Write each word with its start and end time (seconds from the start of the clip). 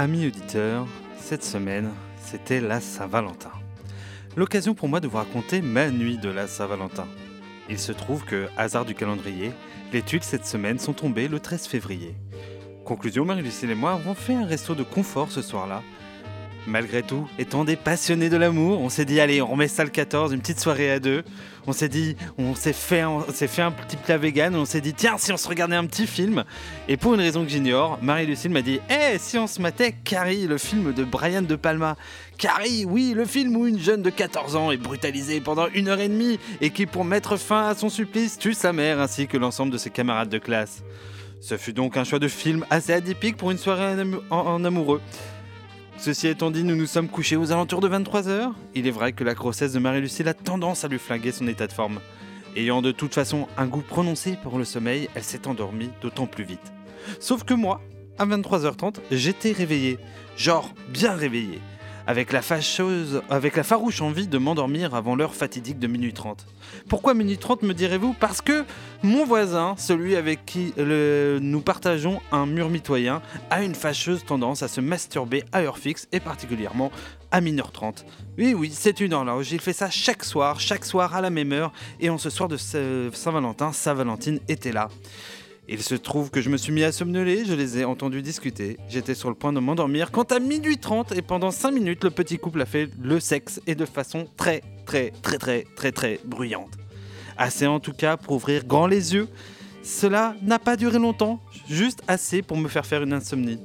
Amis 0.00 0.28
auditeurs, 0.28 0.86
cette 1.18 1.42
semaine, 1.42 1.90
c'était 2.24 2.60
la 2.60 2.80
Saint-Valentin. 2.80 3.50
L'occasion 4.36 4.72
pour 4.72 4.88
moi 4.88 5.00
de 5.00 5.08
vous 5.08 5.16
raconter 5.16 5.60
ma 5.60 5.90
nuit 5.90 6.18
de 6.18 6.28
la 6.28 6.46
Saint-Valentin. 6.46 7.08
Il 7.70 7.78
se 7.78 7.92
trouve 7.92 8.24
que, 8.24 8.48
hasard 8.56 8.84
du 8.84 8.94
calendrier, 8.94 9.52
les 9.92 10.02
tuiles 10.02 10.22
cette 10.22 10.46
semaine 10.46 10.78
sont 10.78 10.94
tombées 10.94 11.28
le 11.28 11.40
13 11.40 11.66
février. 11.66 12.14
Conclusion, 12.84 13.24
Marie-Lucille 13.24 13.70
et 13.70 13.74
moi 13.74 13.92
avons 13.92 14.14
fait 14.14 14.34
un 14.34 14.46
resto 14.46 14.74
de 14.74 14.82
confort 14.82 15.30
ce 15.30 15.42
soir-là. 15.42 15.82
Malgré 16.68 17.02
tout, 17.02 17.26
étant 17.38 17.64
des 17.64 17.76
passionnés 17.76 18.28
de 18.28 18.36
l'amour, 18.36 18.82
on 18.82 18.90
s'est 18.90 19.06
dit 19.06 19.20
allez, 19.20 19.40
on 19.40 19.46
remet 19.46 19.68
ça 19.68 19.84
le 19.84 19.90
14, 19.90 20.34
une 20.34 20.40
petite 20.40 20.60
soirée 20.60 20.90
à 20.90 21.00
deux. 21.00 21.24
On 21.66 21.72
s'est 21.72 21.88
dit, 21.88 22.14
on 22.36 22.54
s'est 22.54 22.74
fait, 22.74 23.06
on 23.06 23.24
s'est 23.32 23.46
fait 23.46 23.62
un 23.62 23.70
petit 23.70 23.96
plat 23.96 24.18
vegan. 24.18 24.54
On 24.54 24.66
s'est 24.66 24.82
dit 24.82 24.92
tiens, 24.92 25.16
si 25.16 25.32
on 25.32 25.38
se 25.38 25.48
regardait 25.48 25.76
un 25.76 25.86
petit 25.86 26.06
film. 26.06 26.44
Et 26.86 26.98
pour 26.98 27.14
une 27.14 27.20
raison 27.20 27.42
que 27.42 27.48
j'ignore, 27.48 27.98
Marie-Lucille 28.02 28.50
m'a 28.50 28.60
dit 28.60 28.80
Eh, 28.90 29.16
si 29.18 29.38
on 29.38 29.46
se 29.46 29.62
matait 29.62 29.94
Carrie, 30.04 30.46
le 30.46 30.58
film 30.58 30.92
de 30.92 31.04
Brian 31.04 31.40
De 31.40 31.56
Palma. 31.56 31.96
Carrie, 32.36 32.84
oui, 32.86 33.14
le 33.16 33.24
film 33.24 33.56
où 33.56 33.66
une 33.66 33.78
jeune 33.78 34.02
de 34.02 34.10
14 34.10 34.54
ans 34.54 34.70
est 34.70 34.76
brutalisée 34.76 35.40
pendant 35.40 35.68
une 35.68 35.88
heure 35.88 36.00
et 36.00 36.08
demie 36.08 36.38
et 36.60 36.68
qui, 36.68 36.84
pour 36.84 37.06
mettre 37.06 37.38
fin 37.38 37.68
à 37.68 37.74
son 37.74 37.88
supplice, 37.88 38.36
tue 38.36 38.52
sa 38.52 38.74
mère 38.74 39.00
ainsi 39.00 39.26
que 39.26 39.38
l'ensemble 39.38 39.72
de 39.72 39.78
ses 39.78 39.88
camarades 39.88 40.28
de 40.28 40.38
classe. 40.38 40.82
Ce 41.40 41.56
fut 41.56 41.72
donc 41.72 41.96
un 41.96 42.04
choix 42.04 42.18
de 42.18 42.28
film 42.28 42.66
assez 42.68 42.92
atypique 42.92 43.38
pour 43.38 43.52
une 43.52 43.58
soirée 43.58 43.94
en 44.28 44.64
amoureux. 44.64 45.00
Ceci 45.98 46.28
étant 46.28 46.52
dit, 46.52 46.62
nous 46.62 46.76
nous 46.76 46.86
sommes 46.86 47.08
couchés 47.08 47.34
aux 47.34 47.50
alentours 47.50 47.80
de 47.80 47.88
23h. 47.88 48.52
Il 48.76 48.86
est 48.86 48.92
vrai 48.92 49.12
que 49.12 49.24
la 49.24 49.34
grossesse 49.34 49.72
de 49.72 49.80
Marie-Lucille 49.80 50.28
a 50.28 50.34
tendance 50.34 50.84
à 50.84 50.88
lui 50.88 50.98
flinguer 50.98 51.32
son 51.32 51.48
état 51.48 51.66
de 51.66 51.72
forme. 51.72 51.98
Ayant 52.54 52.82
de 52.82 52.92
toute 52.92 53.14
façon 53.14 53.48
un 53.56 53.66
goût 53.66 53.82
prononcé 53.82 54.38
pour 54.40 54.58
le 54.58 54.64
sommeil, 54.64 55.08
elle 55.16 55.24
s'est 55.24 55.48
endormie 55.48 55.90
d'autant 56.00 56.26
plus 56.28 56.44
vite. 56.44 56.72
Sauf 57.18 57.42
que 57.42 57.52
moi, 57.52 57.80
à 58.16 58.24
23h30, 58.26 58.98
j'étais 59.10 59.50
réveillé. 59.50 59.98
Genre 60.36 60.72
bien 60.88 61.14
réveillé. 61.14 61.58
Avec 62.10 62.32
la 62.32 62.40
fâcheuse, 62.40 63.20
avec 63.28 63.54
la 63.54 63.62
farouche 63.62 64.00
envie 64.00 64.26
de 64.28 64.38
m'endormir 64.38 64.94
avant 64.94 65.14
l'heure 65.14 65.34
fatidique 65.34 65.78
de 65.78 65.86
minuit 65.86 66.14
30. 66.14 66.46
Pourquoi 66.88 67.12
minuit 67.12 67.36
30 67.36 67.62
me 67.64 67.74
direz-vous? 67.74 68.14
Parce 68.18 68.40
que 68.40 68.64
mon 69.02 69.26
voisin, 69.26 69.74
celui 69.76 70.16
avec 70.16 70.46
qui 70.46 70.72
nous 70.78 71.60
partageons 71.60 72.22
un 72.32 72.46
mur 72.46 72.70
mitoyen, 72.70 73.20
a 73.50 73.62
une 73.62 73.74
fâcheuse 73.74 74.24
tendance 74.24 74.62
à 74.62 74.68
se 74.68 74.80
masturber 74.80 75.44
à 75.52 75.60
heure 75.60 75.76
fixe 75.76 76.08
et 76.10 76.18
particulièrement 76.18 76.90
à 77.30 77.42
1h30. 77.42 78.04
Oui, 78.38 78.54
oui, 78.54 78.70
c'est 78.74 79.00
une 79.00 79.12
horloge. 79.12 79.52
Il 79.52 79.60
fait 79.60 79.74
ça 79.74 79.90
chaque 79.90 80.24
soir, 80.24 80.60
chaque 80.60 80.86
soir 80.86 81.14
à 81.14 81.20
la 81.20 81.28
même 81.28 81.52
heure. 81.52 81.72
Et 82.00 82.08
en 82.08 82.16
ce 82.16 82.30
soir 82.30 82.48
de 82.48 82.56
Sa- 82.56 83.12
Saint-Valentin, 83.12 83.70
Saint-Valentine 83.72 84.40
était 84.48 84.72
là. 84.72 84.88
Il 85.70 85.82
se 85.82 85.94
trouve 85.94 86.30
que 86.30 86.40
je 86.40 86.48
me 86.48 86.56
suis 86.56 86.72
mis 86.72 86.82
à 86.82 86.92
somnoler, 86.92 87.44
je 87.44 87.52
les 87.52 87.78
ai 87.78 87.84
entendus 87.84 88.22
discuter. 88.22 88.78
J'étais 88.88 89.14
sur 89.14 89.28
le 89.28 89.34
point 89.34 89.52
de 89.52 89.60
m'endormir 89.60 90.10
quand 90.10 90.32
à 90.32 90.40
minuit 90.40 90.78
30 90.78 91.12
et 91.12 91.20
pendant 91.20 91.50
5 91.50 91.72
minutes, 91.72 92.04
le 92.04 92.10
petit 92.10 92.38
couple 92.38 92.62
a 92.62 92.66
fait 92.66 92.88
le 93.02 93.20
sexe 93.20 93.60
et 93.66 93.74
de 93.74 93.84
façon 93.84 94.26
très, 94.38 94.62
très, 94.86 95.12
très, 95.22 95.36
très, 95.36 95.66
très, 95.76 95.92
très 95.92 96.20
bruyante. 96.24 96.72
Assez 97.36 97.66
en 97.66 97.80
tout 97.80 97.92
cas 97.92 98.16
pour 98.16 98.36
ouvrir 98.36 98.64
grand 98.64 98.86
les 98.86 99.12
yeux. 99.12 99.28
Cela 99.82 100.36
n'a 100.40 100.58
pas 100.58 100.76
duré 100.76 100.98
longtemps, 100.98 101.38
juste 101.68 102.02
assez 102.08 102.40
pour 102.40 102.56
me 102.56 102.68
faire 102.68 102.86
faire 102.86 103.02
une 103.02 103.12
insomnie. 103.12 103.60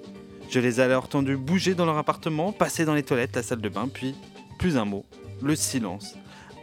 Je 0.50 0.60
les 0.60 0.82
ai 0.82 0.84
alors 0.84 1.06
entendus 1.06 1.38
bouger 1.38 1.74
dans 1.74 1.86
leur 1.86 1.98
appartement, 1.98 2.52
passer 2.52 2.84
dans 2.84 2.94
les 2.94 3.04
toilettes, 3.04 3.38
la 3.38 3.44
salle 3.44 3.62
de 3.62 3.70
bain, 3.70 3.88
puis, 3.92 4.14
plus 4.60 4.76
un 4.76 4.86
mot, 4.86 5.06
le 5.42 5.56
silence. 5.56 6.16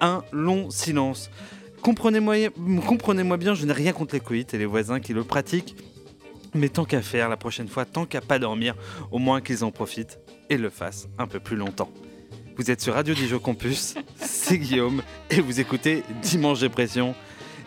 Un 0.03 0.23
long 0.33 0.69
silence. 0.71 1.31
Comprenez-moi 1.83 2.37
comprenez-moi 2.87 3.37
bien, 3.37 3.55
je 3.55 3.65
n'ai 3.65 3.73
rien 3.73 3.93
contre 3.93 4.15
les 4.15 4.21
coïts 4.21 4.47
et 4.53 4.59
les 4.59 4.67
voisins 4.67 5.01
qui 5.01 5.15
le 5.15 5.25
pratiquent. 5.25 5.77
Mais 6.55 6.69
tant 6.69 6.85
qu'à 6.85 7.01
faire, 7.01 7.29
la 7.29 7.37
prochaine 7.37 7.69
fois, 7.69 7.85
tant 7.85 8.07
qu'à 8.07 8.21
pas 8.21 8.39
dormir, 8.39 8.75
au 9.11 9.19
moins 9.19 9.41
qu'ils 9.41 9.65
en 9.65 9.71
profitent 9.71 10.19
et 10.49 10.59
le 10.59 10.69
fassent 10.69 11.09
un 11.19 11.27
peu 11.27 11.39
plus 11.39 11.57
longtemps. 11.57 11.91
Vous 12.57 12.71
êtes 12.71 12.81
sur 12.81 12.95
Radio 12.95 13.15
Dijon 13.15 13.39
Campus, 13.39 13.95
c'est 14.17 14.59
Guillaume, 14.59 15.03
et 15.31 15.41
vous 15.41 15.61
écoutez 15.61 16.03
Dimanche 16.23 16.61
Dépression. 16.61 17.15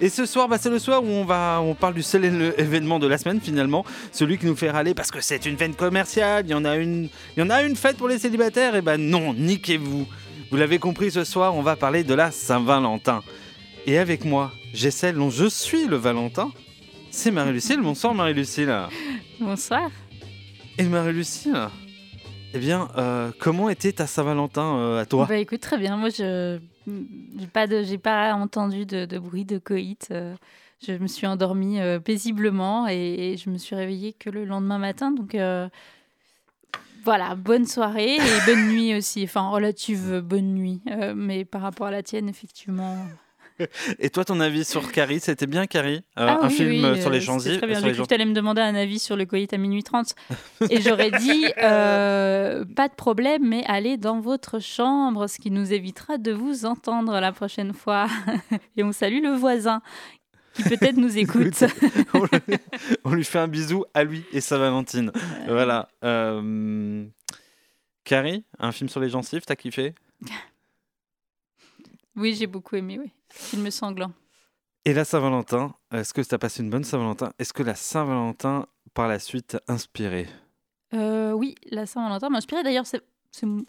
Et 0.01 0.09
ce 0.09 0.25
soir, 0.25 0.49
bah, 0.49 0.57
c'est 0.59 0.69
le 0.69 0.79
soir 0.79 1.03
où 1.03 1.07
on, 1.07 1.23
va, 1.23 1.61
on 1.61 1.75
parle 1.75 1.93
du 1.93 2.03
seul 2.03 2.25
événement 2.57 2.99
de 2.99 3.07
la 3.07 3.17
semaine 3.17 3.39
finalement, 3.39 3.85
celui 4.11 4.37
qui 4.37 4.45
nous 4.45 4.55
fait 4.55 4.69
râler 4.69 4.93
parce 4.93 5.11
que 5.11 5.21
c'est 5.21 5.45
une 5.45 5.55
veine 5.55 5.75
commerciale, 5.75 6.45
il 6.45 6.51
y 6.51 6.53
en 6.53 6.65
a 6.65 6.75
une, 6.75 7.09
y 7.37 7.41
en 7.41 7.49
a 7.49 7.63
une 7.63 7.75
fête 7.75 7.97
pour 7.97 8.09
les 8.09 8.19
célibataires, 8.19 8.75
et 8.75 8.81
ben 8.81 8.97
non, 8.97 9.33
niquez-vous. 9.33 10.05
Vous 10.51 10.57
l'avez 10.57 10.77
compris, 10.77 11.09
ce 11.09 11.23
soir, 11.23 11.55
on 11.55 11.61
va 11.61 11.75
parler 11.75 12.03
de 12.03 12.13
la 12.13 12.31
Saint-Valentin. 12.31 13.23
Et 13.85 13.97
avec 13.97 14.25
moi, 14.25 14.51
j'ai 14.73 14.91
celle 14.91 15.15
dont 15.15 15.29
je 15.29 15.45
suis 15.45 15.85
le 15.87 15.97
Valentin. 15.97 16.51
C'est 17.11 17.31
Marie-Lucille. 17.31 17.79
Bonsoir 17.83 18.13
Marie-Lucille. 18.13 18.73
Bonsoir. 19.39 19.89
Et 20.77 20.83
Marie-Lucille, 20.83 21.67
eh 22.53 22.59
bien, 22.59 22.87
euh, 22.97 23.31
comment 23.39 23.69
était 23.69 23.91
ta 23.91 24.07
Saint-Valentin 24.07 24.77
euh, 24.77 25.01
à 25.01 25.05
toi? 25.05 25.25
Bah 25.27 25.37
écoute, 25.37 25.59
très 25.59 25.77
bien. 25.77 25.97
Moi, 25.97 26.09
je 26.09 26.59
j'ai 27.39 27.47
pas 27.47 27.67
de, 27.67 27.95
pas 27.97 28.33
entendu 28.33 28.85
de, 28.85 29.05
de 29.05 29.19
bruit 29.19 29.45
de 29.45 29.57
coït. 29.59 30.07
euh, 30.11 30.33
Je 30.85 30.93
me 30.93 31.07
suis 31.07 31.27
endormie 31.27 31.79
euh, 31.79 31.99
paisiblement 31.99 32.87
et, 32.89 33.33
et 33.33 33.37
je 33.37 33.49
me 33.49 33.57
suis 33.57 33.75
réveillée 33.75 34.13
que 34.13 34.29
le 34.29 34.45
lendemain 34.45 34.79
matin. 34.79 35.11
Donc 35.11 35.35
euh, 35.35 35.69
voilà, 37.03 37.35
bonne 37.35 37.65
soirée 37.67 38.15
et 38.15 38.45
bonne 38.47 38.67
nuit 38.71 38.95
aussi. 38.95 39.23
Enfin, 39.25 39.49
relative 39.49 40.21
bonne 40.21 40.53
nuit. 40.55 40.81
Euh, 40.89 41.13
mais 41.15 41.45
par 41.45 41.61
rapport 41.61 41.87
à 41.87 41.91
la 41.91 42.01
tienne, 42.01 42.27
effectivement. 42.29 42.97
Et 43.99 44.09
toi, 44.09 44.25
ton 44.25 44.39
avis 44.39 44.65
sur 44.65 44.91
Carrie, 44.91 45.19
c'était 45.19 45.47
bien 45.47 45.67
Carrie 45.67 46.03
Euh, 46.17 46.25
Ah 46.27 46.39
Un 46.41 46.47
oui, 46.47 46.53
film 46.53 46.69
oui, 46.69 46.83
euh, 46.85 46.95
sur 47.01 47.09
les 47.09 47.17
euh, 47.17 47.21
gens 47.21 47.39
c'est 47.39 47.57
très 47.57 47.67
bien. 47.67 47.79
J'ai 47.79 47.85
cru 47.87 47.93
gens- 47.95 48.03
que 48.03 48.07
tu 48.09 48.13
allais 48.13 48.25
me 48.25 48.33
demander 48.33 48.61
un 48.61 48.75
avis 48.75 48.99
sur 48.99 49.15
le 49.15 49.25
coït 49.25 49.53
à 49.53 49.57
minuit 49.57 49.83
30. 49.83 50.15
Et 50.69 50.81
j'aurais 50.81 51.11
dit, 51.11 51.45
euh, 51.59 52.65
pas 52.75 52.87
de 52.89 52.93
problème, 52.95 53.47
mais 53.47 53.63
allez 53.67 53.97
dans 53.97 54.19
votre 54.19 54.59
chambre, 54.59 55.27
ce 55.27 55.37
qui 55.39 55.51
nous 55.51 55.71
évitera 55.73 56.17
de 56.17 56.31
vous 56.31 56.65
entendre 56.65 57.19
la 57.19 57.31
prochaine 57.31 57.73
fois. 57.73 58.07
Et 58.77 58.83
on 58.83 58.91
salue 58.91 59.21
le 59.21 59.31
voisin 59.35 59.81
qui 60.53 60.63
peut-être 60.63 60.97
nous 60.97 61.17
écoute. 61.17 61.63
on, 62.13 62.23
lui, 62.23 62.57
on 63.05 63.13
lui 63.13 63.23
fait 63.23 63.39
un 63.39 63.47
bisou 63.47 63.85
à 63.93 64.03
lui 64.03 64.23
et 64.33 64.41
sa 64.41 64.57
Valentine. 64.57 65.11
Voilà. 65.47 65.87
Euh, 66.03 67.05
Carrie, 68.03 68.43
un 68.59 68.71
film 68.71 68.89
sur 68.89 68.99
les 68.99 69.09
gencives, 69.09 69.41
t'as 69.45 69.55
kiffé? 69.55 69.93
Oui, 72.15 72.35
j'ai 72.35 72.47
beaucoup 72.47 72.75
aimé, 72.75 72.99
oui. 72.99 73.11
Film 73.29 73.69
sanglant. 73.71 74.11
Et 74.85 74.93
la 74.93 75.05
Saint-Valentin, 75.05 75.75
est-ce 75.91 76.13
que 76.13 76.21
tu 76.21 76.35
as 76.35 76.37
passé 76.37 76.61
une 76.61 76.69
bonne 76.69 76.83
Saint-Valentin? 76.83 77.31
Est-ce 77.39 77.53
que 77.53 77.63
la 77.63 77.75
Saint-Valentin, 77.75 78.67
par 78.93 79.07
la 79.07 79.17
suite, 79.19 79.57
inspiré 79.67 80.27
Euh, 80.93 81.31
oui, 81.31 81.55
la 81.71 81.85
Saint-Valentin 81.85 82.29
m'a 82.29 82.37
inspiré. 82.37 82.63
D'ailleurs, 82.63 82.85
c'est 82.85 83.01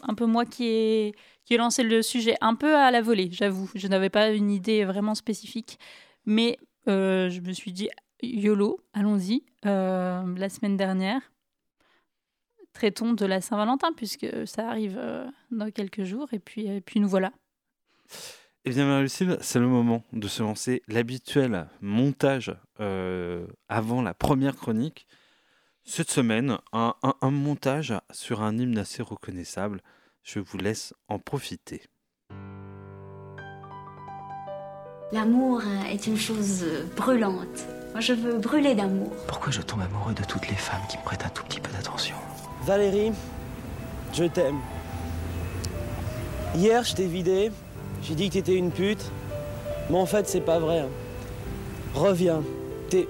un 0.01 0.13
peu 0.13 0.25
moi 0.25 0.45
qui 0.45 0.65
ai, 0.65 1.15
qui 1.45 1.53
ai 1.53 1.57
lancé 1.57 1.83
le 1.83 2.01
sujet 2.01 2.35
un 2.41 2.53
peu 2.55 2.75
à 2.75 2.91
la 2.91 3.01
volée, 3.01 3.29
j'avoue. 3.31 3.69
Je 3.75 3.87
n'avais 3.87 4.09
pas 4.09 4.29
une 4.31 4.51
idée 4.51 4.83
vraiment 4.83 5.15
spécifique. 5.15 5.79
Mais 6.25 6.59
euh, 6.87 7.29
je 7.29 7.39
me 7.41 7.53
suis 7.53 7.71
dit, 7.71 7.89
YOLO, 8.21 8.79
allons-y. 8.93 9.43
Euh, 9.65 10.35
la 10.37 10.49
semaine 10.49 10.75
dernière, 10.77 11.21
traitons 12.73 13.13
de 13.13 13.25
la 13.25 13.39
Saint-Valentin, 13.41 13.93
puisque 13.93 14.27
ça 14.45 14.69
arrive 14.69 14.99
dans 15.49 15.71
quelques 15.71 16.03
jours. 16.03 16.27
Et 16.33 16.39
puis, 16.39 16.67
et 16.67 16.81
puis 16.81 16.99
nous 16.99 17.07
voilà. 17.07 17.31
Eh 18.65 18.71
bien, 18.71 18.87
Marie-Lucille, 18.87 19.37
c'est 19.41 19.59
le 19.59 19.67
moment 19.67 20.03
de 20.11 20.27
se 20.27 20.41
lancer 20.41 20.81
l'habituel 20.87 21.67
montage 21.81 22.55
euh, 22.79 23.45
avant 23.69 24.01
la 24.01 24.13
première 24.13 24.55
chronique. 24.55 25.05
Cette 25.83 26.09
semaine, 26.09 26.57
un, 26.73 26.95
un- 27.03 27.13
un 27.21 27.29
montage 27.31 27.93
sur 28.11 28.41
un 28.41 28.57
hymne 28.57 28.79
assez 28.79 29.03
reconnaissable. 29.03 29.81
Je 30.23 30.39
vous 30.39 30.57
laisse 30.57 30.95
en 31.07 31.19
profiter. 31.19 31.83
L'amour 35.11 35.61
est 35.91 36.07
une 36.07 36.17
chose 36.17 36.65
brûlante. 36.97 37.67
Moi, 37.91 38.01
je 38.01 38.13
veux 38.13 38.39
brûler 38.39 38.73
d'amour. 38.73 39.11
Pourquoi 39.27 39.51
je 39.51 39.61
tombe 39.61 39.81
amoureux 39.81 40.15
de 40.15 40.23
toutes 40.23 40.49
les 40.49 40.55
femmes 40.55 40.81
qui 40.89 40.97
me 40.97 41.03
prêtent 41.03 41.23
un 41.25 41.29
tout 41.29 41.43
petit 41.43 41.59
peu 41.61 41.71
d'attention? 41.71 42.15
Valérie, 42.63 43.11
je 44.11 44.23
t'aime. 44.23 44.59
Hier, 46.55 46.83
je 46.83 46.95
t'ai 46.95 47.05
vidé. 47.07 47.51
J'ai 48.07 48.15
dit 48.15 48.29
que 48.29 48.33
t'étais 48.35 48.55
une 48.55 48.71
pute. 48.71 49.03
Mais 49.89 49.97
en 49.97 50.05
fait, 50.05 50.27
c'est 50.27 50.41
pas 50.41 50.59
vrai. 50.59 50.79
hein. 50.79 50.89
Reviens. 51.93 52.41
T'es. 52.89 53.07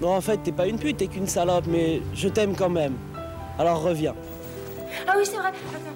Non, 0.00 0.14
en 0.14 0.20
fait, 0.20 0.38
t'es 0.38 0.52
pas 0.52 0.66
une 0.66 0.78
pute, 0.78 0.98
t'es 0.98 1.06
qu'une 1.06 1.26
salope, 1.26 1.64
mais 1.68 2.02
je 2.14 2.28
t'aime 2.28 2.54
quand 2.54 2.68
même. 2.68 2.94
Alors 3.58 3.80
reviens. 3.82 4.14
Ah 5.08 5.14
oui, 5.16 5.22
c'est 5.24 5.36
vrai. 5.36 5.48
Attends. 5.48 5.90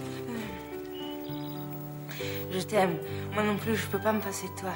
Je 2.53 2.59
t'aime. 2.61 2.97
Moi 3.35 3.43
non 3.45 3.57
plus, 3.57 3.77
je 3.77 3.87
peux 3.87 3.99
pas 3.99 4.13
me 4.13 4.21
passer 4.21 4.47
de 4.55 4.61
toi. 4.61 4.71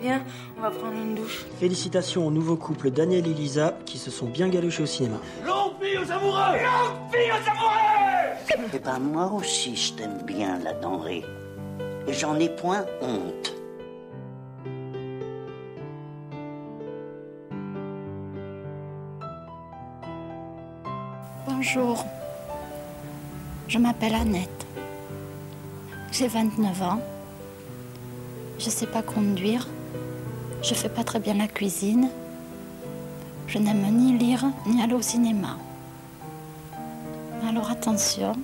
Viens, 0.00 0.22
on 0.58 0.62
va 0.62 0.70
prendre 0.70 0.94
une 1.00 1.14
douche. 1.14 1.44
Félicitations 1.60 2.26
au 2.26 2.30
nouveau 2.30 2.56
couple 2.56 2.90
Daniel 2.90 3.26
et 3.28 3.32
Lisa 3.34 3.74
qui 3.86 3.98
se 3.98 4.10
sont 4.10 4.26
bien 4.26 4.48
galochés 4.48 4.82
au 4.82 4.86
cinéma. 4.86 5.16
Longue 5.46 5.74
vie 5.80 5.96
aux 5.96 6.10
amoureux 6.10 6.54
Longue 6.58 7.12
vie 7.12 7.30
aux 7.30 7.50
amoureux 7.50 8.68
Eh 8.74 8.78
ben 8.80 8.98
moi 8.98 9.30
aussi 9.32 9.76
je 9.76 9.92
t'aime 9.94 10.18
bien 10.26 10.58
la 10.58 10.72
denrée. 10.74 11.24
J'en 12.08 12.38
ai 12.38 12.48
point 12.48 12.84
honte. 13.00 13.54
Bonjour, 21.46 22.04
je 23.68 23.78
m'appelle 23.78 24.14
Annette. 24.14 24.66
J'ai 26.10 26.28
29 26.28 26.82
ans. 26.82 27.00
Je 28.58 28.66
ne 28.66 28.70
sais 28.70 28.86
pas 28.86 29.02
conduire. 29.02 29.68
Je 30.62 30.74
fais 30.74 30.88
pas 30.88 31.04
très 31.04 31.20
bien 31.20 31.34
la 31.34 31.46
cuisine. 31.46 32.08
Je 33.46 33.58
n'aime 33.58 33.86
ni 33.90 34.18
lire 34.18 34.44
ni 34.66 34.82
aller 34.82 34.94
au 34.94 35.02
cinéma. 35.02 35.56
Alors 37.48 37.70
attention, 37.70 38.34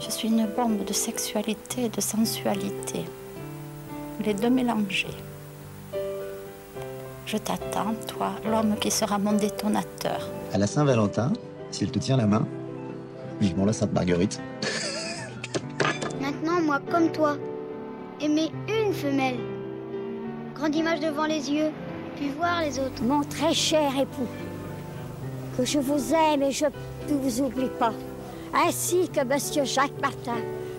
je 0.00 0.10
suis 0.10 0.28
une 0.28 0.46
bombe 0.46 0.84
de 0.84 0.92
sexualité 0.92 1.86
et 1.86 1.88
de 1.88 2.00
sensualité. 2.00 3.04
Les 4.24 4.34
deux 4.34 4.50
mélangés. 4.50 5.06
Je 7.26 7.36
t'attends, 7.36 7.94
toi, 8.06 8.30
l'homme 8.44 8.76
qui 8.80 8.90
sera 8.90 9.18
mon 9.18 9.32
détonateur. 9.32 10.28
À 10.52 10.58
la 10.58 10.66
Saint-Valentin, 10.66 11.32
si 11.70 11.84
elle 11.84 11.90
te 11.90 11.98
tient 11.98 12.16
la 12.16 12.26
main, 12.26 12.46
vivement 13.40 13.64
la 13.64 13.72
Sainte 13.72 13.92
Marguerite. 13.92 14.40
Maintenant, 16.20 16.60
moi, 16.62 16.80
comme 16.90 17.10
toi, 17.12 17.36
aimer 18.20 18.50
une 18.68 18.92
femelle. 18.92 19.38
Grande 20.54 20.74
image 20.74 21.00
devant 21.00 21.26
les 21.26 21.50
yeux, 21.50 21.70
puis 22.16 22.30
voir 22.30 22.62
les 22.62 22.78
autres. 22.78 23.02
Mon 23.02 23.22
très 23.22 23.52
cher 23.52 23.90
époux, 24.00 24.26
que 25.56 25.64
je 25.64 25.78
vous 25.78 26.14
aime 26.14 26.42
et 26.42 26.50
je 26.50 26.64
ne 26.64 27.18
vous 27.18 27.42
oublie 27.42 27.70
pas, 27.78 27.92
ainsi 28.54 29.08
que 29.08 29.24
Monsieur 29.24 29.64
Jacques 29.64 30.00
Martin, 30.00 30.36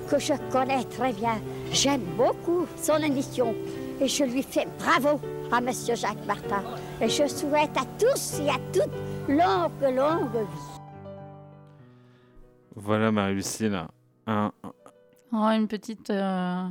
que 0.09 0.19
je 0.19 0.33
connais 0.51 0.83
très 0.85 1.13
bien. 1.13 1.39
J'aime 1.71 2.01
beaucoup 2.17 2.65
son 2.77 2.97
émission 2.97 3.53
et 4.01 4.07
je 4.07 4.23
lui 4.23 4.41
fais 4.43 4.67
bravo 4.79 5.19
à 5.51 5.61
Monsieur 5.61 5.95
Jacques 5.95 6.25
Martin. 6.25 6.63
Et 7.01 7.09
je 7.09 7.27
souhaite 7.27 7.75
à 7.77 7.85
tous 7.99 8.39
et 8.39 8.49
à 8.49 8.57
toutes 8.73 8.93
longue, 9.27 9.95
longue 9.95 10.33
vie. 10.33 10.79
Voilà 12.75 13.11
Marie-Lucille, 13.11 13.79
un, 14.27 14.51
Oh, 15.31 15.35
une 15.51 15.67
petite 15.67 16.09
euh, 16.09 16.63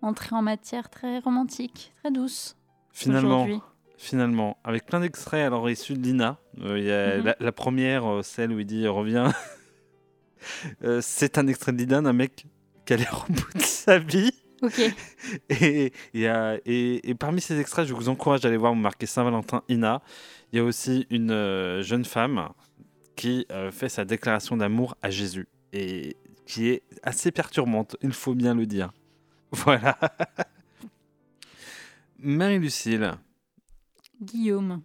entrée 0.00 0.34
en 0.34 0.40
matière 0.40 0.88
très 0.88 1.18
romantique, 1.18 1.92
très 2.00 2.10
douce. 2.10 2.56
Finalement, 2.92 3.46
finalement, 3.98 4.56
avec 4.64 4.86
plein 4.86 5.00
d'extraits 5.00 5.44
alors 5.44 5.68
issus 5.68 5.92
de 5.94 6.00
Lina. 6.02 6.38
Euh, 6.62 6.78
il 6.78 6.84
y 6.84 6.90
a 6.92 7.18
Mhm. 7.18 7.24
la, 7.24 7.36
la 7.38 7.52
première, 7.52 8.06
euh, 8.06 8.22
celle 8.22 8.52
où 8.52 8.58
il 8.60 8.66
dit 8.66 8.86
reviens. 8.88 9.32
Euh, 10.84 11.00
c'est 11.02 11.38
un 11.38 11.46
extrait 11.46 11.72
de 11.72 11.78
Lina 11.78 12.00
d'un 12.00 12.12
mec 12.12 12.46
qui 12.86 12.92
a 12.92 12.96
l'air 12.96 13.26
au 13.28 13.32
bout 13.32 13.52
de 13.58 13.62
sa 13.62 13.98
vie. 13.98 14.32
Ok. 14.62 14.80
Et, 15.50 15.92
a- 16.26 16.56
et, 16.66 17.08
et 17.08 17.14
parmi 17.14 17.40
ces 17.40 17.58
extraits, 17.60 17.86
je 17.86 17.94
vous 17.94 18.08
encourage 18.08 18.44
à 18.44 18.48
aller 18.48 18.56
voir, 18.56 18.72
vous 18.72 18.80
marquez 18.80 19.06
Saint-Valentin 19.06 19.62
Ina. 19.68 20.02
Il 20.52 20.56
y 20.56 20.60
a 20.60 20.64
aussi 20.64 21.06
une 21.10 21.30
euh, 21.30 21.82
jeune 21.82 22.04
femme 22.04 22.48
qui 23.14 23.46
euh, 23.52 23.70
fait 23.70 23.88
sa 23.88 24.04
déclaration 24.04 24.56
d'amour 24.56 24.96
à 25.02 25.10
Jésus 25.10 25.46
et 25.72 26.16
qui 26.46 26.68
est 26.70 26.82
assez 27.02 27.30
perturbante, 27.30 27.96
il 28.02 28.12
faut 28.12 28.34
bien 28.34 28.54
le 28.54 28.66
dire. 28.66 28.92
Voilà. 29.52 29.98
Marie-Lucille, 32.18 33.12
Guillaume. 34.20 34.82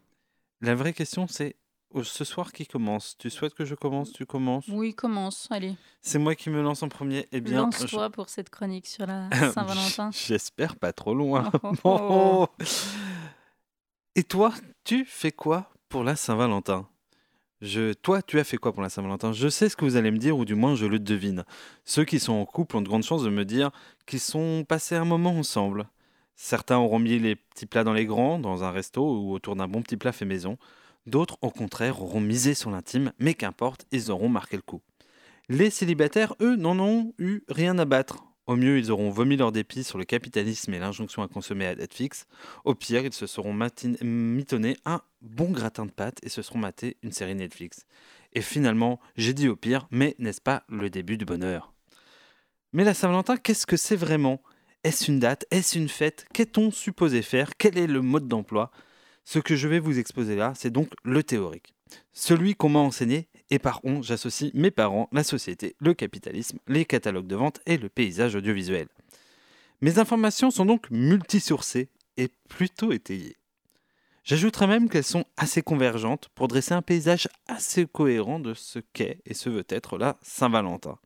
la 0.62 0.76
vraie 0.76 0.94
question 0.94 1.28
c'est 1.28 1.56
ce 2.02 2.24
soir 2.24 2.52
qui 2.52 2.66
commence 2.66 3.16
Tu 3.18 3.30
souhaites 3.30 3.54
que 3.54 3.66
je 3.66 3.76
commence? 3.76 4.12
Tu 4.12 4.26
commences? 4.26 4.68
Oui, 4.68 4.96
commence, 4.96 5.48
allez. 5.52 5.76
C'est 6.02 6.18
moi 6.18 6.34
qui 6.36 6.50
me 6.50 6.62
lance 6.62 6.82
en 6.82 6.90
premier. 6.90 7.28
Eh 7.32 7.42
bien, 7.42 7.62
Lance-toi 7.62 8.10
pour 8.10 8.30
cette 8.30 8.50
chronique 8.50 8.88
sur 8.88 9.06
la 9.06 9.30
Saint-Valentin. 9.54 10.10
J'espère 10.14 10.76
pas 10.76 10.94
trop 10.94 11.14
loin. 11.14 11.52
Oh, 11.54 11.60
oh, 11.64 11.78
oh. 11.84 12.48
Oh. 12.50 12.64
Et 14.16 14.24
toi, 14.24 14.54
tu 14.84 15.06
fais 15.06 15.32
quoi 15.32 15.72
pour 15.90 16.04
la 16.04 16.16
Saint-Valentin? 16.16 16.88
Je, 17.62 17.94
toi, 17.94 18.22
tu 18.22 18.40
as 18.40 18.44
fait 18.44 18.58
quoi 18.58 18.74
pour 18.74 18.84
la 18.84 18.90
Saint-Valentin? 18.90 19.32
Je 19.32 19.48
sais 19.48 19.70
ce 19.70 19.78
que 19.78 19.86
vous 19.86 19.96
allez 19.96 20.12
me 20.12 20.18
dire, 20.18 20.38
ou 20.38 20.44
du 20.44 20.54
moins 20.54 20.76
je 20.76 20.86
le 20.86 21.00
devine. 21.00 21.46
Ceux 21.86 22.04
qui 22.04 22.20
sont 22.20 22.34
en 22.34 22.46
couple 22.46 22.76
ont 22.76 22.82
de 22.82 22.90
grandes 22.90 23.04
chances 23.04 23.24
de 23.24 23.30
me 23.30 23.46
dire 23.46 23.72
qu'ils 24.06 24.20
sont 24.20 24.66
passés 24.68 24.96
un 24.96 25.06
moment 25.06 25.32
ensemble. 25.32 25.88
Certains 26.36 26.78
auront 26.78 27.00
mis 27.00 27.20
les 27.20 27.36
petits 27.36 27.66
plats 27.66 27.86
dans 27.86 27.94
les 27.94 28.06
grands, 28.06 28.38
dans 28.38 28.64
un 28.64 28.72
resto 28.72 29.02
ou 29.02 29.34
autour 29.34 29.56
d'un 29.56 29.68
bon 29.68 29.82
petit 29.82 29.98
plat 29.98 30.12
fait 30.12 30.26
maison. 30.26 30.58
D'autres, 31.06 31.38
au 31.42 31.50
contraire, 31.50 32.02
auront 32.02 32.22
misé 32.22 32.54
sur 32.54 32.72
l'intime, 32.72 33.12
mais 33.20 33.34
qu'importe, 33.34 33.86
ils 33.92 34.12
auront 34.12 34.30
marqué 34.30 34.56
le 34.56 34.62
coup. 34.62 34.82
Les 35.50 35.70
célibataires, 35.70 36.36
eux, 36.42 36.56
n'en 36.56 36.80
ont 36.80 37.14
eu 37.20 37.42
rien 37.50 37.78
à 37.78 37.86
battre. 37.86 38.24
Au 38.46 38.56
mieux, 38.56 38.78
ils 38.78 38.92
auront 38.92 39.10
vomi 39.10 39.38
leur 39.38 39.52
dépit 39.52 39.84
sur 39.84 39.98
le 39.98 40.04
capitalisme 40.04 40.74
et 40.74 40.80
l'injonction 40.80 41.22
à 41.22 41.28
consommer 41.28 41.66
à 41.66 41.76
date 41.76 41.94
fixe. 41.94 42.26
Au 42.66 42.76
pire, 42.76 43.06
ils 43.06 43.14
se 43.14 43.26
seront 43.26 43.54
mitonnés 44.02 44.78
un 44.86 45.02
bon 45.22 45.52
gratin 45.52 45.86
de 45.86 45.92
pâtes 45.92 46.20
et 46.24 46.30
se 46.30 46.42
seront 46.42 46.60
matés 46.60 46.98
une 47.04 47.12
série 47.12 47.36
Netflix. 47.36 47.86
Et 48.34 48.42
finalement, 48.42 49.00
j'ai 49.16 49.34
dit 49.34 49.48
au 49.48 49.56
pire, 49.56 49.88
mais 49.92 50.16
n'est-ce 50.20 50.42
pas 50.42 50.64
le 50.68 50.90
début 50.90 51.18
du 51.18 51.26
bonheur? 51.26 51.74
Mais 52.74 52.84
la 52.84 52.94
Saint-Valentin, 52.94 53.38
qu'est-ce 53.38 53.66
que 53.66 53.78
c'est 53.78 53.96
vraiment? 53.96 54.42
Est-ce 54.84 55.10
une 55.10 55.20
date? 55.20 55.46
Est-ce 55.52 55.78
une 55.78 55.88
fête? 55.88 56.26
Qu'est-on 56.34 56.72
supposé 56.72 57.22
faire? 57.22 57.52
Quel 57.58 57.78
est 57.78 57.88
le 57.88 58.02
mode 58.02 58.28
d'emploi? 58.28 58.72
Ce 59.24 59.40
que 59.40 59.56
je 59.56 59.68
vais 59.68 59.80
vous 59.80 60.00
exposer 60.00 60.36
là, 60.36 60.54
c'est 60.56 60.72
donc 60.72 60.90
le 61.04 61.24
théorique. 61.24 61.74
Celui 62.12 62.56
qu'on 62.56 62.70
m'a 62.70 62.80
enseigné, 62.80 63.30
et 63.50 63.60
par 63.60 63.80
on, 63.84 64.02
j'associe 64.02 64.52
mes 64.54 64.72
parents, 64.72 65.10
la 65.12 65.24
société, 65.24 65.76
le 65.80 65.94
capitalisme, 65.94 66.60
les 66.68 66.86
catalogues 66.86 67.28
de 67.28 67.36
vente 67.36 67.62
et 67.66 67.78
le 67.78 67.90
paysage 67.90 68.36
audiovisuel. 68.36 68.88
Mes 69.82 70.00
informations 70.00 70.52
sont 70.52 70.66
donc 70.66 70.90
multisourcées 70.90 71.90
et 72.18 72.30
plutôt 72.50 72.92
étayées. 72.92 73.38
J'ajouterais 74.24 74.68
même 74.68 74.90
qu'elles 74.90 75.04
sont 75.04 75.26
assez 75.36 75.62
convergentes 75.62 76.30
pour 76.34 76.48
dresser 76.48 76.74
un 76.74 76.82
paysage 76.82 77.28
assez 77.48 77.86
cohérent 77.86 78.40
de 78.40 78.54
ce 78.54 78.80
qu'est 78.80 79.20
et 79.26 79.34
ce 79.34 79.50
veut 79.50 79.66
être 79.68 79.98
la 79.98 80.18
Saint-Valentin. 80.22 80.98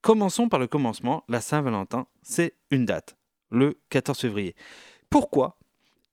Commençons 0.00 0.48
par 0.48 0.58
le 0.58 0.66
commencement, 0.66 1.24
la 1.28 1.42
Saint-Valentin, 1.42 2.06
c'est 2.22 2.54
une 2.70 2.86
date, 2.86 3.16
le 3.50 3.78
14 3.90 4.18
février. 4.18 4.56
Pourquoi 5.10 5.59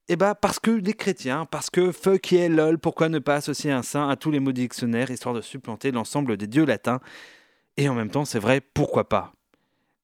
eh 0.10 0.16
ben 0.16 0.36
parce 0.36 0.60
que 0.60 0.72
les 0.72 0.94
chrétiens, 0.94 1.46
parce 1.46 1.70
que 1.70 1.92
fuck 1.92 2.32
yeah 2.32 2.50
lol, 2.50 2.80
pourquoi 2.80 3.10
ne 3.10 3.20
pas 3.20 3.36
associer 3.36 3.72
un 3.72 3.84
saint 3.84 4.10
à 4.10 4.16
tous 4.16 4.32
les 4.32 4.40
mots 4.40 4.54
du 4.54 4.62
dictionnaire 4.62 5.12
histoire 5.12 5.36
de 5.36 5.42
supplanter 5.42 5.92
l'ensemble 5.92 6.38
des 6.38 6.48
dieux 6.48 6.66
latins 6.66 7.02
Et 7.76 7.90
en 7.90 7.94
même 7.94 8.10
temps, 8.10 8.26
c'est 8.26 8.40
vrai, 8.40 8.62
pourquoi 8.62 9.10
pas? 9.10 9.34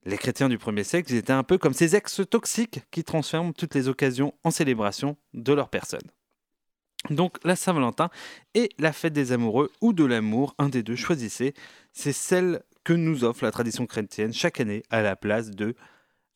Les 0.05 0.17
chrétiens 0.17 0.50
du 0.50 0.57
premier 0.57 0.83
siècle, 0.83 1.12
ils 1.13 1.17
étaient 1.17 1.31
un 1.31 1.43
peu 1.43 1.57
comme 1.57 1.74
ces 1.74 1.95
ex 1.95 2.22
toxiques 2.29 2.81
qui 2.91 3.05
transforment 3.05 3.53
toutes 3.53 3.74
les 3.75 3.88
occasions 3.88 4.33
en 4.43 4.51
célébration 4.51 5.15
de 5.33 5.53
leur 5.53 5.69
personne. 5.69 6.01
Donc 7.10 7.38
la 7.43 7.55
Saint-Valentin 7.55 8.10
est 8.53 8.69
la 8.79 8.93
fête 8.93 9.13
des 9.13 9.31
amoureux 9.31 9.72
ou 9.81 9.93
de 9.93 10.03
l'amour, 10.03 10.55
un 10.57 10.69
des 10.69 10.83
deux, 10.83 10.95
choisissez. 10.95 11.53
C'est 11.93 12.13
celle 12.13 12.63
que 12.83 12.93
nous 12.93 13.24
offre 13.24 13.45
la 13.45 13.51
tradition 13.51 13.86
chrétienne 13.86 14.33
chaque 14.33 14.60
année 14.60 14.83
à 14.89 15.01
la 15.01 15.15
place 15.15 15.51
de... 15.51 15.75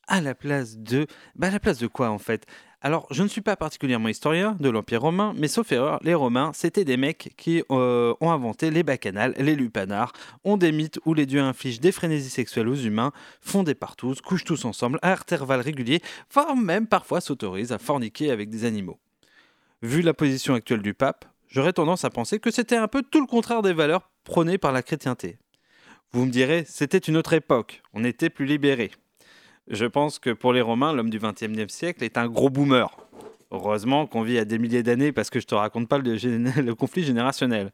À 0.06 0.22
la 0.22 0.34
place 0.34 0.78
de... 0.78 1.06
Bah 1.34 1.48
à 1.48 1.50
la 1.50 1.60
place 1.60 1.78
de 1.78 1.86
quoi 1.86 2.08
en 2.08 2.18
fait? 2.18 2.46
Alors, 2.80 3.08
je 3.10 3.24
ne 3.24 3.28
suis 3.28 3.40
pas 3.40 3.56
particulièrement 3.56 4.08
historien 4.08 4.56
de 4.60 4.70
l'Empire 4.70 5.02
romain, 5.02 5.34
mais 5.36 5.48
sauf 5.48 5.72
erreur, 5.72 5.98
les 6.04 6.14
Romains, 6.14 6.52
c'était 6.54 6.84
des 6.84 6.96
mecs 6.96 7.34
qui 7.36 7.64
euh, 7.72 8.14
ont 8.20 8.30
inventé 8.30 8.70
les 8.70 8.84
bacchanales, 8.84 9.34
les 9.36 9.56
lupanars, 9.56 10.12
ont 10.44 10.56
des 10.56 10.70
mythes 10.70 11.00
où 11.04 11.12
les 11.12 11.26
dieux 11.26 11.40
infligent 11.40 11.80
des 11.80 11.90
frénésies 11.90 12.30
sexuelles 12.30 12.68
aux 12.68 12.76
humains, 12.76 13.10
font 13.40 13.64
des 13.64 13.74
partous, 13.74 14.20
couchent 14.24 14.44
tous 14.44 14.64
ensemble 14.64 15.00
à 15.02 15.10
intervalles 15.10 15.60
réguliers, 15.60 16.00
voire 16.32 16.54
même 16.54 16.86
parfois 16.86 17.20
s'autorisent 17.20 17.72
à 17.72 17.78
forniquer 17.78 18.30
avec 18.30 18.48
des 18.48 18.64
animaux. 18.64 19.00
Vu 19.82 20.00
la 20.00 20.14
position 20.14 20.54
actuelle 20.54 20.82
du 20.82 20.94
pape, 20.94 21.24
j'aurais 21.48 21.72
tendance 21.72 22.04
à 22.04 22.10
penser 22.10 22.38
que 22.38 22.52
c'était 22.52 22.76
un 22.76 22.86
peu 22.86 23.02
tout 23.02 23.20
le 23.20 23.26
contraire 23.26 23.62
des 23.62 23.72
valeurs 23.72 24.08
prônées 24.22 24.58
par 24.58 24.70
la 24.70 24.84
chrétienté. 24.84 25.38
Vous 26.12 26.24
me 26.24 26.30
direz, 26.30 26.64
c'était 26.64 26.98
une 26.98 27.16
autre 27.16 27.32
époque, 27.32 27.82
on 27.92 28.04
était 28.04 28.30
plus 28.30 28.46
libérés. 28.46 28.92
Je 29.70 29.84
pense 29.84 30.18
que 30.18 30.30
pour 30.30 30.52
les 30.52 30.62
Romains, 30.62 30.92
l'homme 30.92 31.10
du 31.10 31.18
XXe 31.18 31.72
siècle 31.72 32.02
est 32.02 32.16
un 32.16 32.26
gros 32.26 32.48
boomer. 32.48 32.88
Heureusement 33.50 34.06
qu'on 34.06 34.22
vit 34.22 34.38
à 34.38 34.44
des 34.44 34.58
milliers 34.58 34.82
d'années 34.82 35.12
parce 35.12 35.30
que 35.30 35.40
je 35.40 35.46
te 35.46 35.54
raconte 35.54 35.88
pas 35.88 35.98
le, 35.98 36.14
le 36.62 36.74
conflit 36.74 37.02
générationnel. 37.02 37.70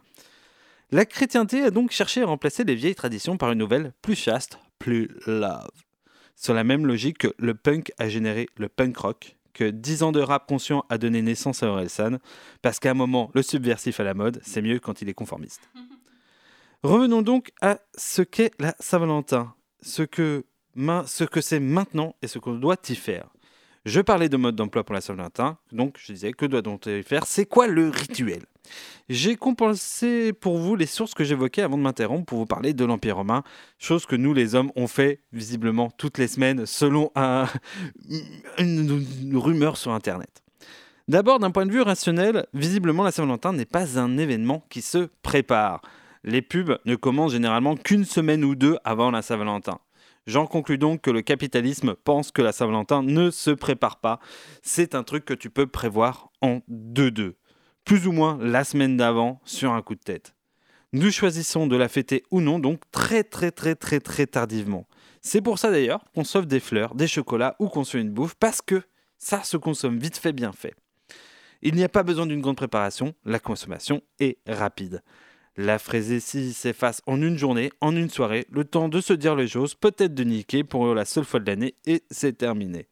La 0.91 1.07
chrétienté 1.07 1.63
a 1.63 1.71
donc 1.71 1.91
cherché 1.91 2.23
à 2.23 2.27
remplacer 2.27 2.65
les 2.65 2.75
vieilles 2.75 2.95
traditions 2.95 3.37
par 3.37 3.51
une 3.53 3.59
nouvelle 3.59 3.93
plus 4.03 4.15
chaste, 4.15 4.59
plus 4.79 5.09
love. 5.27 5.71
Sur 6.37 6.55
la 6.55 6.65
même 6.65 6.87
logique 6.87 7.19
que 7.19 7.35
le 7.39 7.55
punk 7.55 7.93
a 7.99 8.09
généré 8.09 8.49
le 8.57 8.69
punk 8.69 8.97
rock, 8.97 9.37
que 9.53 9.71
10 9.71 10.03
ans 10.03 10.13
de 10.13 10.21
rap 10.21 10.47
conscient 10.47 10.85
a 10.91 10.99
donné 10.99 11.23
naissance 11.23 11.63
à 11.63 11.69
Orelsan, 11.69 12.19
parce 12.61 12.81
qu'à 12.81 12.91
un 12.91 12.95
moment, 12.95 13.31
le 13.35 13.43
subversif 13.43 14.01
à 14.01 14.05
la 14.05 14.15
mode, 14.15 14.41
c'est 14.43 14.63
mieux 14.63 14.81
quand 14.81 15.01
il 15.01 15.09
est 15.09 15.15
conformiste. 15.15 15.71
Revenons 16.83 17.23
donc 17.23 17.53
à 17.61 17.79
ce 17.97 18.23
qu'est 18.23 18.51
la 18.59 18.75
Saint-Valentin, 18.79 19.55
ce 19.81 20.03
que 20.03 20.45
ce 21.07 21.25
que 21.25 21.41
c'est 21.41 21.61
maintenant 21.61 22.15
et 22.23 22.27
ce 22.27 22.39
qu'on 22.39 22.55
doit 22.55 22.77
y 22.89 22.95
faire. 22.95 23.29
Je 23.85 24.01
parlais 24.01 24.31
de 24.31 24.39
mode 24.39 24.57
d'emploi 24.57 24.83
pour 24.83 24.95
la 24.95 25.03
Saint-Valentin, 25.03 25.59
donc 25.71 25.99
je 25.99 26.13
disais 26.13 26.33
que 26.33 26.47
doit-on 26.47 26.79
faire? 27.03 27.25
C'est 27.27 27.45
quoi 27.45 27.67
le 27.67 27.91
rituel? 27.91 28.43
J'ai 29.11 29.37
compensé 29.37 30.33
pour 30.33 30.57
vous 30.57 30.75
les 30.75 30.87
sources 30.87 31.13
que 31.13 31.23
j'évoquais 31.23 31.61
avant 31.61 31.77
de 31.77 31.83
m'interrompre 31.83 32.25
pour 32.25 32.39
vous 32.39 32.47
parler 32.47 32.73
de 32.73 32.85
l'Empire 32.87 33.17
romain, 33.17 33.43
chose 33.79 34.07
que 34.07 34.17
nous 34.17 34.33
les 34.33 34.55
hommes 34.55 34.73
on 34.75 34.87
fait 34.87 35.21
visiblement 35.35 35.91
toutes 35.91 36.17
les 36.17 36.29
semaines 36.29 36.65
selon 36.65 37.11
un, 37.15 37.47
une, 38.59 39.05
une 39.23 39.37
rumeur 39.37 39.77
sur 39.77 39.93
Internet. 39.93 40.43
D'abord, 41.07 41.39
d'un 41.39 41.51
point 41.51 41.67
de 41.67 41.73
vue 41.73 41.83
rationnel, 41.83 42.47
visiblement 42.55 43.03
la 43.03 43.13
Saint-Valentin 43.13 43.53
n'est 43.53 43.67
pas 43.67 43.99
un 43.99 44.17
événement 44.17 44.65
qui 44.71 44.81
se 44.81 45.11
prépare. 45.23 45.83
Les 46.23 46.41
pubs 46.41 46.79
ne 46.87 46.97
commencent 46.97 47.33
généralement 47.33 47.77
qu'une 47.77 48.07
semaine 48.07 48.43
ou 48.43 48.55
deux 48.55 48.79
avant 48.85 49.11
la 49.11 49.21
Saint-Valentin. 49.21 49.79
J'en 50.27 50.47
conclus 50.47 50.79
donc 50.79 51.03
que 51.03 51.11
le 51.11 51.21
capitalisme 51.21 51.95
pense 51.95 52.31
que 52.31 52.41
la 52.41 52.53
Saint-Valentin 52.53 53.03
ne 53.03 53.31
se 53.31 53.51
prépare 53.51 54.01
pas. 54.01 54.21
C'est 54.63 54.95
un 54.95 55.03
truc 55.03 55.25
que 55.25 55.35
tu 55.35 55.51
peux 55.51 55.67
prévoir 55.67 56.31
en 56.41 56.61
deux-deux. 56.69 57.37
Plus 57.85 58.07
ou 58.07 58.13
moins 58.13 58.39
la 58.41 58.65
semaine 58.65 58.97
d'avant 58.97 59.41
sur 59.45 59.73
un 59.73 59.83
coup 59.83 59.95
de 59.95 60.01
tête. 60.01 60.35
Nous 60.95 61.11
choisissons 61.11 61.67
de 61.67 61.77
la 61.77 61.89
fêter 61.89 62.23
ou 62.31 62.41
non, 62.41 62.59
donc 62.59 62.81
très 62.93 63.25
très 63.25 63.51
très 63.51 63.75
très 63.75 64.01
très 64.01 64.27
tardivement. 64.27 64.87
C'est 65.21 65.43
pour 65.43 65.59
ça 65.59 65.71
d'ailleurs 65.71 66.05
qu'on 66.15 66.25
sauve 66.25 66.47
des 66.47 66.61
fleurs, 66.61 66.95
des 66.95 67.09
chocolats 67.09 67.57
ou 67.59 67.69
qu'on 67.69 67.85
se 67.85 67.99
une 67.99 68.11
bouffe, 68.11 68.37
parce 68.37 68.63
que 68.63 68.81
ça 69.19 69.43
se 69.43 69.57
consomme 69.57 69.99
vite 69.99 70.17
fait, 70.17 70.33
bien 70.33 70.53
fait. 70.53 70.75
Il 71.63 71.75
n'y 71.75 71.83
a 71.83 71.89
pas 71.89 72.03
besoin 72.03 72.27
d'une 72.27 72.41
grande 72.41 72.57
préparation, 72.57 73.15
la 73.25 73.41
consommation 73.41 74.03
est 74.21 74.39
rapide. 74.47 75.03
La 75.57 75.79
frésétie 75.79 76.53
s'efface 76.53 77.01
en 77.07 77.23
une 77.23 77.39
journée, 77.39 77.71
en 77.81 77.95
une 77.95 78.11
soirée, 78.11 78.47
le 78.51 78.65
temps 78.65 78.89
de 78.89 79.01
se 79.01 79.13
dire 79.13 79.37
les 79.37 79.47
choses, 79.47 79.77
peut-être 79.77 80.15
de 80.15 80.25
niquer 80.25 80.65
pour 80.65 80.95
la 80.95 81.05
seule 81.05 81.25
fois 81.25 81.39
de 81.39 81.47
l'année, 81.47 81.75
et 81.87 82.03
c'est 82.11 82.37
terminé. 82.37 82.89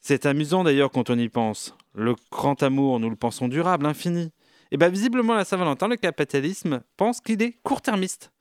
C'est 0.00 0.24
amusant 0.24 0.64
d'ailleurs 0.64 0.90
quand 0.90 1.10
on 1.10 1.18
y 1.18 1.28
pense. 1.28 1.76
Le 1.94 2.14
grand 2.30 2.62
amour, 2.62 3.00
nous 3.00 3.10
le 3.10 3.16
pensons 3.16 3.48
durable, 3.48 3.84
infini. 3.84 4.32
Et 4.70 4.78
bien 4.78 4.88
visiblement, 4.88 5.34
la 5.34 5.44
Saint-Valentin, 5.44 5.88
le 5.88 5.96
capitalisme 5.96 6.80
pense 6.96 7.20
qu'il 7.20 7.42
est 7.42 7.58
court-termiste. 7.62 8.32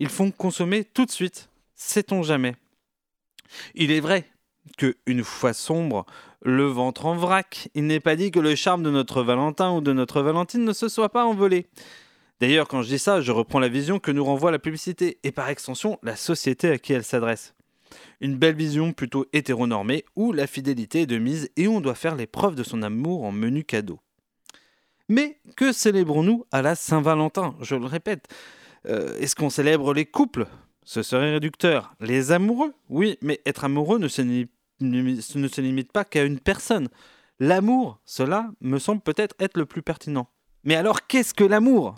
Ils 0.00 0.08
font 0.08 0.32
consommer 0.32 0.84
tout 0.84 1.04
de 1.04 1.10
suite. 1.10 1.50
Sait-on 1.76 2.24
jamais 2.24 2.56
Il 3.76 3.92
est 3.92 4.00
vrai 4.00 4.28
que 4.76 4.96
une 5.06 5.22
fois 5.22 5.52
sombre, 5.52 6.04
le 6.42 6.64
ventre 6.64 7.06
en 7.06 7.14
vrac, 7.14 7.68
il 7.74 7.86
n'est 7.86 8.00
pas 8.00 8.16
dit 8.16 8.32
que 8.32 8.40
le 8.40 8.56
charme 8.56 8.82
de 8.82 8.90
notre 8.90 9.22
Valentin 9.22 9.72
ou 9.72 9.80
de 9.80 9.92
notre 9.92 10.20
Valentine 10.20 10.64
ne 10.64 10.72
se 10.72 10.88
soit 10.88 11.10
pas 11.10 11.24
envolé. 11.24 11.66
D'ailleurs, 12.40 12.68
quand 12.68 12.82
je 12.82 12.88
dis 12.88 12.98
ça, 12.98 13.20
je 13.20 13.32
reprends 13.32 13.60
la 13.60 13.68
vision 13.68 13.98
que 13.98 14.10
nous 14.10 14.24
renvoie 14.24 14.50
la 14.50 14.58
publicité 14.58 15.18
et 15.22 15.32
par 15.32 15.48
extension 15.48 15.98
la 16.02 16.16
société 16.16 16.68
à 16.70 16.78
qui 16.78 16.92
elle 16.92 17.04
s'adresse. 17.04 17.54
Une 18.20 18.36
belle 18.36 18.56
vision 18.56 18.92
plutôt 18.92 19.26
hétéronormée 19.32 20.04
où 20.16 20.32
la 20.32 20.46
fidélité 20.46 21.02
est 21.02 21.06
de 21.06 21.18
mise 21.18 21.50
et 21.56 21.68
on 21.68 21.80
doit 21.80 21.94
faire 21.94 22.16
les 22.16 22.26
preuves 22.26 22.56
de 22.56 22.64
son 22.64 22.82
amour 22.82 23.24
en 23.24 23.32
menu 23.32 23.64
cadeau. 23.64 24.00
Mais 25.08 25.38
que 25.56 25.72
célébrons-nous 25.72 26.44
à 26.50 26.62
la 26.62 26.74
Saint-Valentin? 26.74 27.54
Je 27.60 27.76
le 27.76 27.86
répète. 27.86 28.26
Euh, 28.86 29.16
est-ce 29.18 29.36
qu'on 29.36 29.50
célèbre 29.50 29.94
les 29.94 30.06
couples? 30.06 30.46
Ce 30.82 31.02
serait 31.02 31.32
réducteur. 31.32 31.94
Les 32.00 32.32
amoureux? 32.32 32.74
Oui, 32.88 33.16
mais 33.22 33.40
être 33.46 33.64
amoureux 33.64 33.98
ne 33.98 34.08
se 34.08 35.60
limite 35.60 35.92
pas 35.92 36.04
qu'à 36.04 36.24
une 36.24 36.40
personne. 36.40 36.88
L'amour, 37.38 38.00
cela 38.04 38.50
me 38.60 38.78
semble 38.78 39.02
peut-être 39.02 39.34
être 39.38 39.56
le 39.56 39.66
plus 39.66 39.82
pertinent. 39.82 40.28
Mais 40.64 40.74
alors, 40.74 41.06
qu'est-ce 41.06 41.34
que 41.34 41.44
l'amour? 41.44 41.96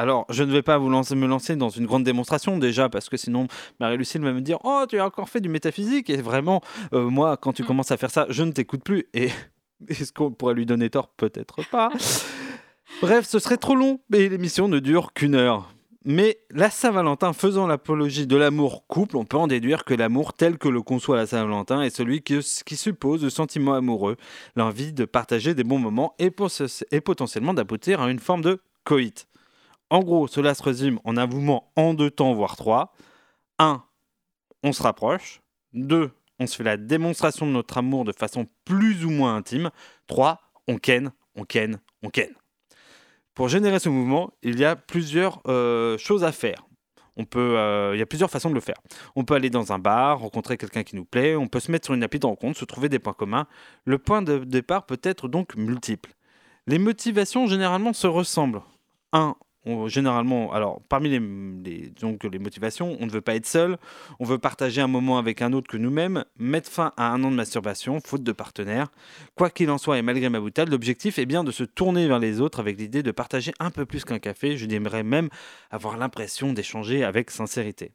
Alors, 0.00 0.24
je 0.30 0.42
ne 0.44 0.50
vais 0.50 0.62
pas 0.62 0.78
vous 0.78 0.88
lancer, 0.88 1.14
me 1.14 1.26
lancer 1.26 1.56
dans 1.56 1.68
une 1.68 1.84
grande 1.84 2.04
démonstration 2.04 2.56
déjà, 2.56 2.88
parce 2.88 3.10
que 3.10 3.18
sinon 3.18 3.48
Marie-Lucille 3.80 4.22
va 4.22 4.32
me 4.32 4.40
dire 4.40 4.56
Oh, 4.64 4.86
tu 4.88 4.98
as 4.98 5.04
encore 5.04 5.28
fait 5.28 5.42
du 5.42 5.50
métaphysique 5.50 6.08
Et 6.08 6.16
vraiment, 6.16 6.62
euh, 6.94 7.10
moi, 7.10 7.36
quand 7.36 7.52
tu 7.52 7.64
mm. 7.64 7.66
commences 7.66 7.90
à 7.90 7.98
faire 7.98 8.10
ça, 8.10 8.24
je 8.30 8.42
ne 8.42 8.50
t'écoute 8.50 8.82
plus. 8.82 9.08
Et 9.12 9.28
est-ce 9.88 10.14
qu'on 10.14 10.30
pourrait 10.30 10.54
lui 10.54 10.64
donner 10.64 10.88
tort? 10.88 11.08
Peut-être 11.18 11.68
pas. 11.70 11.90
Bref, 13.02 13.26
ce 13.26 13.38
serait 13.38 13.58
trop 13.58 13.74
long, 13.74 14.00
et 14.14 14.30
l'émission 14.30 14.68
ne 14.68 14.78
dure 14.78 15.12
qu'une 15.12 15.34
heure. 15.34 15.70
Mais 16.06 16.38
la 16.50 16.70
Saint-Valentin 16.70 17.34
faisant 17.34 17.66
l'apologie 17.66 18.26
de 18.26 18.36
l'amour 18.36 18.86
couple, 18.86 19.18
on 19.18 19.26
peut 19.26 19.36
en 19.36 19.48
déduire 19.48 19.84
que 19.84 19.92
l'amour 19.92 20.32
tel 20.32 20.56
que 20.56 20.70
le 20.70 20.80
conçoit 20.80 21.16
la 21.16 21.26
Saint-Valentin 21.26 21.82
est 21.82 21.94
celui 21.94 22.22
qui, 22.22 22.38
qui, 22.64 22.76
suppose 22.76 23.22
le 23.22 23.28
sentiment 23.28 23.74
amoureux, 23.74 24.16
l'envie 24.56 24.94
de 24.94 25.04
partager 25.04 25.52
des 25.52 25.62
bons 25.62 25.78
moments 25.78 26.14
et, 26.18 26.34
et 26.90 27.00
potentiellement 27.02 27.52
d'aboutir 27.52 28.00
à 28.00 28.10
une 28.10 28.18
forme 28.18 28.40
de 28.40 28.62
coït. 28.84 29.26
En 29.90 30.00
gros, 30.00 30.28
cela 30.28 30.54
se 30.54 30.62
résume 30.62 31.00
en 31.04 31.16
un 31.16 31.26
mouvement 31.26 31.72
en 31.76 31.94
deux 31.94 32.10
temps, 32.10 32.32
voire 32.32 32.56
trois. 32.56 32.94
1. 33.58 33.82
On 34.62 34.72
se 34.72 34.82
rapproche. 34.82 35.42
2. 35.74 36.10
On 36.38 36.46
se 36.46 36.56
fait 36.56 36.64
la 36.64 36.76
démonstration 36.76 37.46
de 37.46 37.52
notre 37.52 37.76
amour 37.78 38.04
de 38.04 38.12
façon 38.12 38.46
plus 38.64 39.04
ou 39.04 39.10
moins 39.10 39.36
intime. 39.36 39.70
3. 40.06 40.40
On 40.68 40.78
ken, 40.78 41.12
on 41.34 41.44
ken, 41.44 41.80
on 42.02 42.08
ken. 42.08 42.30
Pour 43.34 43.48
générer 43.48 43.78
ce 43.78 43.88
mouvement, 43.88 44.32
il 44.42 44.58
y 44.58 44.64
a 44.64 44.76
plusieurs 44.76 45.40
euh, 45.46 45.98
choses 45.98 46.24
à 46.24 46.32
faire. 46.32 46.66
Euh, 47.36 47.90
il 47.94 47.98
y 47.98 48.02
a 48.02 48.06
plusieurs 48.06 48.30
façons 48.30 48.50
de 48.50 48.54
le 48.54 48.60
faire. 48.60 48.76
On 49.16 49.24
peut 49.24 49.34
aller 49.34 49.50
dans 49.50 49.72
un 49.72 49.78
bar, 49.78 50.20
rencontrer 50.20 50.56
quelqu'un 50.56 50.82
qui 50.82 50.96
nous 50.96 51.04
plaît, 51.04 51.36
on 51.36 51.48
peut 51.48 51.60
se 51.60 51.70
mettre 51.70 51.86
sur 51.86 51.94
une 51.94 52.02
appli 52.02 52.18
de 52.18 52.26
rencontre, 52.26 52.58
se 52.58 52.64
trouver 52.64 52.88
des 52.88 52.98
points 52.98 53.12
communs. 53.12 53.46
Le 53.84 53.98
point 53.98 54.22
de 54.22 54.38
départ 54.38 54.86
peut 54.86 55.00
être 55.02 55.28
donc 55.28 55.56
multiple. 55.56 56.14
Les 56.66 56.78
motivations 56.78 57.46
généralement 57.46 57.92
se 57.92 58.06
ressemblent. 58.06 58.62
1 59.12 59.36
généralement, 59.86 60.52
alors 60.52 60.80
parmi 60.88 61.08
les, 61.08 61.20
les 61.20 62.38
motivations, 62.38 62.96
on 63.00 63.06
ne 63.06 63.10
veut 63.10 63.20
pas 63.20 63.34
être 63.34 63.46
seul, 63.46 63.78
on 64.18 64.24
veut 64.24 64.38
partager 64.38 64.80
un 64.80 64.86
moment 64.86 65.18
avec 65.18 65.42
un 65.42 65.52
autre 65.52 65.68
que 65.68 65.76
nous-mêmes, 65.76 66.24
mettre 66.38 66.70
fin 66.70 66.92
à 66.96 67.10
un 67.12 67.22
an 67.24 67.30
de 67.30 67.36
masturbation, 67.36 68.00
faute 68.00 68.22
de 68.22 68.32
partenaire. 68.32 68.90
Quoi 69.34 69.50
qu'il 69.50 69.70
en 69.70 69.78
soit, 69.78 69.98
et 69.98 70.02
malgré 70.02 70.28
ma 70.28 70.40
boutade, 70.40 70.70
l'objectif 70.70 71.18
est 71.18 71.26
bien 71.26 71.44
de 71.44 71.50
se 71.50 71.64
tourner 71.64 72.08
vers 72.08 72.18
les 72.18 72.40
autres 72.40 72.60
avec 72.60 72.78
l'idée 72.78 73.02
de 73.02 73.10
partager 73.10 73.52
un 73.60 73.70
peu 73.70 73.84
plus 73.84 74.04
qu'un 74.04 74.18
café, 74.18 74.56
je 74.56 74.66
dirais 74.66 75.02
même 75.02 75.28
avoir 75.70 75.96
l'impression 75.96 76.52
d'échanger 76.52 77.04
avec 77.04 77.30
sincérité. 77.30 77.92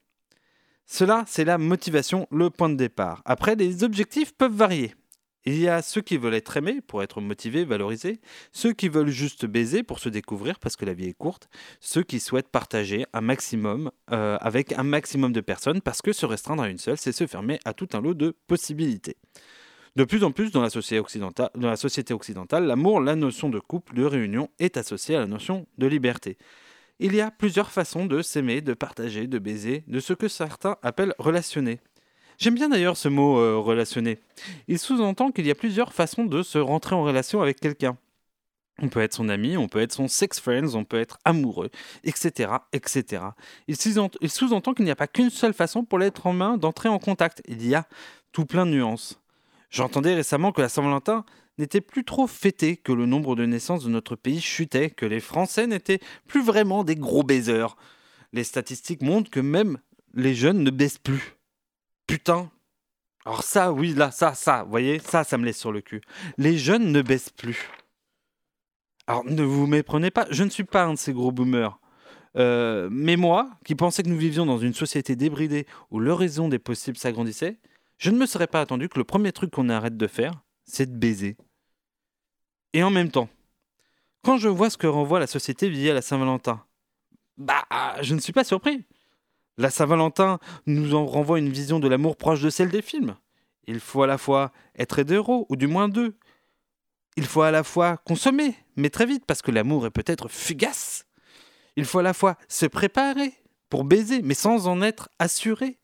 Cela, 0.86 1.24
c'est 1.26 1.46
la 1.46 1.58
motivation, 1.58 2.28
le 2.30 2.52
point 2.52 2.70
de 2.70 2.76
départ. 2.76 3.24
Après, 3.26 3.56
les 3.56 3.84
objectifs 3.84 4.34
peuvent 4.34 4.54
varier. 4.54 4.94
Il 5.48 5.60
y 5.60 5.68
a 5.68 5.84
ceux 5.84 6.02
qui 6.02 6.18
veulent 6.18 6.34
être 6.34 6.58
aimés 6.58 6.82
pour 6.82 7.04
être 7.04 7.22
motivés, 7.22 7.66
valorisés, 7.66 8.20
ceux 8.52 8.74
qui 8.74 8.90
veulent 8.90 9.10
juste 9.10 9.46
baiser 9.46 9.84
pour 9.84 10.00
se 10.00 10.10
découvrir 10.10 10.58
parce 10.58 10.76
que 10.76 10.86
la 10.86 10.94
vie 10.94 11.10
est 11.10 11.14
courte, 11.14 11.50
ceux 11.80 12.02
qui 12.02 12.20
souhaitent 12.20 12.50
partager 12.50 13.06
un 13.14 13.22
maximum 13.22 13.92
euh, 14.12 14.38
avec 14.42 14.74
un 14.74 14.82
maximum 14.82 15.34
de 15.34 15.42
personnes 15.42 15.82
parce 15.82 16.02
que 16.02 16.14
se 16.14 16.26
restreindre 16.26 16.64
à 16.64 16.70
une 16.70 16.80
seule, 16.80 16.98
c'est 16.98 17.12
se 17.12 17.28
fermer 17.28 17.60
à 17.64 17.74
tout 17.74 17.90
un 17.94 18.02
lot 18.02 18.16
de 18.16 18.36
possibilités. 18.48 19.18
De 19.96 20.04
plus 20.04 20.24
en 20.24 20.32
plus 20.32 20.52
dans 20.52 20.64
la 20.64 20.72
société 20.72 21.00
occidentale, 21.00 21.52
dans 21.56 21.70
la 21.70 21.78
société 21.78 22.14
occidentale, 22.14 22.66
l'amour, 22.66 23.00
la 23.00 23.16
notion 23.16 23.50
de 23.50 23.60
couple, 23.60 23.94
de 23.94 24.04
réunion 24.04 24.50
est 24.58 24.78
associée 24.78 25.16
à 25.16 25.20
la 25.20 25.28
notion 25.28 25.68
de 25.78 25.86
liberté. 25.86 26.38
Il 27.00 27.14
y 27.14 27.22
a 27.22 27.30
plusieurs 27.30 27.72
façons 27.72 28.06
de 28.08 28.22
s'aimer, 28.22 28.62
de 28.62 28.74
partager, 28.74 29.28
de 29.28 29.38
baiser, 29.38 29.84
de 29.88 30.00
ce 30.00 30.14
que 30.14 30.28
certains 30.28 30.78
appellent 30.82 31.14
relationner. 31.20 31.80
J'aime 32.38 32.56
bien 32.56 32.70
d'ailleurs 32.70 32.98
ce 32.98 33.08
mot 33.08 33.40
euh, 33.40 33.58
relationner. 33.58 34.20
Il 34.68 34.80
sous-entend 34.80 35.32
qu'il 35.32 35.46
y 35.46 35.52
a 35.52 35.56
plusieurs 35.56 35.94
façons 35.94 36.26
de 36.26 36.44
se 36.44 36.58
rentrer 36.58 36.96
en 36.96 37.04
relation 37.04 37.42
avec 37.42 37.60
quelqu'un. 37.60 37.98
On 38.82 38.90
peut 38.90 39.00
être 39.00 39.14
son 39.14 39.30
ami, 39.30 39.56
on 39.56 39.70
peut 39.70 39.80
être 39.80 39.94
son 39.94 40.10
sex 40.10 40.40
friends, 40.40 40.76
on 40.76 40.84
peut 40.84 41.00
être 41.00 41.18
amoureux, 41.24 41.70
etc. 42.04 42.52
etc. 42.74 43.24
Il 43.68 43.78
sous-entend 43.78 44.74
qu'il 44.74 44.84
n'y 44.84 44.92
a 44.92 44.98
pas 44.98 45.08
qu'une 45.08 45.30
seule 45.30 45.54
façon 45.54 45.86
pour 45.86 45.98
l'être 45.98 46.28
humain 46.28 46.58
d'entrer 46.58 46.90
en 46.90 47.00
contact. 47.00 47.42
Il 47.48 47.66
y 47.66 47.74
a 47.74 47.88
tout 48.34 48.46
plein 48.46 48.66
de 48.66 48.72
nuances. 48.72 49.22
J'entendais 49.70 50.14
récemment 50.14 50.52
que 50.52 50.62
la 50.62 50.68
Saint-Valentin 50.70 51.24
n'était 51.58 51.80
plus 51.80 52.04
trop 52.04 52.28
fêtée, 52.28 52.76
que 52.76 52.92
le 52.92 53.06
nombre 53.06 53.38
de 53.38 53.46
naissances 53.46 53.86
de 53.86 53.90
notre 53.90 54.18
pays 54.18 54.42
chutait, 54.42 54.90
que 54.90 55.06
les 55.06 55.22
Français 55.22 55.68
n'étaient 55.68 56.02
plus 56.28 56.44
vraiment 56.44 56.84
des 56.84 56.96
gros 56.96 57.24
baiseurs. 57.24 57.78
Les 58.34 58.44
statistiques 58.44 59.02
montrent 59.02 59.32
que 59.32 59.40
même 59.40 59.78
les 60.14 60.36
jeunes 60.36 60.64
ne 60.64 60.70
baissent 60.70 60.98
plus. 60.98 61.35
Putain. 62.08 62.52
Alors 63.26 63.44
ça, 63.44 63.72
oui, 63.72 63.94
là, 63.94 64.12
ça, 64.12 64.34
ça, 64.36 64.64
vous 64.64 64.70
voyez, 64.70 65.00
ça, 65.00 65.24
ça 65.24 65.38
me 65.38 65.46
laisse 65.46 65.58
sur 65.58 65.72
le 65.72 65.82
cul. 65.82 66.02
Les 66.38 66.58
jeunes 66.58 66.92
ne 66.92 67.02
baissent 67.02 67.32
plus. 67.32 67.72
Alors 69.08 69.24
ne 69.26 69.44
vous 69.44 69.68
méprenez 69.68 70.12
pas, 70.12 70.28
je 70.30 70.44
ne 70.44 70.50
suis 70.50 70.64
pas 70.64 70.84
un 70.84 70.94
de 70.94 71.00
ces 71.00 71.14
gros 71.14 71.32
boomers. 71.32 71.80
Euh, 72.38 72.90
mais 72.92 73.16
moi, 73.16 73.50
qui 73.64 73.76
pensais 73.76 74.04
que 74.04 74.10
nous 74.10 74.18
vivions 74.18 74.46
dans 74.46 74.58
une 74.58 74.74
société 74.74 75.16
débridée 75.16 75.66
où 75.90 76.00
l'horizon 76.00 76.50
des 76.50 76.60
possibles 76.60 76.98
s'agrandissait, 76.98 77.60
je 77.98 78.12
ne 78.12 78.18
me 78.18 78.26
serais 78.26 78.48
pas 78.48 78.62
attendu 78.62 78.90
que 78.90 79.00
le 79.00 79.06
premier 79.06 79.32
truc 79.32 79.52
qu'on 79.52 79.70
arrête 79.70 79.98
de 79.98 80.08
faire, 80.08 80.34
c'est 80.66 80.92
de 80.92 80.98
baiser. 80.98 81.38
Et 82.74 82.84
en 82.84 82.90
même 82.90 83.10
temps, 83.10 83.30
quand 84.24 84.38
je 84.38 84.50
vois 84.50 84.70
ce 84.70 84.78
que 84.78 84.88
renvoie 84.88 85.20
la 85.20 85.28
société 85.28 85.70
via 85.70 85.94
la 85.94 86.02
Saint-Valentin, 86.02 86.66
bah, 87.38 87.64
je 88.02 88.16
ne 88.16 88.20
suis 88.20 88.34
pas 88.34 88.44
surpris. 88.44 88.84
La 89.58 89.70
Saint-Valentin 89.70 90.40
nous 90.66 90.96
en 90.96 91.06
renvoie 91.06 91.40
une 91.40 91.50
vision 91.50 91.80
de 91.80 91.88
l'amour 91.88 92.18
proche 92.18 92.42
de 92.42 92.50
celle 92.50 92.70
des 92.70 92.82
films. 92.82 93.16
Il 93.68 93.80
faut 93.80 94.04
à 94.04 94.08
la 94.08 94.18
fois 94.18 94.52
être 94.78 95.00
hétéro, 95.00 95.46
ou 95.50 95.56
du 95.56 95.68
moins 95.68 95.88
deux. 95.88 96.16
Il 97.18 97.26
faut 97.26 97.42
à 97.42 97.52
la 97.52 97.64
fois 97.64 97.98
consommer, 97.98 98.56
mais 98.76 98.90
très 98.90 99.06
vite, 99.06 99.26
parce 99.26 99.42
que 99.42 99.52
l'amour 99.52 99.86
est 99.86 99.92
peut-être 99.92 100.28
fugace. 100.28 101.06
Il 101.78 101.86
faut 101.86 102.00
à 102.00 102.04
la 102.04 102.14
fois 102.14 102.38
se 102.48 102.66
préparer 102.66 103.34
pour 103.70 103.86
baiser, 103.86 104.22
mais 104.22 104.34
sans 104.34 104.68
en 104.68 104.82
être 104.82 105.10
assuré. 105.20 105.78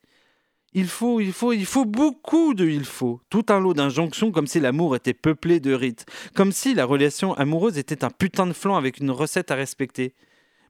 Il 0.74 0.86
faut, 0.86 1.20
il 1.20 1.32
faut, 1.32 1.52
il 1.52 1.66
faut 1.66 1.84
beaucoup 1.84 2.54
de 2.54 2.66
il 2.66 2.84
faut. 2.84 3.20
Tout 3.28 3.44
un 3.50 3.60
lot 3.60 3.74
d'injonctions 3.74 4.32
comme 4.32 4.46
si 4.46 4.58
l'amour 4.58 4.96
était 4.96 5.12
peuplé 5.12 5.60
de 5.60 5.74
rites. 5.74 6.06
Comme 6.34 6.52
si 6.52 6.72
la 6.72 6.86
relation 6.86 7.34
amoureuse 7.34 7.76
était 7.76 8.04
un 8.04 8.10
putain 8.10 8.46
de 8.46 8.54
flanc 8.54 8.76
avec 8.76 8.98
une 8.98 9.10
recette 9.10 9.50
à 9.50 9.54
respecter. 9.54 10.14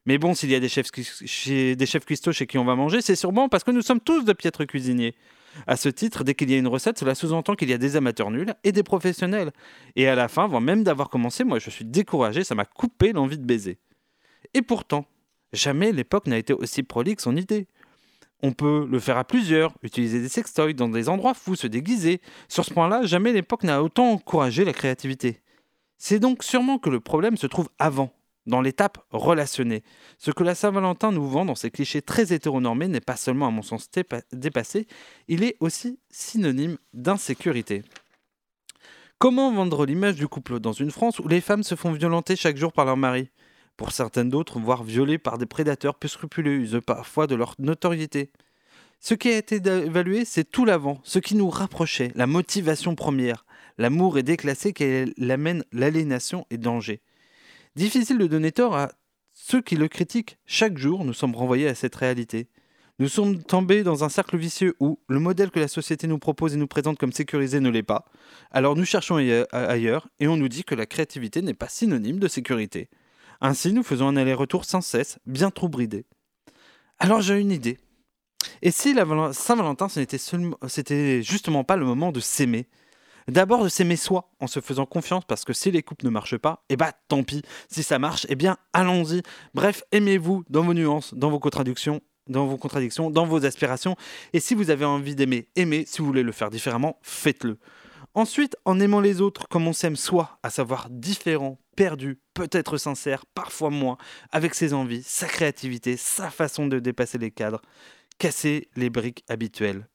Mais 0.05 0.17
bon, 0.17 0.33
s'il 0.33 0.49
y 0.49 0.55
a 0.55 0.59
des 0.59 0.69
chefs, 0.69 0.91
des 0.91 1.85
chefs 1.85 2.03
chez 2.31 2.47
qui 2.47 2.57
on 2.57 2.65
va 2.65 2.75
manger, 2.75 3.01
c'est 3.01 3.15
sûrement 3.15 3.47
parce 3.47 3.63
que 3.63 3.71
nous 3.71 3.81
sommes 3.81 4.01
tous 4.01 4.23
de 4.25 4.33
piètres 4.33 4.65
cuisiniers. 4.65 5.15
À 5.67 5.77
ce 5.77 5.87
titre, 5.87 6.23
dès 6.23 6.33
qu'il 6.33 6.49
y 6.49 6.55
a 6.55 6.57
une 6.57 6.67
recette, 6.67 6.97
cela 6.97 7.15
sous-entend 7.15 7.55
qu'il 7.55 7.69
y 7.69 7.73
a 7.73 7.77
des 7.77 7.95
amateurs 7.95 8.31
nuls 8.31 8.53
et 8.63 8.71
des 8.71 8.83
professionnels. 8.83 9.51
Et 9.95 10.07
à 10.07 10.15
la 10.15 10.27
fin, 10.27 10.45
avant 10.45 10.59
même 10.59 10.83
d'avoir 10.83 11.09
commencé, 11.09 11.43
moi 11.43 11.59
je 11.59 11.69
suis 11.69 11.85
découragé, 11.85 12.43
ça 12.43 12.55
m'a 12.55 12.65
coupé 12.65 13.13
l'envie 13.13 13.37
de 13.37 13.45
baiser. 13.45 13.77
Et 14.53 14.61
pourtant, 14.61 15.05
jamais 15.53 15.91
l'époque 15.91 16.27
n'a 16.27 16.37
été 16.37 16.53
aussi 16.53 16.83
prolixe 16.83 17.27
en 17.27 17.35
idée. 17.35 17.67
On 18.41 18.51
peut 18.51 18.85
le 18.89 18.99
faire 18.99 19.17
à 19.17 19.23
plusieurs, 19.23 19.73
utiliser 19.83 20.19
des 20.19 20.27
sextoys 20.27 20.73
dans 20.73 20.89
des 20.89 21.07
endroits 21.07 21.33
fous, 21.33 21.55
se 21.55 21.67
déguiser. 21.67 22.19
Sur 22.49 22.65
ce 22.65 22.73
point-là, 22.73 23.05
jamais 23.05 23.31
l'époque 23.31 23.63
n'a 23.63 23.81
autant 23.81 24.11
encouragé 24.11 24.65
la 24.65 24.73
créativité. 24.73 25.39
C'est 25.97 26.19
donc 26.19 26.43
sûrement 26.43 26.77
que 26.77 26.89
le 26.89 26.99
problème 26.99 27.37
se 27.37 27.47
trouve 27.47 27.69
avant, 27.79 28.11
dans 28.45 28.61
l'étape 28.61 28.97
relationnée. 29.11 29.83
Ce 30.17 30.31
que 30.31 30.43
la 30.43 30.55
Saint-Valentin 30.55 31.11
nous 31.11 31.27
vend 31.27 31.45
dans 31.45 31.55
ses 31.55 31.71
clichés 31.71 32.01
très 32.01 32.33
hétéronormés 32.33 32.87
n'est 32.87 33.01
pas 33.01 33.15
seulement 33.15 33.47
à 33.47 33.51
mon 33.51 33.61
sens 33.61 33.89
dépassé, 34.31 34.87
il 35.27 35.43
est 35.43 35.57
aussi 35.59 35.99
synonyme 36.09 36.77
d'insécurité. 36.93 37.83
Comment 39.19 39.53
vendre 39.53 39.85
l'image 39.85 40.15
du 40.15 40.27
couple 40.27 40.59
dans 40.59 40.73
une 40.73 40.91
France 40.91 41.19
où 41.19 41.27
les 41.27 41.41
femmes 41.41 41.63
se 41.63 41.75
font 41.75 41.93
violenter 41.93 42.35
chaque 42.35 42.57
jour 42.57 42.73
par 42.73 42.85
leur 42.85 42.97
mari? 42.97 43.29
Pour 43.77 43.91
certaines 43.91 44.29
d'autres, 44.29 44.59
voire 44.59 44.83
violées 44.83 45.17
par 45.17 45.37
des 45.37 45.45
prédateurs 45.45 45.95
peu 45.95 46.07
scrupuleux, 46.07 46.55
usent 46.55 46.81
parfois 46.85 47.25
de 47.25 47.35
leur 47.35 47.55
notoriété. 47.57 48.31
Ce 48.99 49.13
qui 49.13 49.29
a 49.29 49.37
été 49.37 49.55
évalué, 49.55 50.25
c'est 50.25 50.49
tout 50.49 50.65
l'avant, 50.65 50.99
ce 51.03 51.19
qui 51.19 51.35
nous 51.35 51.49
rapprochait, 51.49 52.11
la 52.15 52.27
motivation 52.27 52.95
première. 52.95 53.45
L'amour 53.77 54.17
est 54.17 54.23
déclassé 54.23 54.73
il 54.77 55.31
amène 55.31 55.63
l'aliénation 55.71 56.45
et 56.51 56.57
danger. 56.57 57.01
Difficile 57.75 58.19
de 58.19 58.27
donner 58.27 58.51
tort 58.51 58.75
à 58.75 58.91
ceux 59.33 59.61
qui 59.61 59.75
le 59.75 59.87
critiquent. 59.87 60.37
Chaque 60.45 60.77
jour, 60.77 61.03
nous 61.03 61.13
sommes 61.13 61.35
renvoyés 61.35 61.67
à 61.67 61.75
cette 61.75 61.95
réalité. 61.95 62.47
Nous 62.99 63.07
sommes 63.07 63.41
tombés 63.43 63.81
dans 63.81 64.03
un 64.03 64.09
cercle 64.09 64.37
vicieux 64.37 64.75
où 64.79 64.99
le 65.07 65.19
modèle 65.19 65.49
que 65.49 65.59
la 65.59 65.67
société 65.67 66.05
nous 66.05 66.19
propose 66.19 66.53
et 66.53 66.57
nous 66.57 66.67
présente 66.67 66.99
comme 66.99 67.11
sécurisé 67.11 67.59
ne 67.59 67.69
l'est 67.69 67.81
pas. 67.81 68.05
Alors 68.51 68.75
nous 68.75 68.85
cherchons 68.85 69.17
ailleurs 69.51 70.07
et 70.19 70.27
on 70.27 70.37
nous 70.37 70.47
dit 70.47 70.63
que 70.63 70.75
la 70.75 70.85
créativité 70.85 71.41
n'est 71.41 71.55
pas 71.55 71.67
synonyme 71.67 72.19
de 72.19 72.27
sécurité. 72.27 72.89
Ainsi, 73.41 73.73
nous 73.73 73.81
faisons 73.81 74.07
un 74.07 74.17
aller-retour 74.17 74.65
sans 74.65 74.81
cesse, 74.81 75.17
bien 75.25 75.49
trop 75.49 75.67
bridé. 75.67 76.05
Alors 76.99 77.21
j'ai 77.21 77.39
une 77.39 77.51
idée. 77.51 77.79
Et 78.61 78.69
si 78.69 78.93
la 78.93 79.33
Saint-Valentin, 79.33 79.89
ce 79.89 79.99
n'était 79.99 81.23
justement 81.23 81.63
pas 81.63 81.75
le 81.75 81.85
moment 81.85 82.11
de 82.11 82.19
s'aimer? 82.19 82.67
D'abord 83.27 83.63
de 83.63 83.69
s'aimer 83.69 83.95
soi, 83.95 84.31
en 84.39 84.47
se 84.47 84.59
faisant 84.59 84.85
confiance, 84.85 85.23
parce 85.25 85.45
que 85.45 85.53
si 85.53 85.71
les 85.71 85.83
couples 85.83 86.05
ne 86.05 86.11
marchent 86.11 86.37
pas, 86.37 86.63
eh 86.69 86.75
bah 86.75 86.91
tant 87.07 87.23
pis. 87.23 87.41
Si 87.69 87.83
ça 87.83 87.99
marche, 87.99 88.25
eh 88.29 88.35
bien 88.35 88.57
allons-y. 88.73 89.21
Bref, 89.53 89.83
aimez-vous 89.91 90.43
dans 90.49 90.63
vos 90.63 90.73
nuances, 90.73 91.13
dans 91.13 91.29
vos 91.29 91.39
contradictions, 91.39 92.01
dans 92.27 92.45
vos 92.45 92.57
contradictions, 92.57 93.09
dans 93.09 93.25
vos 93.25 93.45
aspirations. 93.45 93.95
Et 94.33 94.39
si 94.39 94.55
vous 94.55 94.69
avez 94.69 94.85
envie 94.85 95.15
d'aimer, 95.15 95.47
aimez. 95.55 95.85
Si 95.87 95.99
vous 95.99 96.07
voulez 96.07 96.23
le 96.23 96.31
faire 96.31 96.49
différemment, 96.49 96.99
faites-le. 97.01 97.57
Ensuite, 98.15 98.55
en 98.65 98.79
aimant 98.79 99.01
les 99.01 99.21
autres 99.21 99.47
comme 99.47 99.67
on 99.67 99.73
s'aime 99.73 99.95
soi, 99.95 100.37
à 100.43 100.51
savoir 100.51 100.87
différent, 100.91 101.57
perdu, 101.75 102.19
peut-être 102.35 102.77
sincère, 102.77 103.25
parfois 103.25 103.71
moins, 103.71 103.97
avec 104.31 104.53
ses 104.53 104.73
envies, 104.73 105.01
sa 105.03 105.27
créativité, 105.27 105.97
sa 105.97 106.29
façon 106.29 106.67
de 106.67 106.77
dépasser 106.77 107.17
les 107.17 107.31
cadres, 107.31 107.61
casser 108.19 108.69
les 108.75 108.91
briques 108.91 109.23
habituelles. 109.29 109.87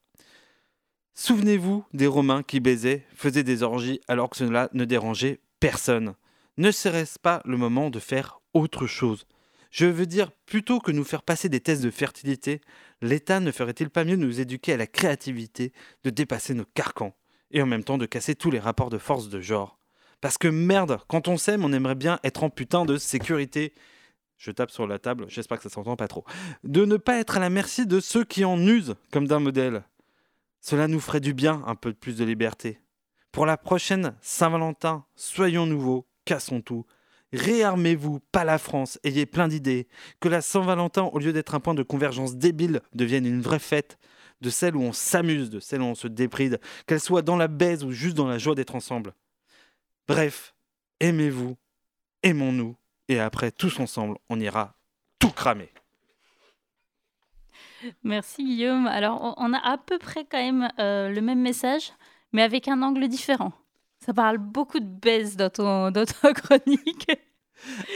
Souvenez-vous 1.21 1.85
des 1.93 2.07
Romains 2.07 2.45
qui 2.45 2.61
baisaient, 2.61 3.05
faisaient 3.13 3.43
des 3.43 3.65
orgies 3.65 4.01
alors 4.07 4.31
que 4.31 4.37
cela 4.37 4.69
ne 4.73 4.85
dérangeait 4.85 5.41
personne. 5.59 6.15
Ne 6.59 6.71
serait-ce 6.71 7.19
pas 7.19 7.43
le 7.45 7.57
moment 7.57 7.91
de 7.91 7.99
faire 7.99 8.39
autre 8.55 8.87
chose? 8.87 9.27
Je 9.73 9.87
veux 9.87 10.07
dire, 10.07 10.31
plutôt 10.47 10.79
que 10.79 10.93
nous 10.93 11.03
faire 11.03 11.25
passer 11.25 11.49
des 11.49 11.59
tests 11.59 11.83
de 11.83 11.91
fertilité, 11.91 12.61
l'État 13.03 13.41
ne 13.41 13.51
ferait-il 13.51 13.91
pas 13.91 14.05
mieux 14.05 14.17
de 14.17 14.23
nous 14.23 14.39
éduquer 14.39 14.75
à 14.75 14.77
la 14.77 14.87
créativité, 14.87 15.73
de 16.05 16.11
dépasser 16.11 16.55
nos 16.55 16.65
carcans 16.65 17.17
et 17.51 17.61
en 17.63 17.67
même 17.67 17.83
temps 17.83 17.99
de 17.99 18.07
casser 18.07 18.37
tous 18.37 18.53
les 18.53 18.61
rapports 18.61 18.89
de 18.89 18.99
force 18.99 19.29
de 19.29 19.41
genre? 19.41 19.81
Parce 20.21 20.39
que 20.39 20.47
merde, 20.47 21.01
quand 21.09 21.27
on 21.27 21.37
s'aime, 21.37 21.65
on 21.65 21.73
aimerait 21.73 21.97
bien 21.97 22.21
être 22.23 22.45
en 22.45 22.49
putain 22.49 22.85
de 22.85 22.97
sécurité. 22.97 23.75
Je 24.37 24.53
tape 24.53 24.71
sur 24.71 24.87
la 24.87 25.01
table, 25.01 25.27
j'espère 25.29 25.57
que 25.57 25.65
ça 25.65 25.69
s'entend 25.69 25.97
pas 25.97 26.07
trop. 26.07 26.25
De 26.63 26.85
ne 26.85 26.97
pas 26.97 27.19
être 27.19 27.39
à 27.39 27.41
la 27.41 27.51
merci 27.51 27.87
de 27.87 27.99
ceux 27.99 28.23
qui 28.23 28.45
en 28.45 28.65
usent 28.65 28.95
comme 29.11 29.27
d'un 29.27 29.41
modèle. 29.41 29.83
Cela 30.61 30.89
nous 30.89 31.01
ferait 31.01 31.21
du 31.21 31.35
bien, 31.35 31.63
un 31.67 31.75
peu 31.75 31.93
plus 31.93 32.17
de 32.17 32.25
liberté. 32.25 32.81
Pour 33.33 33.47
la 33.47 33.57
prochaine 33.57 34.17
Saint-Valentin, 34.21 35.05
soyons 35.15 35.67
nouveaux, 35.67 36.07
cassons 36.25 36.61
tout. 36.61 36.87
Réarmez-vous, 37.33 38.21
pas 38.33 38.45
la 38.45 38.59
France, 38.59 38.99
ayez 39.05 39.27
plein 39.27 39.49
d'idées. 39.49 39.87
Que 40.21 40.29
la 40.29 40.41
Saint-Valentin, 40.41 41.05
au 41.05 41.19
lieu 41.19 41.33
d'être 41.33 41.55
un 41.55 41.61
point 41.61 41.75
de 41.75 41.83
convergence 41.83 42.37
débile, 42.37 42.81
devienne 42.95 43.27
une 43.27 43.43
vraie 43.43 43.59
fête 43.59 43.99
de 44.41 44.51
celle 44.51 44.77
où 44.77 44.83
on 44.83 44.93
s'amuse, 44.93 45.51
de 45.51 45.61
celle 45.61 45.83
où 45.83 45.87
on 45.87 45.95
se 45.95 46.09
dépride, 46.09 46.61
qu'elle 46.87 47.01
soit 47.01 47.23
dans 47.23 47.37
la 47.37 47.49
baise 47.49 47.85
ou 47.85 47.93
juste 47.93 48.17
dans 48.17 48.29
la 48.29 48.39
joie 48.39 48.55
d'être 48.55 48.75
ensemble. 48.75 49.15
Bref, 50.07 50.55
aimez-vous, 51.01 51.57
aimons-nous, 52.23 52.77
et 53.09 53.21
après, 53.21 53.51
tous 53.51 53.81
ensemble, 53.81 54.17
on 54.29 54.41
ira 54.41 54.77
tout 55.19 55.31
cramer. 55.31 55.71
Merci 58.03 58.45
Guillaume. 58.45 58.87
Alors, 58.87 59.35
on 59.37 59.53
a 59.53 59.59
à 59.59 59.79
peu 59.79 59.99
près 59.99 60.25
quand 60.25 60.39
même 60.39 60.69
euh, 60.79 61.09
le 61.11 61.21
même 61.21 61.41
message, 61.41 61.93
mais 62.33 62.43
avec 62.43 62.69
un 62.69 62.83
angle 62.83 63.09
différent. 63.09 63.53
Ça 64.05 64.15
parle 64.15 64.39
beaucoup 64.39 64.81
de 64.81 64.87
baise 64.87 65.37
dans 65.37 65.51
ton, 65.51 65.91
dans 65.91 66.05
chronique. 66.35 67.11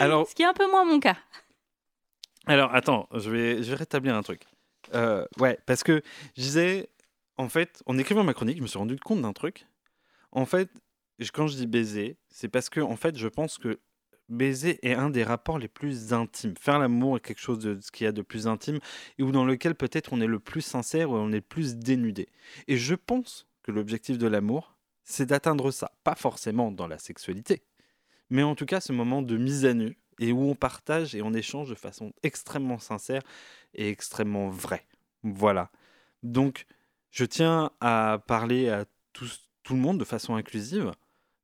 Alors, 0.00 0.26
Ce 0.26 0.34
qui 0.34 0.42
est 0.42 0.46
un 0.46 0.52
peu 0.52 0.68
moins 0.70 0.84
mon 0.84 1.00
cas. 1.00 1.16
Alors, 2.46 2.74
attends, 2.74 3.08
je 3.14 3.30
vais, 3.30 3.62
je 3.62 3.70
vais 3.70 3.76
rétablir 3.76 4.14
un 4.16 4.22
truc. 4.22 4.42
Euh, 4.94 5.24
ouais, 5.38 5.58
parce 5.66 5.84
que 5.84 6.02
je 6.36 6.42
disais, 6.42 6.90
en 7.36 7.48
fait, 7.48 7.82
en 7.86 7.96
écrivant 7.98 8.24
ma 8.24 8.34
chronique, 8.34 8.56
je 8.56 8.62
me 8.62 8.66
suis 8.66 8.78
rendu 8.78 8.96
compte 8.98 9.22
d'un 9.22 9.32
truc. 9.32 9.66
En 10.32 10.44
fait, 10.44 10.68
quand 11.32 11.46
je 11.46 11.56
dis 11.56 11.66
baiser, 11.66 12.16
c'est 12.30 12.48
parce 12.48 12.68
que, 12.68 12.80
en 12.80 12.96
fait, 12.96 13.16
je 13.16 13.28
pense 13.28 13.58
que 13.58 13.78
baiser 14.32 14.78
est 14.86 14.94
un 14.94 15.10
des 15.10 15.24
rapports 15.24 15.58
les 15.58 15.68
plus 15.68 16.12
intimes. 16.12 16.54
Faire 16.58 16.78
l'amour 16.78 17.16
est 17.16 17.20
quelque 17.20 17.40
chose 17.40 17.58
de 17.58 17.78
ce 17.80 17.90
qu'il 17.92 18.04
y 18.04 18.08
a 18.08 18.12
de 18.12 18.22
plus 18.22 18.46
intime 18.46 18.78
et 19.18 19.22
où 19.22 19.30
dans 19.30 19.44
lequel 19.44 19.74
peut-être 19.74 20.12
on 20.12 20.20
est 20.20 20.26
le 20.26 20.40
plus 20.40 20.62
sincère 20.62 21.10
ou 21.10 21.14
on 21.14 21.30
est 21.30 21.36
le 21.36 21.40
plus 21.40 21.76
dénudé. 21.76 22.28
Et 22.68 22.76
je 22.76 22.94
pense 22.94 23.46
que 23.62 23.70
l'objectif 23.70 24.18
de 24.18 24.26
l'amour, 24.26 24.76
c'est 25.04 25.26
d'atteindre 25.26 25.70
ça. 25.70 25.92
Pas 26.04 26.14
forcément 26.14 26.72
dans 26.72 26.86
la 26.86 26.98
sexualité, 26.98 27.62
mais 28.30 28.42
en 28.42 28.54
tout 28.54 28.66
cas 28.66 28.80
ce 28.80 28.92
moment 28.92 29.22
de 29.22 29.36
mise 29.36 29.64
à 29.64 29.74
nu 29.74 29.96
et 30.18 30.32
où 30.32 30.42
on 30.50 30.54
partage 30.54 31.14
et 31.14 31.22
on 31.22 31.32
échange 31.32 31.68
de 31.68 31.74
façon 31.74 32.12
extrêmement 32.22 32.78
sincère 32.78 33.22
et 33.74 33.88
extrêmement 33.88 34.48
vraie. 34.48 34.86
Voilà. 35.22 35.70
Donc, 36.22 36.66
je 37.10 37.24
tiens 37.24 37.70
à 37.80 38.22
parler 38.26 38.68
à 38.68 38.84
tout 39.12 39.74
le 39.74 39.80
monde 39.80 39.98
de 39.98 40.04
façon 40.04 40.34
inclusive. 40.34 40.92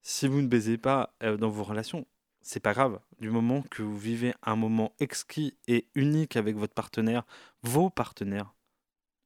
Si 0.03 0.27
vous 0.27 0.41
ne 0.41 0.47
baisez 0.47 0.79
pas 0.79 1.15
euh, 1.23 1.37
dans 1.37 1.51
vos 1.51 1.65
relations, 1.65 2.07
c'est 2.49 2.61
pas 2.61 2.73
grave. 2.73 2.99
Du 3.21 3.31
moment 3.31 3.63
que 3.71 3.83
vous 3.83 3.99
vivez 3.99 4.33
un 4.43 4.57
moment 4.57 4.95
exquis 5.01 5.55
et 5.67 5.87
unique 5.95 6.35
avec 6.35 6.57
votre 6.57 6.73
partenaire, 6.73 7.25
vos 7.63 7.91
partenaires, 7.91 8.55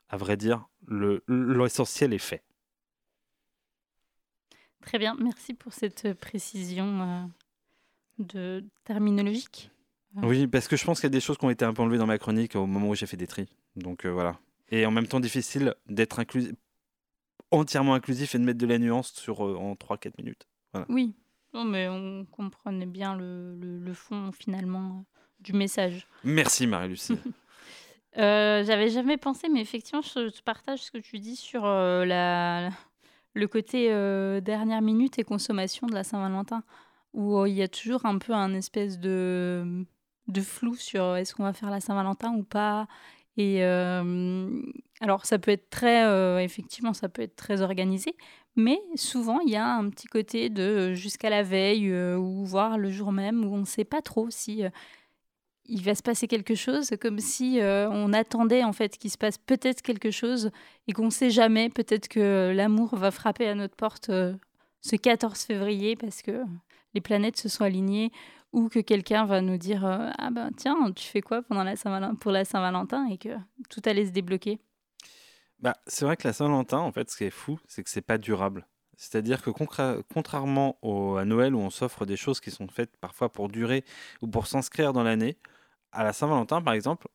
à 0.09 0.17
vrai 0.17 0.37
dire, 0.37 0.69
l'essentiel 0.89 2.15
est 2.15 2.19
fait. 2.19 2.43
Très 4.81 4.99
bien, 4.99 5.15
merci 5.21 5.55
pour 5.55 5.73
cette 5.73 6.15
précision. 6.15 7.01
Euh, 7.01 7.27
de 8.19 8.65
terminologique. 8.85 9.71
Oui, 10.17 10.47
parce 10.47 10.69
que 10.69 10.77
je 10.77 10.85
pense 10.85 11.01
qu'il 11.01 11.07
y 11.07 11.13
a 11.13 11.17
des 11.17 11.21
choses 11.21 11.39
qui 11.39 11.45
ont 11.45 11.51
été 11.51 11.65
un 11.65 11.73
peu 11.73 11.81
enlevées 11.83 11.99
dans 11.99 12.07
ma 12.07 12.19
chronique 12.19 12.55
au 12.57 12.67
moment 12.67 12.91
où 12.91 12.95
j'ai 12.95 13.07
fait 13.07 13.17
des 13.17 13.27
tris. 13.27 13.49
Donc 13.77 14.05
euh, 14.05 14.11
voilà. 14.11 14.39
Et 14.69 14.85
en 14.85 14.91
même 14.91 15.07
temps, 15.07 15.21
difficile 15.21 15.75
d'être 15.87 16.19
inclusif, 16.19 16.53
entièrement 17.51 17.95
inclusif 17.95 18.35
et 18.35 18.39
de 18.39 18.45
mettre 18.45 18.59
de 18.59 18.67
la 18.67 18.79
nuance 18.79 19.13
sur, 19.13 19.47
euh, 19.47 19.57
en 19.57 19.75
3-4 19.75 20.13
minutes. 20.19 20.47
Oui, 20.89 21.15
non, 21.55 21.65
mais 21.65 21.89
on 21.89 22.25
comprenait 22.25 22.87
bien 22.87 23.15
le, 23.17 23.55
le, 23.61 23.95
fond 23.95 24.33
finalement 24.33 25.05
du 25.41 25.53
message. 25.53 26.07
Merci 26.25 26.67
Marie-Lucie. 26.67 27.19
euh, 28.19 28.65
J'avais 28.65 28.89
jamais 28.89 29.19
pensé, 29.19 29.49
mais 29.51 29.61
effectivement, 29.61 30.01
je, 30.01 30.41
partage 30.43 30.81
ce 30.81 30.91
que 30.91 30.99
tu 30.99 31.19
dis 31.19 31.37
sur 31.37 31.67
euh, 31.67 32.07
la, 32.07 32.71
le 33.35 33.49
côté 33.49 33.89
dernière 34.41 34.81
minute 34.81 35.19
et 35.19 35.25
consommation 35.25 35.87
de 35.87 35.95
la 35.95 36.05
Saint-Valentin 36.05 36.63
où 37.13 37.45
il 37.45 37.53
y 37.53 37.63
a 37.63 37.69
toujours 37.69 38.07
un 38.07 38.17
peu 38.17 38.33
un 38.33 38.55
espèce 38.55 38.99
de, 38.99 39.85
de 40.29 40.41
flou 40.41 40.75
sur 40.75 41.17
est-ce 41.17 41.35
qu'on 41.35 41.43
va 41.43 41.53
faire 41.53 41.71
la 41.71 41.81
Saint-Valentin 41.81 42.33
ou 42.33 42.45
pas? 42.45 42.87
Et 43.37 43.63
alors, 43.63 45.27
ça 45.27 45.39
peut 45.39 45.51
être 45.51 45.69
très, 45.69 46.43
effectivement, 46.43 46.95
ça 46.95 47.11
peut 47.11 47.21
être 47.21 47.37
très 47.37 47.61
organisé, 47.61 48.17
mais 48.57 48.81
souvent, 48.97 49.41
il 49.41 49.51
y 49.51 49.57
a 49.57 49.67
un 49.67 49.89
petit 49.91 50.07
côté 50.07 50.51
de 50.51 50.93
jusqu'à 50.95 51.31
la 51.31 51.43
veille 51.43 51.93
ou 51.95 52.45
voire 52.45 52.79
le 52.79 52.91
jour 52.91 53.13
même 53.13 53.45
où 53.45 53.55
on 53.55 53.59
ne 53.59 53.65
sait 53.65 53.85
pas 53.85 54.03
trop 54.03 54.29
si 54.31 54.63
il 55.67 55.83
va 55.83 55.95
se 55.95 56.03
passer 56.03 56.27
quelque 56.27 56.55
chose, 56.55 56.91
comme 57.01 57.19
si 57.19 57.61
euh, 57.61 57.89
on 57.91 58.13
attendait 58.13 58.65
en 58.65 58.73
fait 58.73 58.99
qu'il 58.99 59.11
se 59.11 59.19
passe 59.19 59.39
peut-être 59.39 59.83
quelque 59.83 60.11
chose 60.11 60.51
et 60.89 60.93
qu'on 60.93 61.07
ne 61.07 61.11
sait 61.11 61.31
jamais. 61.31 61.69
Peut-être 61.69 62.09
que 62.09 62.53
l'amour 62.55 62.97
va 62.97 63.11
frapper 63.11 63.49
à 63.49 63.55
notre 63.55 63.77
porte 63.77 64.09
euh, 64.11 64.35
ce 64.81 64.97
14 64.97 65.39
février 65.41 65.97
parce 65.97 66.23
que 66.23 66.43
les 66.95 67.01
planètes 67.01 67.39
se 67.39 67.49
sont 67.49 67.65
alignées 67.65 68.11
ou 68.53 68.69
que 68.69 68.81
quelqu'un 68.81 69.25
va 69.25 69.41
nous 69.41 69.57
dire 69.57 69.87
euh, 69.87 70.11
ah 70.19 70.31
ben 70.31 70.51
tiens 70.57 70.77
tu 70.95 71.07
fais 71.07 71.23
quoi 71.23 71.43
pendant 71.43 71.65
la 71.65 71.77
Saint 71.77 72.15
pour 72.17 72.33
la 72.33 72.45
Saint-Valentin? 72.45 73.07
et 73.07 73.17
que 73.17 73.31
tout 73.71 73.81
allait 73.87 74.07
se 74.07 74.11
débloquer. 74.11 74.59
Bah, 75.63 75.77
c'est 75.87 76.05
vrai 76.05 76.17
que 76.17 76.27
la 76.27 76.33
Saint-Valentin, 76.33 76.79
en 76.79 76.93
fait, 76.93 77.09
ce 77.11 77.17
qui 77.17 77.25
est 77.25 77.31
fou, 77.31 77.59
c'est 77.69 77.85
que 77.85 77.91
c'est 77.91 78.03
pas 78.03 78.19
durable. 78.19 78.67
C'est-à-dire 78.97 79.43
que 79.43 79.51
contrairement 79.51 80.77
au, 80.83 81.17
à 81.17 81.25
Noël 81.25 81.55
où 81.55 81.59
on 81.59 81.71
s'offre 81.71 82.05
des 82.05 82.17
choses 82.17 82.41
qui 82.41 82.51
sont 82.51 82.69
faites 82.69 82.97
parfois 82.99 83.33
pour 83.33 83.49
durer 83.49 83.85
ou 84.21 84.29
pour 84.29 84.47
s'inscrire 84.47 84.93
dans 84.93 85.03
l'année, 85.03 85.39
à 85.93 86.05
la 86.05 86.13
Saint-Valentin, 86.13 86.63
par 86.63 86.75
exemple, 86.75 87.09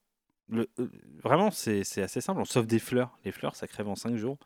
le, 0.50 0.70
euh, 0.80 0.90
vraiment, 1.24 1.52
c'est 1.52 1.82
assez 2.02 2.22
simple. 2.22 2.40
On 2.40 2.46
s'offre 2.46 2.68
des 2.68 2.80
fleurs. 2.80 3.18
Les 3.26 3.32
fleurs, 3.32 3.56
ça 3.56 3.68
crève 3.68 3.90
en 3.90 3.96
5 3.96 4.16
jours. 4.16 4.38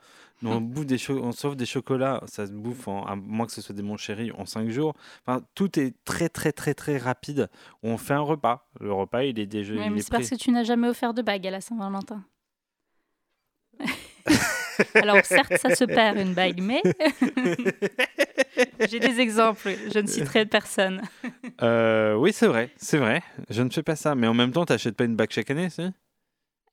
On, 0.43 0.59
bouffe 0.59 0.87
des 0.87 0.97
on 1.11 1.31
s'offre 1.31 1.55
des 1.55 1.67
chocolats. 1.67 2.23
Ça 2.25 2.47
se 2.47 2.51
bouffe, 2.51 2.87
en, 2.87 3.05
à 3.05 3.15
moins 3.15 3.45
que 3.45 3.51
ce 3.51 3.61
soit 3.61 3.75
des 3.75 3.83
mon 3.83 3.97
chéri, 3.97 4.31
en 4.31 4.45
5 4.45 4.69
jours. 4.69 4.95
Enfin, 5.25 5.43
tout 5.53 5.79
est 5.79 5.93
très, 6.03 6.29
très, 6.29 6.51
très, 6.51 6.73
très 6.73 6.97
rapide. 6.97 7.49
On 7.83 7.97
fait 7.97 8.15
un 8.15 8.21
repas. 8.21 8.67
Le 8.79 8.91
repas, 8.91 9.23
il 9.23 9.39
est 9.39 9.45
déjà. 9.45 9.75
Oui, 9.75 9.89
mais 9.91 10.01
c'est 10.01 10.11
parce 10.11 10.29
que 10.29 10.35
tu 10.35 10.51
n'as 10.51 10.63
jamais 10.63 10.87
offert 10.87 11.13
de 11.13 11.21
bague 11.21 11.45
à 11.45 11.51
la 11.51 11.61
Saint-Valentin. 11.61 12.23
Alors 14.95 15.23
certes, 15.25 15.57
ça 15.57 15.75
se 15.75 15.83
perd 15.83 16.17
une 16.17 16.33
bague, 16.33 16.61
mais 16.61 16.81
j'ai 18.89 18.99
des 18.99 19.19
exemples. 19.19 19.75
Je 19.93 19.99
ne 19.99 20.07
citerai 20.07 20.45
personne. 20.45 21.01
Euh, 21.61 22.15
oui, 22.15 22.33
c'est 22.33 22.47
vrai, 22.47 22.71
c'est 22.77 22.97
vrai. 22.97 23.21
Je 23.49 23.61
ne 23.63 23.69
fais 23.69 23.83
pas 23.83 23.95
ça, 23.95 24.15
mais 24.15 24.27
en 24.27 24.33
même 24.33 24.51
temps, 24.51 24.65
tu 24.65 24.73
n'achètes 24.73 24.95
pas 24.95 25.05
une 25.05 25.15
bague 25.15 25.31
chaque 25.31 25.51
année, 25.51 25.69
si 25.69 25.83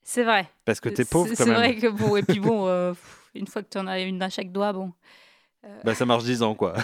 C'est 0.03 0.25
vrai. 0.25 0.49
Parce 0.65 0.81
que 0.81 0.89
tu 0.89 1.03
es 1.03 1.05
pauvre 1.05 1.33
quand 1.37 1.47
même. 1.47 1.55
C'est 1.55 1.61
vrai 1.61 1.77
que 1.77 1.89
bon, 1.89 2.17
et 2.17 2.23
puis 2.23 2.41
bon, 2.41 2.67
euh, 2.69 2.95
une 3.35 3.47
fois 3.47 3.63
que 3.63 3.69
tu 3.71 3.79
en 3.79 3.87
as 3.87 4.01
une 4.01 4.23
à 4.23 4.31
chaque 4.31 4.53
doigt, 4.53 4.73
bon. 4.73 4.93
Euh, 5.65 5.81
bah, 5.85 5.95
ça 5.95 6.07
marche 6.07 6.25
10 6.25 6.43
ans, 6.43 6.55
quoi. 6.55 6.75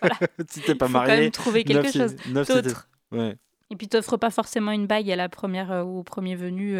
Voilà. 0.00 0.16
si 0.50 0.60
t'es 0.60 0.74
pas 0.74 0.86
faut 0.86 0.92
marié. 0.92 1.14
quand 1.14 1.20
même 1.20 1.30
trouver 1.30 1.64
quelque 1.64 1.92
chose 1.92 2.16
d'autre. 2.26 2.88
Ouais. 3.12 3.36
Et 3.70 3.76
puis, 3.76 3.86
t'offres 3.88 4.16
pas 4.16 4.30
forcément 4.30 4.72
une 4.72 4.86
bague 4.86 5.10
à 5.10 5.16
la 5.16 5.28
première 5.28 5.86
ou 5.86 6.00
au 6.00 6.02
premier 6.02 6.34
venu. 6.34 6.76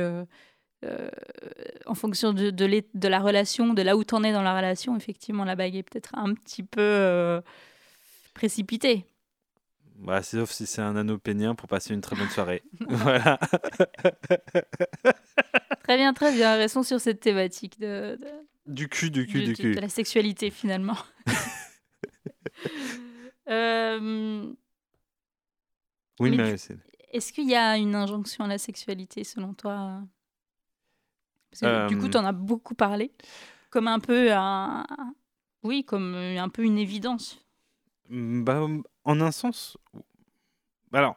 Euh, 0.84 1.10
en 1.86 1.94
fonction 1.94 2.32
de, 2.32 2.50
de, 2.50 2.84
de, 2.94 3.08
la 3.08 3.18
relation, 3.18 3.74
de 3.74 3.82
là 3.82 3.96
où 3.96 4.04
tu 4.04 4.14
en 4.14 4.22
es 4.22 4.32
dans 4.32 4.42
la 4.42 4.56
relation, 4.56 4.96
effectivement, 4.96 5.44
la 5.44 5.56
bague 5.56 5.74
est 5.74 5.82
peut-être 5.82 6.14
un 6.14 6.34
petit 6.34 6.62
peu 6.62 6.80
euh, 6.80 7.40
précipitée. 8.34 9.04
Bah, 9.96 10.22
sauf 10.22 10.52
si 10.52 10.66
c'est 10.66 10.82
un 10.82 10.94
anneau 10.94 11.18
pénien 11.18 11.56
pour 11.56 11.68
passer 11.68 11.94
une 11.94 12.00
très 12.00 12.14
bonne 12.14 12.28
soirée. 12.28 12.62
voilà. 12.88 13.38
très 15.82 15.96
bien, 15.96 16.14
très 16.14 16.32
bien. 16.32 16.54
Restons 16.54 16.84
sur 16.84 17.00
cette 17.00 17.18
thématique 17.18 17.80
de, 17.80 18.16
du 18.66 18.88
cul, 18.88 19.10
du 19.10 19.26
cul, 19.26 19.42
du, 19.42 19.54
cul. 19.54 19.74
De 19.74 19.80
la 19.80 19.88
sexualité, 19.88 20.50
finalement. 20.50 20.98
euh... 23.48 24.54
Oui, 26.20 26.36
mais, 26.36 26.54
Est-ce 27.12 27.32
qu'il 27.32 27.48
y 27.48 27.56
a 27.56 27.76
une 27.76 27.96
injonction 27.96 28.44
à 28.44 28.48
la 28.48 28.58
sexualité, 28.58 29.24
selon 29.24 29.54
toi? 29.54 30.02
Parce 31.50 31.60
que, 31.60 31.88
du 31.88 31.98
coup, 31.98 32.06
euh. 32.06 32.10
tu 32.10 32.16
en 32.16 32.24
as 32.24 32.32
beaucoup 32.32 32.74
parlé, 32.74 33.12
comme 33.70 33.88
un 33.88 34.00
peu 34.00 34.32
un... 34.32 34.84
Oui, 35.62 35.84
comme 35.84 36.14
un 36.14 36.48
peu 36.48 36.62
une 36.62 36.78
évidence. 36.78 37.38
Bah, 38.08 38.66
en 39.04 39.20
un 39.20 39.32
sens... 39.32 39.76
Alors, 40.92 41.16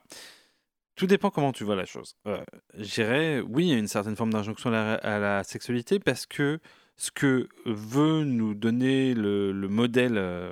tout 0.95 1.07
dépend 1.07 1.29
comment 1.31 1.51
tu 1.51 1.63
vois 1.63 1.75
la 1.75 1.85
chose. 1.85 2.15
Euh, 2.27 2.43
J'irais, 2.75 3.39
oui, 3.39 3.65
il 3.65 3.69
y 3.69 3.73
a 3.73 3.77
une 3.77 3.87
certaine 3.87 4.15
forme 4.15 4.31
d'injonction 4.31 4.71
à, 4.71 5.19
la 5.19 5.43
sexualité 5.43 5.99
parce 5.99 6.25
que 6.25 6.59
ce 6.95 7.09
que 7.11 7.49
veut 7.65 8.23
nous 8.23 8.53
donner 8.53 9.13
le, 9.13 9.51
modèle, 9.67 10.17
euh, 10.17 10.51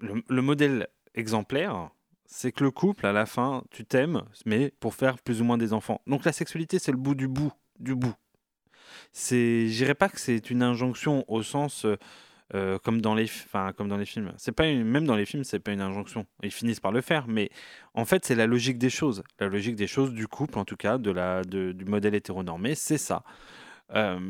le, 0.00 0.42
modèle 0.42 0.88
exemplaire, 1.14 1.90
c'est 2.26 2.52
que 2.52 2.64
le 2.64 2.70
couple, 2.70 3.06
à 3.06 3.12
la 3.12 3.24
fin, 3.24 3.64
tu 3.70 3.84
t'aimes, 3.84 4.24
mais 4.44 4.74
pour 4.80 4.94
faire 4.94 5.18
plus 5.18 5.40
ou 5.40 5.44
moins 5.44 5.56
des 5.56 5.72
enfants. 5.72 6.02
Donc 6.06 6.24
la 6.24 6.32
sexualité, 6.32 6.78
c'est 6.78 6.92
le 6.92 6.98
bout 6.98 7.14
du 7.14 7.28
bout 7.28 7.52
du 7.80 7.94
bout. 7.94 8.14
C'est, 9.12 9.68
j'irais 9.68 9.94
pas 9.94 10.08
que 10.08 10.20
c'est 10.20 10.50
une 10.50 10.62
injonction 10.62 11.24
au 11.28 11.42
sens 11.42 11.84
euh, 11.84 11.96
euh, 12.54 12.78
comme 12.78 13.00
dans 13.00 13.14
les, 13.14 13.28
comme 13.76 13.88
dans 13.88 13.96
les 13.96 14.04
films. 14.06 14.32
C'est 14.36 14.52
pas 14.52 14.66
une, 14.66 14.84
même 14.84 15.04
dans 15.04 15.16
les 15.16 15.26
films, 15.26 15.44
c'est 15.44 15.58
pas 15.58 15.72
une 15.72 15.80
injonction. 15.80 16.26
Ils 16.42 16.50
finissent 16.50 16.80
par 16.80 16.92
le 16.92 17.00
faire, 17.00 17.26
mais 17.26 17.50
en 17.94 18.04
fait, 18.04 18.24
c'est 18.24 18.34
la 18.34 18.46
logique 18.46 18.78
des 18.78 18.90
choses. 18.90 19.22
La 19.38 19.48
logique 19.48 19.76
des 19.76 19.86
choses 19.86 20.12
du 20.12 20.28
couple, 20.28 20.58
en 20.58 20.64
tout 20.64 20.76
cas, 20.76 20.98
de 20.98 21.10
la, 21.10 21.42
de, 21.42 21.72
du 21.72 21.84
modèle 21.84 22.14
hétéronormé, 22.14 22.74
c'est 22.74 22.98
ça. 22.98 23.24
Euh, 23.94 24.20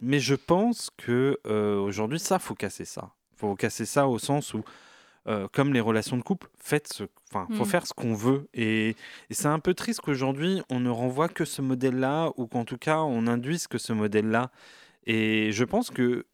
mais 0.00 0.18
je 0.18 0.34
pense 0.34 0.90
que 0.96 1.38
aujourd'hui, 1.46 2.18
ça, 2.18 2.38
faut 2.38 2.54
casser 2.54 2.84
ça. 2.84 3.10
Faut 3.36 3.54
casser 3.54 3.84
ça 3.84 4.08
au 4.08 4.18
sens 4.18 4.54
où 4.54 4.64
euh, 5.26 5.48
comme 5.52 5.72
les 5.72 5.80
relations 5.80 6.16
de 6.18 6.22
couple, 6.22 6.48
faites 6.58 6.92
ce, 6.92 7.04
enfin, 7.30 7.46
faut 7.54 7.64
mm. 7.64 7.68
faire 7.68 7.86
ce 7.86 7.94
qu'on 7.94 8.14
veut. 8.14 8.48
Et, 8.52 8.94
c'est 9.30 9.48
un 9.48 9.58
peu 9.58 9.74
triste 9.74 10.00
qu'aujourd'hui 10.00 10.60
on 10.70 10.80
ne 10.80 10.90
renvoie 10.90 11.28
que 11.28 11.44
ce 11.44 11.62
modèle-là, 11.62 12.30
ou 12.36 12.46
qu'en 12.46 12.64
tout 12.64 12.78
cas 12.78 12.98
on 12.98 13.26
induise 13.26 13.66
que 13.66 13.78
ce 13.78 13.92
modèle-là. 13.92 14.50
Et 15.06 15.50
je 15.52 15.64
pense 15.64 15.90
que 15.90 16.26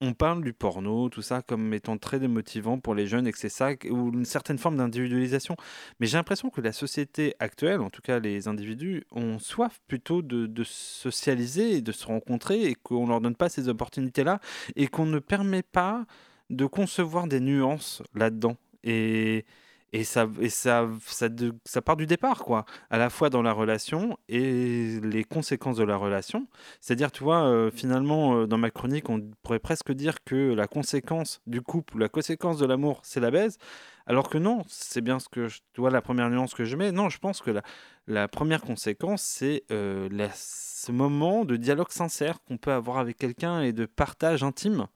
on 0.00 0.14
parle 0.14 0.42
du 0.42 0.54
porno, 0.54 1.10
tout 1.10 1.20
ça, 1.22 1.42
comme 1.42 1.74
étant 1.74 1.98
très 1.98 2.18
démotivant 2.18 2.78
pour 2.78 2.94
les 2.94 3.06
jeunes 3.06 3.26
et 3.26 3.32
que 3.32 3.38
c'est 3.38 3.50
ça, 3.50 3.72
ou 3.90 4.10
une 4.12 4.24
certaine 4.24 4.56
forme 4.58 4.76
d'individualisation. 4.76 5.56
Mais 5.98 6.06
j'ai 6.06 6.16
l'impression 6.16 6.48
que 6.48 6.62
la 6.62 6.72
société 6.72 7.34
actuelle, 7.38 7.80
en 7.80 7.90
tout 7.90 8.00
cas 8.00 8.18
les 8.18 8.48
individus, 8.48 9.04
ont 9.12 9.38
soif 9.38 9.78
plutôt 9.88 10.22
de, 10.22 10.46
de 10.46 10.64
socialiser 10.64 11.76
et 11.76 11.82
de 11.82 11.92
se 11.92 12.06
rencontrer 12.06 12.62
et 12.62 12.74
qu'on 12.74 13.04
ne 13.04 13.08
leur 13.10 13.20
donne 13.20 13.36
pas 13.36 13.50
ces 13.50 13.68
opportunités-là 13.68 14.40
et 14.74 14.88
qu'on 14.88 15.06
ne 15.06 15.18
permet 15.18 15.62
pas 15.62 16.06
de 16.50 16.66
concevoir 16.66 17.26
des 17.26 17.40
nuances 17.40 18.02
là-dedans. 18.14 18.56
Et, 18.84 19.44
et, 19.92 20.04
ça, 20.04 20.28
et 20.40 20.48
ça, 20.48 20.88
ça, 21.06 21.28
ça, 21.64 21.82
part 21.82 21.96
du 21.96 22.06
départ, 22.06 22.44
quoi. 22.44 22.64
À 22.90 22.98
la 22.98 23.10
fois 23.10 23.30
dans 23.30 23.42
la 23.42 23.52
relation 23.52 24.18
et 24.28 25.00
les 25.02 25.24
conséquences 25.24 25.76
de 25.76 25.84
la 25.84 25.96
relation. 25.96 26.46
C'est-à-dire, 26.80 27.12
tu 27.12 27.24
vois, 27.24 27.44
euh, 27.44 27.70
finalement, 27.70 28.34
euh, 28.34 28.46
dans 28.46 28.58
ma 28.58 28.70
chronique, 28.70 29.08
on 29.08 29.20
pourrait 29.42 29.58
presque 29.58 29.92
dire 29.92 30.22
que 30.24 30.52
la 30.54 30.66
conséquence 30.66 31.40
du 31.46 31.60
couple, 31.60 31.98
la 31.98 32.08
conséquence 32.08 32.58
de 32.58 32.66
l'amour, 32.66 33.00
c'est 33.04 33.20
la 33.20 33.30
baise. 33.30 33.58
Alors 34.06 34.28
que 34.28 34.38
non, 34.38 34.64
c'est 34.66 35.02
bien 35.02 35.20
ce 35.20 35.28
que 35.28 35.46
je, 35.46 35.60
tu 35.72 35.80
vois, 35.80 35.90
la 35.90 36.02
première 36.02 36.30
nuance 36.30 36.54
que 36.54 36.64
je 36.64 36.76
mets. 36.76 36.90
Non, 36.90 37.08
je 37.08 37.18
pense 37.18 37.40
que 37.40 37.50
la, 37.50 37.62
la 38.06 38.28
première 38.28 38.62
conséquence, 38.62 39.22
c'est 39.22 39.64
euh, 39.70 40.08
ce 40.34 40.90
moment 40.90 41.44
de 41.44 41.56
dialogue 41.56 41.90
sincère 41.90 42.42
qu'on 42.42 42.56
peut 42.56 42.72
avoir 42.72 42.98
avec 42.98 43.18
quelqu'un 43.18 43.60
et 43.60 43.72
de 43.72 43.86
partage 43.86 44.42
intime. 44.42 44.86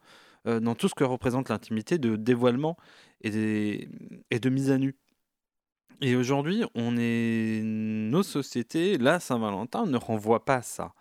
Euh, 0.46 0.61
dans 0.61 0.74
tout 0.74 0.88
ce 0.88 0.94
que 0.94 1.04
représente 1.04 1.48
l'intimité, 1.48 1.98
de 1.98 2.16
dévoilement 2.16 2.76
et, 3.22 3.88
de 4.30 4.48
mise 4.50 4.70
à 4.70 4.78
nu. 4.78 4.94
Et 6.02 6.16
aujourd'hui, 6.16 6.64
on 6.74 6.96
est 6.98 7.62
nos 7.64 8.22
sociétés, 8.22 8.98
la 8.98 9.20
Saint-Valentin 9.20 9.87
ne 9.87 9.96
renvoie 9.96 10.44
pas 10.44 10.61
ça. 10.61 10.92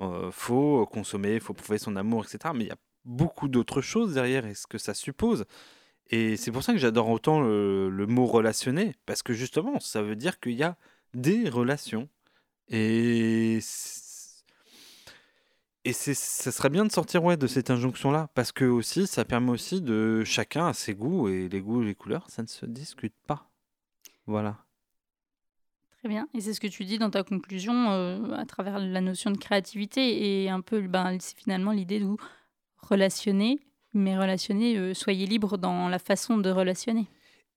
Euh, 0.00 0.32
faut 0.32 0.84
consommer, 0.86 1.38
faut 1.38 1.54
prouver 1.54 1.78
son 1.78 1.94
amour, 1.94 2.24
etc. 2.24 2.52
Mais 2.56 2.64
il 2.64 2.68
y 2.68 2.72
a 2.72 2.76
beaucoup 3.04 3.48
d'autres 3.48 3.82
choses 3.82 4.14
derrière 4.14 4.46
et 4.46 4.54
ce 4.54 4.66
que 4.66 4.78
ça 4.78 4.94
suppose. 4.94 5.44
Et 6.10 6.36
c'est 6.36 6.50
pour 6.50 6.64
ça 6.64 6.72
que 6.72 6.78
j'adore 6.78 7.08
autant 7.08 7.40
le, 7.40 7.88
le, 7.88 8.06
mot 8.06 8.26
relationner, 8.26 8.96
parce 9.06 9.22
que 9.22 9.32
justement, 9.32 9.78
ça 9.80 10.02
veut 10.02 10.16
dire 10.16 10.40
qu'il 10.40 10.54
y 10.54 10.64
a 10.64 10.76
des 11.14 11.48
relations. 11.48 12.08
Et 12.68 13.60
et 15.84 15.92
c'est, 15.92 16.14
ça 16.14 16.52
serait 16.52 16.70
bien 16.70 16.84
de 16.84 16.92
sortir 16.92 17.24
ouais, 17.24 17.36
de 17.36 17.46
cette 17.46 17.70
injonction-là, 17.70 18.28
parce 18.34 18.52
que 18.52 18.64
aussi, 18.64 19.06
ça 19.06 19.24
permet 19.24 19.50
aussi 19.50 19.80
de 19.80 20.22
chacun 20.24 20.66
à 20.66 20.72
ses 20.74 20.94
goûts, 20.94 21.28
et 21.28 21.48
les 21.48 21.60
goûts 21.60 21.82
et 21.82 21.86
les 21.86 21.94
couleurs, 21.94 22.28
ça 22.28 22.42
ne 22.42 22.48
se 22.48 22.66
discute 22.66 23.14
pas. 23.26 23.50
Voilà. 24.26 24.58
Très 25.98 26.08
bien. 26.08 26.28
Et 26.34 26.40
c'est 26.40 26.54
ce 26.54 26.60
que 26.60 26.68
tu 26.68 26.84
dis 26.84 26.98
dans 26.98 27.10
ta 27.10 27.22
conclusion 27.22 27.90
euh, 27.90 28.32
à 28.32 28.44
travers 28.44 28.78
la 28.78 29.00
notion 29.00 29.30
de 29.30 29.38
créativité 29.38 30.44
et 30.44 30.50
un 30.50 30.60
peu, 30.60 30.80
ben, 30.82 31.16
c'est 31.20 31.36
finalement 31.36 31.72
l'idée 31.72 32.00
de 32.00 32.08
relationner, 32.78 33.60
mais 33.94 34.18
relationner, 34.18 34.76
euh, 34.76 34.94
soyez 34.94 35.26
libre 35.26 35.58
dans 35.58 35.88
la 35.88 35.98
façon 35.98 36.38
de 36.38 36.50
relationner. 36.50 37.08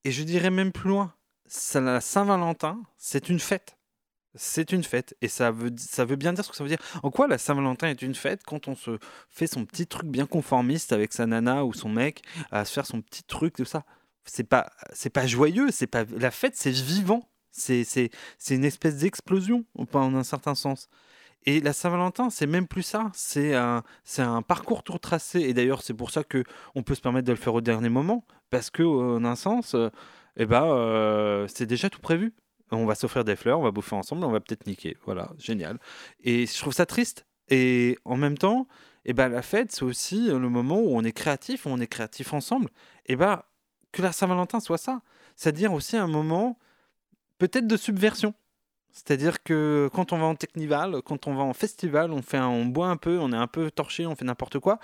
Et 0.04 0.12
je 0.12 0.24
dirais 0.24 0.52
même 0.52 0.72
plus 0.72 0.90
loin, 0.90 1.14
la 1.74 2.02
Saint-Valentin, 2.02 2.82
c'est 2.98 3.30
une 3.30 3.40
fête 3.40 3.75
c'est 4.36 4.72
une 4.72 4.84
fête. 4.84 5.16
Et 5.22 5.28
ça 5.28 5.52
veut, 5.52 5.72
ça 5.78 6.06
veut 6.06 6.16
bien 6.16 6.34
dire 6.34 6.44
ce 6.44 6.50
que 6.50 6.56
ça 6.56 6.64
veut 6.64 6.70
dire. 6.70 6.82
En 7.04 7.12
quoi 7.12 7.28
la 7.28 7.38
Saint-Valentin 7.38 7.88
est 7.90 8.02
une 8.02 8.16
fête 8.16 8.44
quand 8.46 8.68
on 8.68 8.76
se 8.76 8.98
fait 9.30 9.48
son 9.48 9.66
petit 9.66 9.88
truc 9.88 10.08
bien 10.08 10.26
conformiste 10.26 10.92
avec 10.92 11.14
sa 11.14 11.26
nana 11.26 11.66
ou 11.66 11.74
son 11.74 11.90
mec, 11.90 12.22
à 12.52 12.66
se 12.66 12.74
faire 12.74 12.86
son 12.86 13.02
petit 13.02 13.24
truc, 13.24 13.56
tout 13.56 13.66
ça? 13.66 13.84
C'est 14.26 14.44
pas, 14.44 14.72
c'est 14.94 15.10
pas 15.10 15.28
joyeux, 15.28 15.70
c'est 15.72 15.88
pas 15.88 16.04
la 16.06 16.32
fête, 16.32 16.56
c'est 16.56 16.72
vivant. 16.72 17.30
C'est, 17.52 18.10
une 18.50 18.66
espèce 18.66 18.98
d'explosion, 18.98 19.66
en 19.76 20.16
un 20.16 20.24
certain 20.24 20.56
sens. 20.56 20.90
Et 21.46 21.62
la 21.62 21.74
Saint-Valentin, 21.74 22.30
c'est 22.30 22.48
même 22.48 22.68
plus 22.68 22.84
ça. 22.84 23.12
C'est 23.14 23.54
un, 23.56 23.84
un 24.18 24.42
parcours 24.42 24.84
tout 24.84 24.98
tracé. 24.98 25.42
Et 25.42 25.54
d'ailleurs, 25.54 25.84
c'est 25.84 25.94
pour 25.94 26.12
ça 26.12 26.24
que 26.24 26.44
on 26.74 26.84
peut 26.84 26.96
se 26.96 27.02
permettre 27.02 27.28
de 27.28 27.32
le 27.32 27.38
faire 27.38 27.54
au 27.54 27.62
dernier 27.62 27.90
moment, 27.90 28.26
parce 28.50 28.70
que 28.70 28.84
en 28.84 29.24
un 29.24 29.36
sens, 29.36 29.76
euh, 29.76 29.90
eh 30.38 30.46
ben, 30.46 30.66
euh, 30.66 31.48
c'est 31.48 31.66
déjà 31.66 31.90
tout 31.90 32.02
prévu. 32.02 32.34
On 32.72 32.86
va 32.86 32.96
s'offrir 32.96 33.24
des 33.24 33.36
fleurs, 33.36 33.60
on 33.60 33.64
va 33.64 33.72
bouffer 33.72 33.96
ensemble, 33.96 34.24
on 34.26 34.32
va 34.32 34.40
peut-être 34.40 34.66
niquer. 34.68 34.98
Voilà, 35.06 35.32
génial. 35.38 35.80
Et 36.24 36.46
je 36.46 36.58
trouve 36.58 36.74
ça 36.74 36.86
triste. 36.86 37.26
Et 37.50 37.98
en 38.06 38.18
même 38.18 38.38
temps, 38.38 38.68
et 39.06 39.14
ben, 39.14 39.30
la 39.30 39.44
fête, 39.44 39.72
c'est 39.72 39.84
aussi 39.84 40.28
le 40.28 40.50
moment 40.50 40.80
où 40.80 40.98
on 40.98 41.04
est 41.04 41.12
créatif, 41.12 41.66
où 41.66 41.70
on 41.70 41.80
est 41.80 41.88
créatif 41.88 42.34
ensemble. 42.34 42.70
Et 43.06 43.16
ben, 43.16 43.44
que 43.92 44.02
la 44.02 44.12
Saint-Valentin 44.12 44.60
soit 44.60 44.80
ça. 44.80 45.02
C'est-à-dire 45.36 45.74
aussi 45.74 45.96
un 45.96 46.08
moment 46.08 46.58
peut-être 47.38 47.68
de 47.68 47.78
subversion. 47.78 48.34
C'est-à-dire 48.92 49.44
que 49.44 49.90
quand 49.94 50.14
on 50.14 50.18
va 50.18 50.26
en 50.26 50.36
technival, 50.36 51.02
quand 51.04 51.28
on 51.28 51.36
va 51.36 51.44
en 51.44 51.54
festival, 51.54 52.12
on, 52.12 52.22
fait 52.22 52.40
on 52.40 52.66
boit 52.66 52.88
un 52.88 52.98
peu, 52.98 53.20
on 53.20 53.34
est 53.34 53.38
un 53.38 53.48
peu 53.48 53.70
torché, 53.70 54.06
on 54.06 54.16
fait 54.16 54.24
n'importe 54.24 54.60
quoi, 54.60 54.80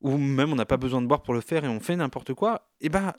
ou 0.00 0.16
même 0.16 0.52
on 0.52 0.54
n'a 0.54 0.64
pas 0.64 0.76
besoin 0.76 1.02
de 1.02 1.06
boire 1.06 1.22
pour 1.22 1.34
le 1.34 1.40
faire 1.40 1.64
et 1.64 1.68
on 1.68 1.80
fait 1.80 1.96
n'importe 1.96 2.34
quoi, 2.34 2.68
et 2.80 2.88
ben 2.88 3.14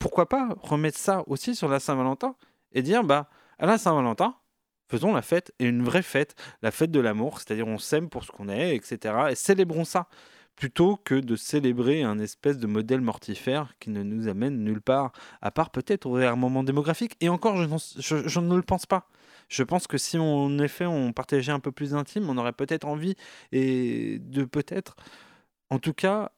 pourquoi 0.00 0.28
pas 0.28 0.48
remettre 0.62 0.98
ça 0.98 1.22
aussi 1.28 1.54
sur 1.54 1.68
la 1.68 1.78
Saint-Valentin 1.78 2.34
et 2.72 2.82
dire 2.82 3.04
bah 3.04 3.30
à 3.58 3.66
la 3.66 3.78
Saint-Valentin, 3.78 4.36
faisons 4.88 5.12
la 5.12 5.22
fête 5.22 5.52
et 5.58 5.66
une 5.66 5.82
vraie 5.82 6.02
fête, 6.02 6.34
la 6.62 6.70
fête 6.70 6.90
de 6.90 7.00
l'amour, 7.00 7.38
c'est-à-dire 7.38 7.66
on 7.66 7.78
s'aime 7.78 8.08
pour 8.08 8.24
ce 8.24 8.30
qu'on 8.30 8.48
est, 8.48 8.76
etc. 8.76 9.14
Et 9.30 9.34
célébrons 9.34 9.84
ça 9.84 10.08
plutôt 10.56 10.96
que 10.96 11.14
de 11.14 11.36
célébrer 11.36 12.02
un 12.02 12.18
espèce 12.18 12.58
de 12.58 12.66
modèle 12.66 13.00
mortifère 13.00 13.74
qui 13.80 13.90
ne 13.90 14.02
nous 14.02 14.28
amène 14.28 14.62
nulle 14.62 14.80
part, 14.80 15.12
à 15.42 15.50
part 15.50 15.70
peut-être 15.70 16.06
au 16.06 16.12
réarmement 16.12 16.62
démographique. 16.62 17.16
Et 17.20 17.28
encore, 17.28 17.56
je, 17.56 18.40
ne 18.40 18.56
le 18.56 18.62
pense 18.62 18.86
pas. 18.86 19.08
Je 19.48 19.62
pense 19.62 19.86
que 19.86 19.98
si 19.98 20.16
en 20.18 20.58
effet 20.58 20.86
on 20.86 21.12
partageait 21.12 21.52
un 21.52 21.60
peu 21.60 21.72
plus 21.72 21.94
intime, 21.94 22.28
on 22.30 22.38
aurait 22.38 22.52
peut-être 22.52 22.86
envie 22.86 23.14
et 23.52 24.18
de 24.20 24.44
peut-être, 24.44 24.96
en 25.70 25.78
tout 25.78 25.92
cas, 25.92 26.30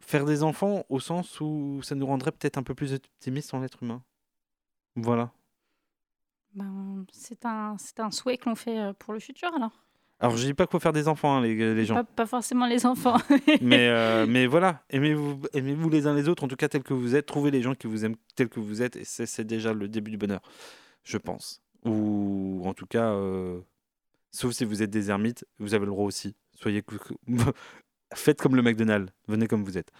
faire 0.00 0.24
des 0.24 0.42
enfants 0.42 0.84
au 0.88 1.00
sens 1.00 1.40
où 1.40 1.80
ça 1.82 1.94
nous 1.94 2.06
rendrait 2.06 2.32
peut-être 2.32 2.58
un 2.58 2.62
peu 2.62 2.74
plus 2.74 2.94
optimistes 2.94 3.54
en 3.54 3.60
l'être 3.60 3.82
humain. 3.82 4.02
Voilà. 4.96 5.32
C'est 7.30 7.46
un, 7.46 7.76
un 7.98 8.10
souhait 8.10 8.36
que 8.36 8.48
l'on 8.48 8.56
fait 8.56 8.76
euh, 8.76 8.92
pour 8.92 9.12
le 9.12 9.20
futur 9.20 9.54
alors? 9.54 9.84
Alors, 10.18 10.36
je 10.36 10.44
dis 10.44 10.52
pas 10.52 10.66
qu'il 10.66 10.72
faut 10.72 10.80
faire 10.80 10.92
des 10.92 11.08
enfants, 11.08 11.36
hein, 11.36 11.40
les, 11.40 11.74
les, 11.74 11.84
gens. 11.86 12.04
Pas, 12.04 12.26
forcément 12.26 12.66
les 12.66 12.84
enfants. 12.84 13.16
mais, 13.62 13.88
euh, 13.88 14.26
mais 14.28 14.46
voilà, 14.46 14.82
aimez-vous 14.90 15.40
aimez 15.54 15.74
-vous 15.74 15.90
les 15.90 16.06
uns 16.06 16.14
les 16.14 16.28
autres, 16.28 16.44
en 16.44 16.48
tout 16.48 16.56
cas 16.56 16.68
tels 16.68 16.82
que 16.82 16.92
vous 16.92 17.14
êtes. 17.14 17.24
Trouvez 17.24 17.50
les 17.50 17.62
gens 17.62 17.74
qui 17.74 17.86
vous 17.86 18.04
aiment 18.04 18.16
tels 18.34 18.48
que 18.48 18.60
vous 18.60 18.82
êtes, 18.82 18.96
et 18.96 19.04
c'est 19.04 19.44
déjà 19.44 19.72
le 19.72 19.88
début 19.88 20.10
du 20.10 20.18
bonheur, 20.18 20.42
je 21.04 21.16
pense. 21.16 21.62
Ou 21.86 22.62
en 22.66 22.74
tout 22.74 22.86
cas, 22.86 23.12
euh, 23.12 23.60
sauf 24.30 24.52
si 24.52 24.66
vous 24.66 24.82
êtes 24.82 24.90
des 24.90 25.08
ermites, 25.08 25.46
vous 25.58 25.72
avez 25.72 25.86
le 25.86 25.92
droit 25.92 26.04
aussi. 26.04 26.36
Soyez. 26.54 26.82
Faites 28.14 28.42
comme 28.42 28.56
le 28.56 28.62
McDonald's, 28.62 29.12
venez 29.28 29.46
comme 29.46 29.64
vous 29.64 29.78
êtes. 29.78 29.90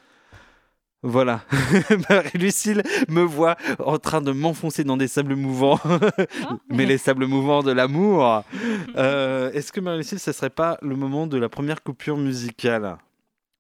Voilà. 1.03 1.43
Marie-Lucille 2.11 2.83
me 3.09 3.23
voit 3.23 3.57
en 3.79 3.99
train 3.99 4.21
de 4.21 4.33
m'enfoncer 4.33 4.85
dans 4.85 4.99
des 4.99 5.09
sables 5.09 5.35
mouvants, 5.35 5.81
mais 6.69 6.85
les 6.85 6.99
sables 6.99 7.27
mouvants 7.27 7.63
de 7.63 7.73
l'amour. 7.73 8.45
Euh, 8.97 9.53
est-ce 9.53 9.73
que 9.73 9.81
Marie-Lucille, 9.81 10.19
ce 10.19 10.33
serait 10.33 10.51
pas 10.51 10.79
le 10.83 10.97
moment 10.97 11.27
de 11.27 11.39
la 11.39 11.49
première 11.49 11.83
coupure 11.83 12.17
musicale? 12.17 12.99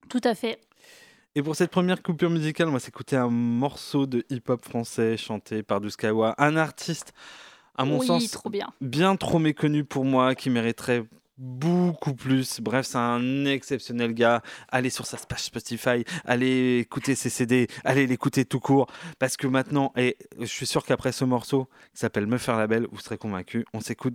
Tout 0.08 0.20
à 0.24 0.34
fait. 0.34 0.60
Et 1.34 1.42
pour 1.42 1.54
cette 1.54 1.70
première 1.70 2.02
coupure 2.02 2.30
musicale, 2.30 2.68
on 2.68 2.72
va 2.72 2.80
s'écouter 2.80 3.16
un 3.16 3.28
morceau 3.28 4.06
de 4.06 4.24
hip-hop 4.28 4.64
français 4.64 5.16
chanté 5.16 5.62
par 5.62 5.80
Duskawa, 5.80 6.34
un 6.38 6.56
artiste, 6.56 7.12
à 7.76 7.84
mon 7.84 8.00
sens, 8.00 8.30
trop 8.30 8.50
bien. 8.50 8.68
bien 8.80 9.16
trop 9.16 9.38
méconnu 9.38 9.84
pour 9.84 10.04
moi, 10.04 10.34
qui 10.34 10.50
mériterait 10.50 11.04
beaucoup 11.40 12.14
plus. 12.14 12.60
Bref, 12.60 12.86
c'est 12.86 12.98
un 12.98 13.46
exceptionnel 13.46 14.14
gars. 14.14 14.42
Allez 14.68 14.90
sur 14.90 15.06
sa 15.06 15.16
page 15.16 15.44
Spotify, 15.44 16.04
allez 16.24 16.78
écouter 16.80 17.14
ses 17.14 17.30
CD, 17.30 17.66
allez 17.84 18.06
l'écouter 18.06 18.44
tout 18.44 18.60
court. 18.60 18.86
Parce 19.18 19.36
que 19.36 19.46
maintenant, 19.46 19.92
et 19.96 20.16
je 20.38 20.44
suis 20.44 20.66
sûr 20.66 20.84
qu'après 20.84 21.12
ce 21.12 21.24
morceau 21.24 21.68
qui 21.94 22.00
s'appelle 22.00 22.26
Me 22.26 22.38
faire 22.38 22.58
la 22.58 22.66
belle, 22.66 22.86
vous 22.92 23.00
serez 23.00 23.18
convaincu, 23.18 23.64
on 23.72 23.80
s'écoute 23.80 24.14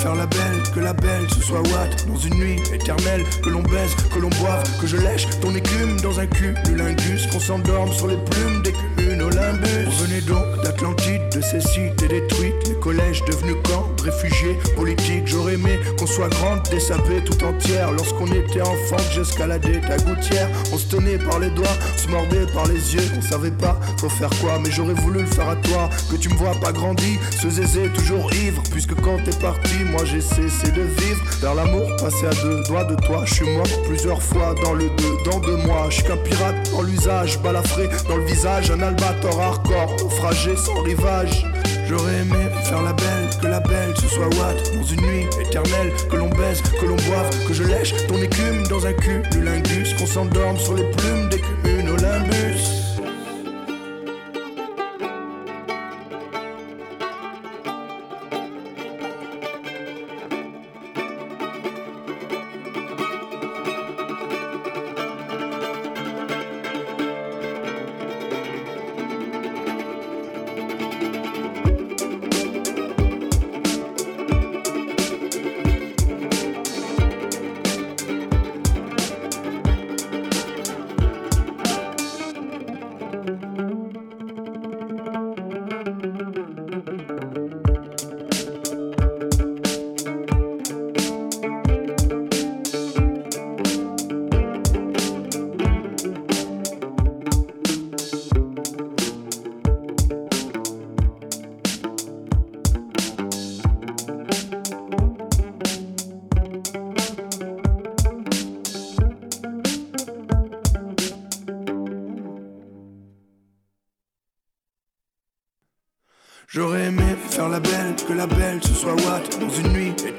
faire 0.01 0.15
la 0.15 0.25
belle, 0.25 0.63
que 0.73 0.79
la 0.79 0.93
belle 0.93 1.27
ce 1.29 1.41
soit 1.41 1.59
Watt 1.59 2.07
dans 2.07 2.17
une 2.17 2.33
nuit 2.33 2.59
éternelle, 2.73 3.23
que 3.43 3.49
l'on 3.49 3.61
baise, 3.61 3.95
que 4.11 4.19
l'on 4.19 4.29
boive, 4.29 4.63
que 4.79 4.87
je 4.87 4.97
lèche 4.97 5.27
ton 5.41 5.53
écume 5.53 5.99
dans 6.01 6.19
un 6.19 6.25
cul 6.25 6.55
de 6.65 6.75
lingus, 6.75 7.27
qu'on 7.27 7.39
s'endorme 7.39 7.91
sur 7.93 8.07
les 8.07 8.17
plumes 8.17 8.63
des 8.63 8.71
communes 8.71 9.21
Olympus. 9.21 9.87
On 9.87 10.03
venait 10.03 10.21
donc 10.21 10.63
d'Atlantide, 10.63 11.21
de 11.35 11.41
ces 11.41 11.61
cités 11.61 12.07
détruites, 12.07 12.67
les 12.67 12.79
collèges 12.79 13.23
devenus 13.25 13.57
camps 13.63 13.91
réfugiés 14.03 14.57
politiques. 14.75 15.27
J'aurais 15.27 15.53
aimé 15.53 15.79
qu'on 15.97 16.07
soit 16.07 16.29
grande, 16.29 16.61
dessapée 16.69 17.23
tout 17.23 17.43
entière. 17.43 17.91
Lorsqu'on 17.91 18.27
était 18.27 18.61
enfant, 18.61 18.97
j'escaladais 19.11 19.81
ta 19.81 19.97
gouttière. 19.97 20.49
On 20.73 20.77
se 20.77 20.87
tenait 20.87 21.17
par 21.17 21.39
les 21.39 21.49
doigts, 21.51 21.77
se 21.95 22.07
mordait 22.07 22.47
par 22.53 22.67
les 22.67 22.95
yeux. 22.95 23.11
On 23.17 23.21
savait 23.21 23.51
pas 23.51 23.79
faut 23.97 24.09
faire 24.09 24.29
quoi, 24.41 24.59
mais 24.59 24.71
j'aurais 24.71 24.93
voulu 24.93 25.19
le 25.21 25.27
faire 25.27 25.49
à 25.49 25.55
toi. 25.57 25.89
Que 26.09 26.15
tu 26.15 26.29
me 26.29 26.35
vois 26.35 26.55
pas 26.55 26.71
grandi, 26.71 27.19
ce 27.39 27.49
zézé 27.49 27.89
toujours 27.93 28.31
ivre. 28.33 28.63
Puisque 28.71 28.95
quand 28.95 29.17
t'es 29.23 29.35
parti, 29.37 29.83
moi 29.91 30.05
j'ai 30.05 30.21
cessé 30.21 30.71
de 30.71 30.81
vivre. 30.81 31.21
Vers 31.41 31.55
l'amour, 31.55 31.87
passé 31.97 32.25
à 32.25 32.33
deux 32.43 32.63
doigts 32.63 32.83
de 32.83 32.95
toi. 32.95 33.23
Je 33.25 33.33
suis 33.35 33.49
mort 33.49 33.67
plusieurs 33.87 34.21
fois 34.21 34.55
dans 34.63 34.73
le 34.73 34.89
deux, 34.89 35.31
dans 35.31 35.39
deux 35.39 35.57
mois. 35.57 35.87
Je 35.89 35.95
suis 35.95 36.03
qu'un 36.03 36.17
pirate 36.17 36.71
dans 36.71 36.81
l'usage, 36.81 37.39
balafré 37.41 37.89
dans 38.07 38.17
le 38.17 38.25
visage. 38.25 38.71
Un 38.71 38.81
albator 38.81 39.39
hardcore, 39.39 39.95
naufragé 40.01 40.55
sans 40.55 40.81
rivage. 40.81 41.45
J'aurais 41.87 42.19
aimé 42.19 42.45
faire 42.63 42.81
la 42.81 42.93
belle, 42.93 43.29
que 43.41 43.47
la 43.47 43.59
belle 43.59 43.93
ce 43.95 44.07
soit 44.07 44.27
Watt 44.27 44.73
dans 44.75 44.83
une 44.83 45.01
nuit 45.01 45.25
éternelle, 45.41 45.91
que 46.09 46.15
l'on 46.15 46.29
baise, 46.29 46.61
que 46.79 46.85
l'on 46.85 46.95
boive, 46.95 47.47
que 47.47 47.53
je 47.53 47.63
lèche 47.63 47.93
ton 48.07 48.17
écume 48.17 48.63
dans 48.69 48.85
un 48.85 48.93
cul 48.93 49.21
du 49.31 49.43
lingus, 49.43 49.93
qu'on 49.95 50.05
s'endorme 50.05 50.57
sur 50.57 50.75
les 50.75 50.89
plumes 50.91 51.27
des 51.29 51.39
communes 51.39 51.89
Olympus. 51.89 52.80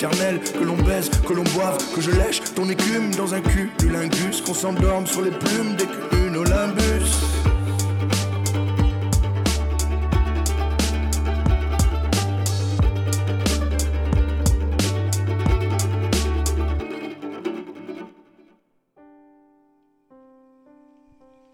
Que 0.03 0.65
l'on 0.65 0.77
baise, 0.79 1.09
que 1.11 1.33
l'on 1.33 1.45
boive 1.55 1.79
Que 1.95 2.01
je 2.01 2.11
lèche 2.11 2.43
ton 2.55 2.69
écume 2.69 3.15
dans 3.15 3.35
un 3.35 3.41
cul 3.41 3.71
du 3.79 3.88
lingus 3.88 4.41
Qu'on 4.41 4.55
s'endorme 4.55 5.07
sur 5.07 5.23
les 5.23 5.31
plumes 5.31 5.77
des 5.77 5.87
qu'une 5.87 6.37
Olympus 6.37 7.21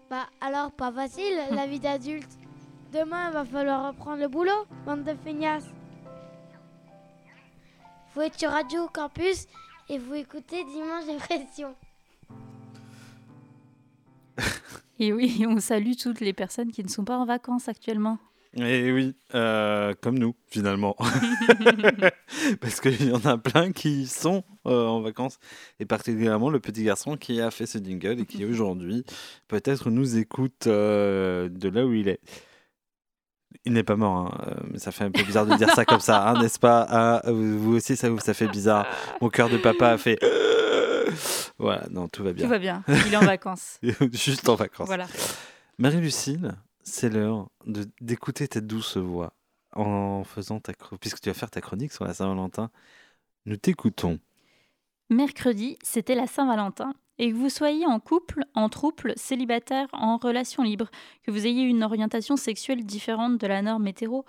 Bah 0.09 0.25
alors 0.41 0.71
pas 0.71 0.91
facile 0.91 1.37
la 1.51 1.67
vie 1.67 1.79
d'adulte. 1.79 2.25
Demain, 2.91 3.27
il 3.29 3.33
va 3.33 3.45
falloir 3.45 3.89
reprendre 3.89 4.17
le 4.17 4.27
boulot, 4.27 4.65
bande 4.87 5.03
de 5.03 5.13
feignasses. 5.23 5.69
Vous 8.15 8.21
êtes 8.21 8.39
sur 8.39 8.49
Radio 8.49 8.87
Campus 8.91 9.45
et 9.87 9.99
vous 9.99 10.15
écoutez 10.15 10.63
Dimanche 10.63 11.05
Dépression. 11.05 11.75
Et 14.99 15.13
oui, 15.13 15.45
on 15.47 15.59
salue 15.59 15.93
toutes 15.93 16.19
les 16.19 16.33
personnes 16.33 16.71
qui 16.71 16.83
ne 16.83 16.89
sont 16.89 17.05
pas 17.05 17.17
en 17.17 17.25
vacances 17.25 17.69
actuellement. 17.69 18.17
Et 18.55 18.91
oui, 18.91 19.15
euh, 19.35 19.93
comme 20.01 20.17
nous, 20.17 20.35
finalement. 20.47 20.95
Parce 22.61 22.81
qu'il 22.81 23.09
y 23.09 23.13
en 23.13 23.23
a 23.25 23.37
plein 23.37 23.71
qui 23.71 24.07
sont 24.07 24.43
euh, 24.65 24.87
en 24.87 25.01
vacances. 25.01 25.37
Et 25.79 25.85
particulièrement 25.85 26.49
le 26.49 26.59
petit 26.59 26.83
garçon 26.83 27.15
qui 27.15 27.39
a 27.41 27.51
fait 27.51 27.67
ce 27.67 27.77
jingle 27.77 28.21
et 28.21 28.25
qui 28.25 28.43
aujourd'hui, 28.43 29.05
peut-être, 29.47 29.91
nous 29.91 30.17
écoute 30.17 30.65
euh, 30.65 31.47
de 31.47 31.69
là 31.69 31.85
où 31.85 31.93
il 31.93 32.07
est. 32.07 32.21
Il 33.65 33.73
n'est 33.73 33.83
pas 33.83 33.95
mort, 33.95 34.17
hein, 34.17 34.37
euh, 34.47 34.53
mais 34.71 34.79
ça 34.79 34.91
fait 34.91 35.03
un 35.03 35.11
peu 35.11 35.23
bizarre 35.23 35.45
de 35.45 35.55
dire 35.55 35.69
ça 35.71 35.83
comme 35.85 35.99
ça, 35.99 36.27
hein, 36.29 36.41
n'est-ce 36.41 36.59
pas? 36.59 36.85
Ah, 36.89 37.21
Vous 37.31 37.75
aussi, 37.75 37.95
ça, 37.97 38.07
ça 38.19 38.33
fait 38.33 38.47
bizarre. 38.47 38.85
Mon 39.21 39.29
cœur 39.29 39.49
de 39.49 39.57
papa 39.57 39.89
a 39.89 39.97
fait. 39.97 40.17
Voilà, 41.57 41.87
non, 41.89 42.07
tout 42.07 42.23
va 42.23 42.31
bien. 42.33 42.45
Tout 42.45 42.49
va 42.49 42.59
bien, 42.59 42.83
il 42.87 43.13
est 43.13 43.17
en 43.17 43.21
vacances. 43.21 43.79
Juste 44.13 44.47
en 44.47 44.55
vacances. 44.55 44.87
Voilà. 44.87 45.07
Marie-Lucille, 45.77 46.53
c'est 46.83 47.09
l'heure 47.09 47.49
de- 47.65 47.87
d'écouter 47.99 48.47
ta 48.47 48.61
douce 48.61 48.95
voix 48.97 49.33
en 49.75 50.23
faisant 50.23 50.59
ta. 50.59 50.71
Puisque 51.01 51.19
tu 51.19 51.29
vas 51.29 51.33
faire 51.33 51.49
ta 51.49 51.61
chronique 51.61 51.91
sur 51.91 52.05
la 52.05 52.13
Saint-Valentin, 52.13 52.69
nous 53.45 53.57
t'écoutons. 53.57 54.19
Mercredi, 55.09 55.77
c'était 55.83 56.15
la 56.15 56.27
Saint-Valentin. 56.27 56.93
Et 57.19 57.31
que 57.31 57.35
vous 57.35 57.49
soyez 57.49 57.85
en 57.85 57.99
couple, 57.99 58.45
en 58.55 58.69
trouble, 58.69 59.13
célibataire, 59.15 59.87
en 59.91 60.17
relation 60.17 60.63
libre, 60.63 60.89
que 61.23 61.31
vous 61.31 61.45
ayez 61.45 61.63
une 61.63 61.83
orientation 61.83 62.37
sexuelle 62.37 62.85
différente 62.85 63.37
de 63.37 63.45
la 63.45 63.61
norme 63.61 63.87
hétéro, 63.87 64.25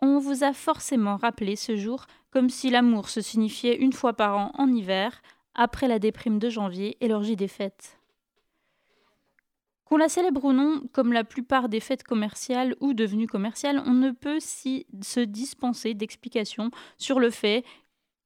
on 0.00 0.18
vous 0.18 0.42
a 0.42 0.52
forcément 0.52 1.16
rappelé 1.16 1.54
ce 1.54 1.76
jour 1.76 2.06
comme 2.30 2.48
si 2.48 2.70
l'amour 2.70 3.08
se 3.08 3.20
signifiait 3.20 3.76
une 3.76 3.92
fois 3.92 4.14
par 4.14 4.36
an 4.36 4.52
en 4.56 4.72
hiver, 4.72 5.20
après 5.54 5.88
la 5.88 5.98
déprime 5.98 6.38
de 6.38 6.48
janvier 6.48 6.96
et 7.00 7.08
l'orgie 7.08 7.36
des 7.36 7.48
fêtes. 7.48 7.98
Qu'on 9.84 9.96
la 9.96 10.08
célèbre 10.08 10.44
ou 10.44 10.52
non, 10.52 10.82
comme 10.92 11.12
la 11.12 11.24
plupart 11.24 11.68
des 11.68 11.80
fêtes 11.80 12.04
commerciales 12.04 12.76
ou 12.80 12.94
devenues 12.94 13.26
commerciales, 13.26 13.82
on 13.84 13.92
ne 13.92 14.12
peut 14.12 14.38
si 14.38 14.86
se 15.02 15.18
dispenser 15.18 15.94
d'explications 15.94 16.70
sur 16.96 17.18
le 17.18 17.30
fait 17.30 17.64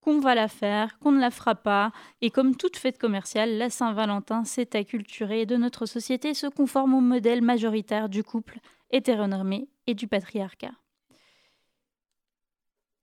qu'on 0.04 0.20
va 0.20 0.34
la 0.34 0.48
faire, 0.48 0.98
qu'on 0.98 1.12
ne 1.12 1.20
la 1.20 1.30
fera 1.30 1.54
pas, 1.54 1.90
et 2.20 2.30
comme 2.30 2.56
toute 2.56 2.76
fête 2.76 2.98
commerciale, 2.98 3.56
la 3.56 3.70
Saint-Valentin 3.70 4.44
s'est 4.44 4.76
acculturée 4.76 5.46
de 5.46 5.56
notre 5.56 5.86
société 5.86 6.34
se 6.34 6.46
conforme 6.46 6.92
au 6.92 7.00
modèle 7.00 7.40
majoritaire 7.40 8.10
du 8.10 8.22
couple 8.22 8.58
hétéronormé 8.90 9.66
et 9.86 9.94
du 9.94 10.06
patriarcat. 10.06 10.72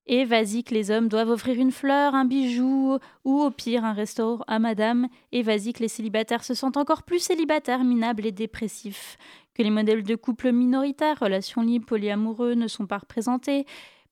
Et 0.05 0.25
vas-y 0.25 0.63
que 0.63 0.75
les 0.75 0.91
hommes 0.91 1.07
doivent 1.07 1.29
offrir 1.29 1.59
une 1.59 1.71
fleur, 1.71 2.13
un 2.13 2.25
bijou 2.25 2.99
ou 3.23 3.41
au 3.41 3.49
pire 3.49 3.83
un 3.83 3.93
resto 3.93 4.39
à 4.47 4.59
madame. 4.59 5.07
Et 5.31 5.41
vas-y 5.41 5.73
que 5.73 5.79
les 5.79 5.87
célibataires 5.87 6.43
se 6.43 6.53
sentent 6.53 6.77
encore 6.77 7.03
plus 7.03 7.19
célibataires, 7.19 7.83
minables 7.83 8.25
et 8.25 8.31
dépressifs. 8.31 9.17
Que 9.53 9.63
les 9.63 9.69
modèles 9.69 10.03
de 10.03 10.15
couple 10.15 10.51
minoritaires, 10.51 11.19
relations 11.19 11.61
libres, 11.61 11.85
polyamoureux 11.85 12.55
ne 12.55 12.67
sont 12.67 12.87
pas 12.87 12.97
représentés 12.97 13.65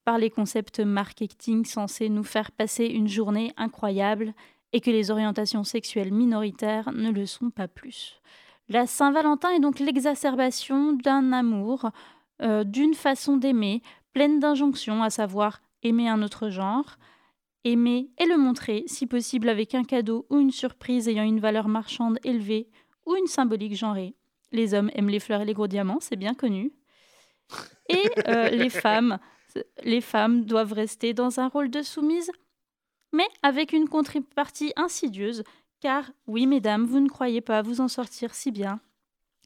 par 0.04 0.18
les 0.18 0.30
concepts 0.30 0.80
marketing 0.80 1.64
censés 1.64 2.08
nous 2.08 2.24
faire 2.24 2.52
passer 2.52 2.86
une 2.86 3.08
journée 3.08 3.52
incroyable 3.56 4.34
et 4.72 4.80
que 4.80 4.90
les 4.90 5.10
orientations 5.10 5.64
sexuelles 5.64 6.12
minoritaires 6.12 6.90
ne 6.92 7.10
le 7.10 7.26
sont 7.26 7.50
pas 7.50 7.68
plus. 7.68 8.20
La 8.68 8.86
Saint-Valentin 8.86 9.50
est 9.50 9.60
donc 9.60 9.80
l'exacerbation 9.80 10.92
d'un 10.92 11.32
amour, 11.32 11.90
euh, 12.40 12.62
d'une 12.62 12.94
façon 12.94 13.36
d'aimer, 13.36 13.82
pleine 14.12 14.38
d'injonctions, 14.38 15.02
à 15.02 15.10
savoir 15.10 15.60
aimer 15.82 16.08
un 16.08 16.22
autre 16.22 16.50
genre, 16.50 16.96
aimer 17.64 18.10
et 18.18 18.26
le 18.26 18.36
montrer, 18.36 18.84
si 18.86 19.06
possible 19.06 19.48
avec 19.48 19.74
un 19.74 19.84
cadeau 19.84 20.26
ou 20.30 20.38
une 20.38 20.52
surprise 20.52 21.08
ayant 21.08 21.24
une 21.24 21.40
valeur 21.40 21.68
marchande 21.68 22.18
élevée 22.24 22.68
ou 23.06 23.16
une 23.16 23.26
symbolique 23.26 23.76
genrée. 23.76 24.14
Les 24.52 24.74
hommes 24.74 24.90
aiment 24.94 25.10
les 25.10 25.20
fleurs 25.20 25.42
et 25.42 25.44
les 25.44 25.54
gros 25.54 25.66
diamants, 25.66 26.00
c'est 26.00 26.16
bien 26.16 26.34
connu. 26.34 26.72
Et 27.88 28.08
euh, 28.28 28.50
les 28.50 28.70
femmes, 28.70 29.18
les 29.82 30.00
femmes 30.00 30.44
doivent 30.44 30.72
rester 30.72 31.14
dans 31.14 31.40
un 31.40 31.48
rôle 31.48 31.70
de 31.70 31.82
soumise, 31.82 32.30
mais 33.12 33.26
avec 33.42 33.72
une 33.72 33.88
contrepartie 33.88 34.72
insidieuse, 34.76 35.42
car 35.80 36.10
oui, 36.26 36.46
mesdames, 36.46 36.84
vous 36.84 37.00
ne 37.00 37.08
croyez 37.08 37.40
pas 37.40 37.62
vous 37.62 37.80
en 37.80 37.88
sortir 37.88 38.34
si 38.34 38.50
bien. 38.50 38.80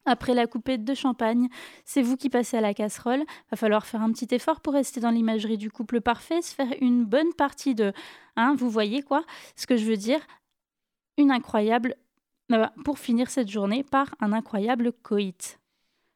Après 0.07 0.35
la 0.35 0.47
coupette 0.47 0.85
de 0.85 0.95
champagne, 0.95 1.49
c'est 1.85 2.03
vous 2.03 2.17
qui 2.17 2.29
passez 2.29 2.59
à 2.59 2.61
la 2.61 2.75
casserole. 2.75 3.25
Va 3.51 3.57
falloir 3.57 3.87
faire 3.87 4.03
un 4.03 4.13
petit 4.13 4.35
effort 4.35 4.61
pour 4.61 4.75
rester 4.75 5.01
dans 5.01 5.11
l'imagerie 5.11 5.57
du 5.57 5.71
couple 5.71 6.01
parfait, 6.01 6.43
se 6.43 6.55
faire 6.55 6.75
une 6.81 7.05
bonne 7.05 7.33
partie 7.33 7.75
de. 7.75 7.93
Hein, 8.37 8.55
vous 8.59 8.69
voyez 8.69 9.03
quoi 9.03 9.25
Ce 9.57 9.67
que 9.67 9.77
je 9.77 9.85
veux 9.87 9.97
dire 9.97 10.21
Une 11.17 11.31
incroyable. 11.31 11.97
euh, 12.53 12.67
pour 12.85 12.99
finir 12.99 13.31
cette 13.31 13.49
journée 13.49 13.83
par 13.83 14.15
un 14.21 14.35
incroyable 14.35 14.93
coït. 14.93 15.59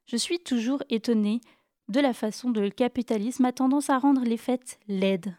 Je 0.04 0.16
suis 0.16 0.38
toujours 0.38 0.82
étonnée 0.90 1.40
de 1.88 2.00
la 2.00 2.12
façon 2.12 2.50
dont 2.50 2.60
le 2.60 2.70
capitalisme 2.70 3.44
a 3.44 3.52
tendance 3.52 3.90
à 3.90 3.98
rendre 3.98 4.22
les 4.24 4.36
fêtes 4.36 4.78
laides. 4.88 5.34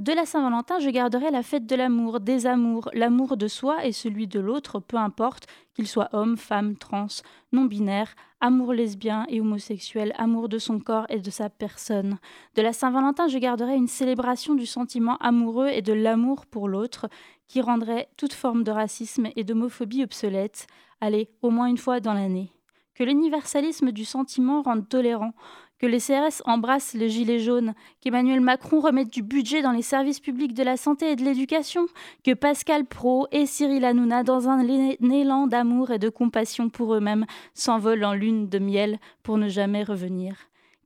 De 0.00 0.12
la 0.12 0.26
Saint-Valentin, 0.26 0.80
je 0.80 0.90
garderai 0.90 1.30
la 1.30 1.44
fête 1.44 1.66
de 1.66 1.76
l'amour, 1.76 2.18
des 2.18 2.46
amours, 2.46 2.90
l'amour 2.94 3.36
de 3.36 3.46
soi 3.46 3.86
et 3.86 3.92
celui 3.92 4.26
de 4.26 4.40
l'autre, 4.40 4.80
peu 4.80 4.96
importe 4.96 5.46
qu'il 5.72 5.86
soit 5.86 6.08
homme, 6.12 6.36
femme, 6.36 6.76
trans, 6.76 7.06
non-binaire, 7.52 8.16
amour 8.40 8.72
lesbien 8.72 9.24
et 9.28 9.40
homosexuel, 9.40 10.12
amour 10.18 10.48
de 10.48 10.58
son 10.58 10.80
corps 10.80 11.06
et 11.10 11.20
de 11.20 11.30
sa 11.30 11.48
personne. 11.48 12.18
De 12.56 12.62
la 12.62 12.72
Saint-Valentin, 12.72 13.28
je 13.28 13.38
garderai 13.38 13.76
une 13.76 13.86
célébration 13.86 14.56
du 14.56 14.66
sentiment 14.66 15.16
amoureux 15.18 15.68
et 15.68 15.80
de 15.80 15.92
l'amour 15.92 16.44
pour 16.46 16.66
l'autre, 16.66 17.08
qui 17.46 17.60
rendrait 17.60 18.08
toute 18.16 18.32
forme 18.32 18.64
de 18.64 18.72
racisme 18.72 19.28
et 19.36 19.44
d'homophobie 19.44 20.02
obsolète, 20.02 20.66
allez, 21.00 21.30
au 21.40 21.50
moins 21.50 21.66
une 21.66 21.78
fois 21.78 22.00
dans 22.00 22.14
l'année. 22.14 22.50
Que 22.94 23.04
l'universalisme 23.04 23.90
du 23.90 24.04
sentiment 24.04 24.62
rende 24.62 24.88
tolérant, 24.88 25.32
que 25.78 25.86
les 25.86 25.98
CRS 25.98 26.42
embrassent 26.46 26.94
le 26.94 27.08
gilet 27.08 27.40
jaune, 27.40 27.74
qu'Emmanuel 28.00 28.40
Macron 28.40 28.80
remette 28.80 29.12
du 29.12 29.22
budget 29.22 29.62
dans 29.62 29.72
les 29.72 29.82
services 29.82 30.20
publics 30.20 30.54
de 30.54 30.62
la 30.62 30.76
santé 30.76 31.10
et 31.10 31.16
de 31.16 31.24
l'éducation, 31.24 31.86
que 32.24 32.32
Pascal 32.32 32.84
Pro 32.86 33.26
et 33.32 33.46
Cyril 33.46 33.84
Hanouna, 33.84 34.22
dans 34.22 34.48
un 34.48 34.60
élan 34.60 35.46
d'amour 35.46 35.90
et 35.90 35.98
de 35.98 36.08
compassion 36.08 36.68
pour 36.68 36.94
eux-mêmes, 36.94 37.26
s'envolent 37.52 38.04
en 38.04 38.14
lune 38.14 38.48
de 38.48 38.58
miel 38.58 38.98
pour 39.22 39.38
ne 39.38 39.48
jamais 39.48 39.82
revenir. 39.82 40.36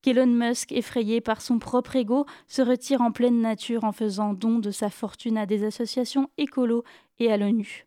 Qu'Elon 0.00 0.26
Musk, 0.26 0.72
effrayé 0.72 1.20
par 1.20 1.42
son 1.42 1.58
propre 1.58 1.96
ego, 1.96 2.24
se 2.46 2.62
retire 2.62 3.02
en 3.02 3.12
pleine 3.12 3.40
nature 3.40 3.84
en 3.84 3.92
faisant 3.92 4.32
don 4.32 4.60
de 4.60 4.70
sa 4.70 4.90
fortune 4.90 5.36
à 5.36 5.44
des 5.44 5.64
associations 5.64 6.30
écolos 6.38 6.84
et 7.18 7.30
à 7.30 7.36
l'ONU 7.36 7.84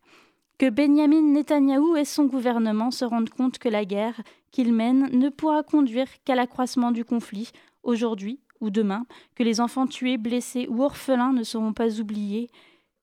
que 0.62 0.70
Benjamin 0.70 1.32
Netanyahou 1.32 1.96
et 1.96 2.04
son 2.04 2.26
gouvernement 2.26 2.92
se 2.92 3.04
rendent 3.04 3.30
compte 3.30 3.58
que 3.58 3.68
la 3.68 3.84
guerre 3.84 4.22
qu'ils 4.52 4.72
mènent 4.72 5.10
ne 5.10 5.28
pourra 5.28 5.64
conduire 5.64 6.06
qu'à 6.24 6.36
l'accroissement 6.36 6.92
du 6.92 7.04
conflit, 7.04 7.50
aujourd'hui 7.82 8.38
ou 8.60 8.70
demain, 8.70 9.04
que 9.34 9.42
les 9.42 9.60
enfants 9.60 9.88
tués, 9.88 10.18
blessés 10.18 10.68
ou 10.70 10.84
orphelins 10.84 11.32
ne 11.32 11.42
seront 11.42 11.72
pas 11.72 11.98
oubliés, 11.98 12.48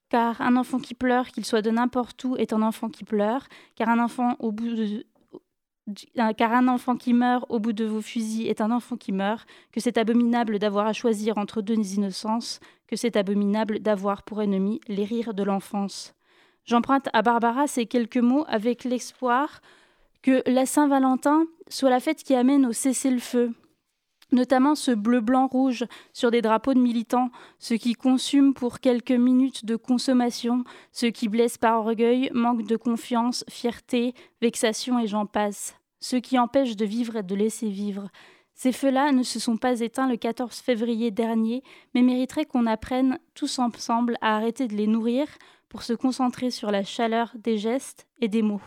car 0.07 0.39
un 0.39 0.55
enfant 0.55 0.79
qui 0.79 0.93
pleure, 0.93 1.27
qu'il 1.27 1.43
soit 1.43 1.61
de 1.61 1.69
n'importe 1.69 2.23
où, 2.23 2.37
est 2.37 2.53
un 2.53 2.61
enfant 2.61 2.87
qui 2.87 3.03
pleure, 3.03 3.45
car 3.75 3.89
un 3.89 3.99
enfant 3.99 4.37
de 4.39 5.05
car 6.37 6.53
un 6.53 6.69
enfant 6.69 6.95
qui 6.95 7.13
meurt 7.13 7.45
au 7.49 7.59
bout 7.59 7.73
de 7.73 7.83
vos 7.83 7.99
fusils 7.99 8.47
est 8.47 8.61
un 8.61 8.71
enfant 8.71 8.95
qui 8.95 9.11
meurt, 9.11 9.45
que 9.73 9.81
c'est 9.81 9.97
abominable 9.97 10.59
d'avoir 10.59 10.87
à 10.87 10.93
choisir 10.93 11.37
entre 11.37 11.61
deux 11.61 11.75
innocences, 11.75 12.61
que 12.87 12.95
c'est 12.95 13.17
abominable 13.17 13.79
d'avoir 13.79 14.23
pour 14.23 14.41
ennemi 14.41 14.79
les 14.87 15.03
rires 15.03 15.33
de 15.33 15.43
l'enfance. 15.43 16.15
J'emprunte 16.69 17.09
à 17.13 17.23
Barbara 17.23 17.65
ces 17.65 17.87
quelques 17.87 18.17
mots 18.17 18.45
avec 18.47 18.83
l'espoir 18.83 19.59
que 20.21 20.43
la 20.45 20.67
Saint-Valentin 20.67 21.45
soit 21.67 21.89
la 21.89 21.99
fête 21.99 22.21
qui 22.23 22.35
amène 22.35 22.67
au 22.67 22.73
cessez-le-feu, 22.73 23.53
notamment 24.31 24.75
ce 24.75 24.91
bleu-blanc-rouge 24.91 25.85
sur 26.13 26.29
des 26.29 26.43
drapeaux 26.43 26.75
de 26.75 26.79
militants, 26.79 27.31
ceux 27.57 27.77
qui 27.77 27.95
consument 27.95 28.53
pour 28.53 28.81
quelques 28.81 29.09
minutes 29.09 29.65
de 29.65 29.75
consommation, 29.77 30.63
ceux 30.91 31.09
qui 31.09 31.27
blessent 31.27 31.57
par 31.57 31.79
orgueil, 31.79 32.29
manque 32.35 32.67
de 32.67 32.75
confiance, 32.75 33.43
fierté, 33.49 34.13
vexation 34.39 34.99
et 34.99 35.07
j'en 35.07 35.25
passe, 35.25 35.75
ceux 35.99 36.19
qui 36.19 36.37
empêchent 36.37 36.75
de 36.75 36.85
vivre 36.85 37.15
et 37.15 37.23
de 37.23 37.33
laisser 37.33 37.69
vivre. 37.69 38.09
Ces 38.53 38.73
feux-là 38.73 39.11
ne 39.11 39.23
se 39.23 39.39
sont 39.39 39.57
pas 39.57 39.79
éteints 39.79 40.07
le 40.07 40.17
14 40.17 40.57
février 40.57 41.09
dernier, 41.09 41.63
mais 41.95 42.03
mériteraient 42.03 42.45
qu'on 42.45 42.67
apprenne 42.67 43.17
tous 43.33 43.57
ensemble 43.57 44.17
à 44.21 44.35
arrêter 44.35 44.67
de 44.67 44.75
les 44.75 44.85
nourrir 44.85 45.25
pour 45.69 45.83
se 45.83 45.93
concentrer 45.93 46.51
sur 46.51 46.71
la 46.71 46.83
chaleur 46.83 47.31
des 47.35 47.57
gestes 47.57 48.07
et 48.19 48.27
des 48.27 48.41
mots. 48.41 48.61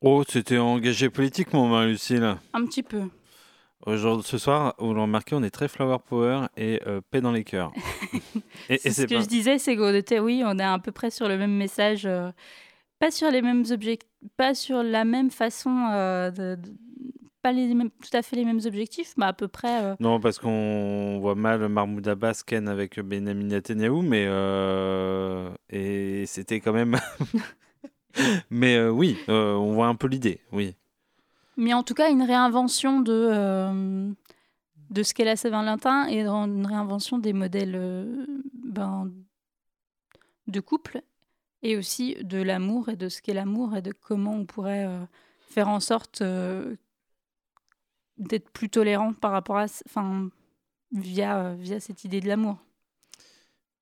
Oh, 0.00 0.22
c'était 0.28 0.58
engagé 0.58 1.10
politiquement, 1.10 1.66
Marie-Lucille. 1.66 2.36
Un 2.52 2.64
petit 2.66 2.82
peu. 2.82 3.08
Aujourd'hui, 3.86 4.26
ce 4.28 4.38
soir, 4.38 4.74
vous 4.78 4.88
l'avez 4.88 5.02
remarqué, 5.02 5.34
on 5.34 5.42
est 5.42 5.50
très 5.50 5.68
flower 5.68 5.98
power 6.04 6.46
et 6.56 6.80
euh, 6.86 7.00
paix 7.10 7.20
dans 7.20 7.32
les 7.32 7.44
cœurs. 7.44 7.72
et, 8.68 8.74
et 8.84 8.90
ce 8.90 9.02
que 9.02 9.14
pas... 9.14 9.20
je 9.20 9.26
disais, 9.26 9.58
c'est 9.58 9.76
qu'on 9.76 9.94
était, 9.94 10.18
oui, 10.18 10.42
on 10.44 10.58
est 10.58 10.64
à 10.64 10.78
peu 10.78 10.92
près 10.92 11.10
sur 11.10 11.28
le 11.28 11.38
même 11.38 11.56
message, 11.56 12.04
euh, 12.04 12.30
pas 12.98 13.10
sur 13.10 13.30
les 13.30 13.40
mêmes 13.40 13.64
objectifs, 13.70 14.08
pas 14.36 14.54
sur 14.54 14.82
la 14.82 15.04
même 15.04 15.30
façon 15.30 15.88
euh, 15.92 16.30
de, 16.30 16.60
de 16.60 16.74
pas 17.42 17.52
les 17.52 17.74
mêmes, 17.74 17.90
tout 17.90 18.16
à 18.16 18.22
fait 18.22 18.36
les 18.36 18.44
mêmes 18.44 18.60
objectifs, 18.64 19.14
mais 19.16 19.26
à 19.26 19.32
peu 19.32 19.48
près. 19.48 19.84
Euh... 19.84 19.96
Non, 20.00 20.20
parce 20.20 20.38
qu'on 20.38 21.18
voit 21.20 21.34
mal 21.34 21.68
Mahmoud 21.68 22.06
Abbas 22.06 22.42
ken 22.46 22.68
avec 22.68 22.98
Benjamin 23.00 23.44
Netanyahu, 23.44 24.02
mais 24.02 24.24
euh... 24.26 25.50
et 25.70 26.24
c'était 26.26 26.60
quand 26.60 26.72
même. 26.72 26.96
mais 28.50 28.76
euh, 28.76 28.90
oui, 28.90 29.16
on 29.28 29.72
voit 29.72 29.86
un 29.86 29.94
peu 29.94 30.08
l'idée, 30.08 30.40
oui. 30.52 30.74
Mais 31.56 31.74
en 31.74 31.82
tout 31.82 31.94
cas, 31.94 32.10
une 32.10 32.22
réinvention 32.22 33.00
de 33.00 34.12
de 34.90 35.02
ce 35.02 35.12
qu'est 35.12 35.24
la 35.24 35.36
Saint-Valentin 35.36 36.08
et 36.08 36.22
une 36.22 36.66
réinvention 36.66 37.18
des 37.18 37.34
modèles 37.34 37.78
ben, 38.54 39.12
de 40.46 40.60
couple 40.60 41.02
et 41.62 41.76
aussi 41.76 42.16
de 42.22 42.40
l'amour 42.40 42.88
et 42.88 42.96
de 42.96 43.10
ce 43.10 43.20
qu'est 43.20 43.34
l'amour 43.34 43.76
et 43.76 43.82
de 43.82 43.92
comment 43.92 44.32
on 44.32 44.46
pourrait 44.46 44.88
faire 45.50 45.68
en 45.68 45.80
sorte 45.80 46.22
d'être 48.18 48.50
plus 48.50 48.68
tolérant 48.68 49.12
par 49.12 49.32
rapport 49.32 49.58
à, 49.58 49.66
enfin, 49.86 50.30
via, 50.92 51.54
via 51.54 51.80
cette 51.80 52.04
idée 52.04 52.20
de 52.20 52.28
l'amour. 52.28 52.58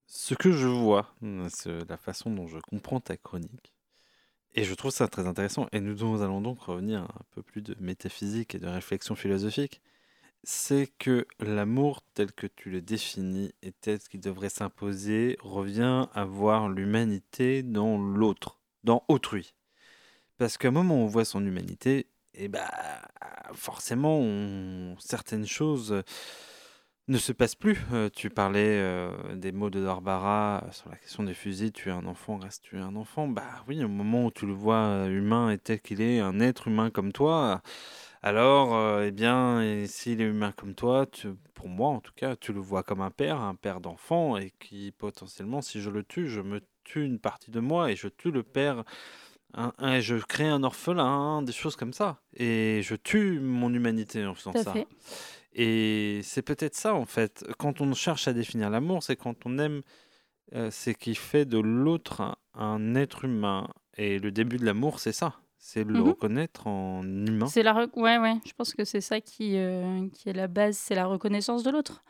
Ce 0.06 0.34
que 0.34 0.52
je 0.52 0.68
vois, 0.68 1.14
c'est 1.48 1.88
la 1.88 1.96
façon 1.96 2.30
dont 2.30 2.46
je 2.46 2.58
comprends 2.58 3.00
ta 3.00 3.16
chronique, 3.16 3.72
et 4.54 4.64
je 4.64 4.72
trouve 4.74 4.92
ça 4.92 5.08
très 5.08 5.26
intéressant, 5.26 5.68
et 5.72 5.80
nous 5.80 6.22
allons 6.22 6.40
donc 6.40 6.60
revenir 6.60 7.02
un 7.02 7.24
peu 7.32 7.42
plus 7.42 7.60
de 7.60 7.76
métaphysique 7.80 8.54
et 8.54 8.58
de 8.58 8.68
réflexion 8.68 9.14
philosophique, 9.14 9.82
c'est 10.44 10.86
que 10.98 11.26
l'amour 11.40 12.02
tel 12.14 12.32
que 12.32 12.46
tu 12.46 12.70
le 12.70 12.80
définis 12.80 13.52
et 13.62 13.72
tel 13.72 13.98
qu'il 13.98 14.20
devrait 14.20 14.48
s'imposer 14.48 15.36
revient 15.40 16.06
à 16.14 16.24
voir 16.24 16.68
l'humanité 16.68 17.64
dans 17.64 17.98
l'autre, 17.98 18.60
dans 18.84 19.02
autrui. 19.08 19.54
Parce 20.38 20.56
qu'à 20.56 20.68
un 20.68 20.70
moment 20.70 21.02
on 21.02 21.06
voit 21.06 21.24
son 21.24 21.44
humanité, 21.44 22.06
et 22.36 22.48
bah 22.48 22.70
forcément 23.52 24.20
certaines 24.98 25.46
choses 25.46 26.02
ne 27.08 27.18
se 27.18 27.32
passent 27.32 27.54
plus. 27.54 27.78
Euh, 27.92 28.08
tu 28.12 28.30
parlais 28.30 28.80
euh, 28.80 29.10
des 29.36 29.52
mots 29.52 29.70
de 29.70 29.82
Darbara 29.82 30.64
sur 30.72 30.90
la 30.90 30.96
question 30.96 31.22
des 31.22 31.34
fusils, 31.34 31.72
tu 31.72 31.88
es 31.88 31.92
un 31.92 32.06
enfant, 32.06 32.36
reste 32.36 32.62
tu 32.64 32.76
es 32.76 32.80
un 32.80 32.96
enfant. 32.96 33.28
Bah 33.28 33.64
oui, 33.68 33.82
au 33.84 33.88
moment 33.88 34.26
où 34.26 34.30
tu 34.30 34.46
le 34.46 34.52
vois 34.52 35.06
humain 35.06 35.50
et 35.50 35.58
tel 35.58 35.80
qu'il 35.80 36.00
est, 36.00 36.18
un 36.18 36.40
être 36.40 36.68
humain 36.68 36.90
comme 36.90 37.12
toi, 37.12 37.62
alors 38.22 38.74
euh, 38.74 39.04
eh 39.06 39.12
bien, 39.12 39.84
s'il 39.86 40.20
est 40.20 40.24
humain 40.24 40.52
comme 40.56 40.74
toi, 40.74 41.06
tu, 41.06 41.28
pour 41.54 41.68
moi 41.68 41.90
en 41.90 42.00
tout 42.00 42.12
cas, 42.16 42.34
tu 42.36 42.52
le 42.52 42.60
vois 42.60 42.82
comme 42.82 43.00
un 43.00 43.10
père, 43.10 43.40
un 43.40 43.54
père 43.54 43.80
d'enfant, 43.80 44.36
et 44.36 44.52
qui 44.58 44.92
potentiellement, 44.92 45.62
si 45.62 45.80
je 45.80 45.90
le 45.90 46.02
tue, 46.02 46.28
je 46.28 46.40
me 46.40 46.60
tue 46.84 47.04
une 47.04 47.20
partie 47.20 47.50
de 47.50 47.60
moi 47.60 47.90
et 47.90 47.96
je 47.96 48.08
tue 48.08 48.30
le 48.30 48.42
père 48.42 48.84
un, 49.56 49.72
un, 49.78 50.00
je 50.00 50.16
crée 50.16 50.46
un 50.48 50.62
orphelin, 50.62 51.42
des 51.42 51.52
choses 51.52 51.74
comme 51.76 51.92
ça. 51.92 52.20
Et 52.36 52.80
je 52.84 52.94
tue 52.94 53.40
mon 53.40 53.72
humanité 53.74 54.24
en 54.26 54.34
faisant 54.34 54.52
ça. 54.52 54.72
fait. 54.72 54.86
Et 55.52 56.20
c'est 56.22 56.42
peut-être 56.42 56.74
ça, 56.74 56.94
en 56.94 57.06
fait. 57.06 57.44
Quand 57.58 57.80
on 57.80 57.92
cherche 57.94 58.28
à 58.28 58.32
définir 58.32 58.70
l'amour, 58.70 59.02
c'est 59.02 59.16
quand 59.16 59.46
on 59.46 59.58
aime, 59.58 59.82
euh, 60.54 60.68
c'est 60.70 60.94
qui 60.94 61.14
fait 61.14 61.44
de 61.46 61.58
l'autre 61.58 62.20
un, 62.20 62.36
un 62.54 62.94
être 62.94 63.24
humain. 63.24 63.68
Et 63.96 64.18
le 64.18 64.30
début 64.30 64.58
de 64.58 64.64
l'amour, 64.66 65.00
c'est 65.00 65.12
ça. 65.12 65.34
C'est 65.58 65.82
le 65.84 65.94
Mhm. 65.94 66.02
reconnaître 66.02 66.66
en 66.66 67.02
humain. 67.02 67.46
C'est 67.46 67.62
la 67.64 67.74
ouais 67.96 68.18
ouais, 68.18 68.34
je 68.46 68.52
pense 68.52 68.72
que 68.74 68.84
c'est 68.84 69.00
ça 69.00 69.20
qui 69.20 69.56
euh, 69.56 70.06
qui 70.12 70.28
est 70.28 70.32
la 70.32 70.46
base, 70.46 70.76
c'est 70.76 70.94
la 70.94 71.06
reconnaissance 71.06 71.64
de 71.64 71.70
l'autre. 71.70 72.04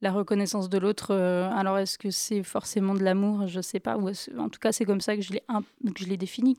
La 0.00 0.10
reconnaissance 0.12 0.68
de 0.68 0.78
l'autre. 0.78 1.12
euh, 1.14 1.48
alors 1.52 1.78
est-ce 1.78 1.98
que 1.98 2.10
c'est 2.10 2.42
forcément 2.42 2.94
de 2.94 3.02
l'amour? 3.04 3.46
Je 3.46 3.60
sais 3.60 3.80
pas. 3.80 3.96
Ou 3.96 4.08
en 4.38 4.48
tout 4.48 4.58
cas, 4.58 4.72
c'est 4.72 4.84
comme 4.84 5.00
ça 5.00 5.14
que 5.14 5.22
je 5.22 5.32
l'ai 5.34 5.42
un- 5.48 5.62
que 5.62 5.98
je 5.98 6.06
l'ai 6.06 6.16
défini 6.16 6.56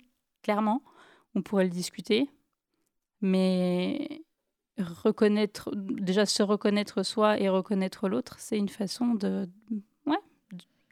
clairement. 0.48 0.82
On 1.36 1.42
pourrait 1.42 1.66
le 1.66 1.70
discuter, 1.70 2.30
mais 3.20 4.22
reconnaître 4.78 5.70
déjà 5.76 6.26
se 6.26 6.42
reconnaître 6.42 7.04
soi 7.04 7.38
et 7.38 7.50
reconnaître 7.50 8.08
l'autre, 8.08 8.38
c'est 8.40 8.58
une 8.58 8.70
façon 8.70 9.14
de 9.14 9.50
ouais 10.06 10.16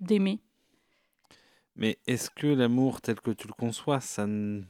d'aimer. 0.02 0.42
Mais 1.78 1.98
est-ce 2.06 2.30
que 2.30 2.48
l'amour 2.48 3.00
tel 3.00 3.22
que 3.22 3.32
tu 3.32 3.48
le 3.48 3.54
conçois, 3.54 4.02
ça 4.02 4.28
ne 4.28 4.64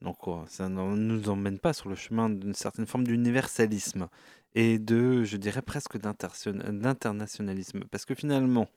nous 0.00 1.28
emmène 1.28 1.58
pas 1.58 1.74
sur 1.74 1.90
le 1.90 1.94
chemin 1.94 2.30
d'une 2.30 2.54
certaine 2.54 2.86
forme 2.86 3.04
d'universalisme 3.04 4.08
et 4.54 4.78
de, 4.78 5.22
je 5.24 5.36
dirais 5.36 5.60
presque 5.60 5.98
d'internationalisme? 5.98 7.84
Parce 7.90 8.06
que 8.06 8.14
finalement, 8.14 8.68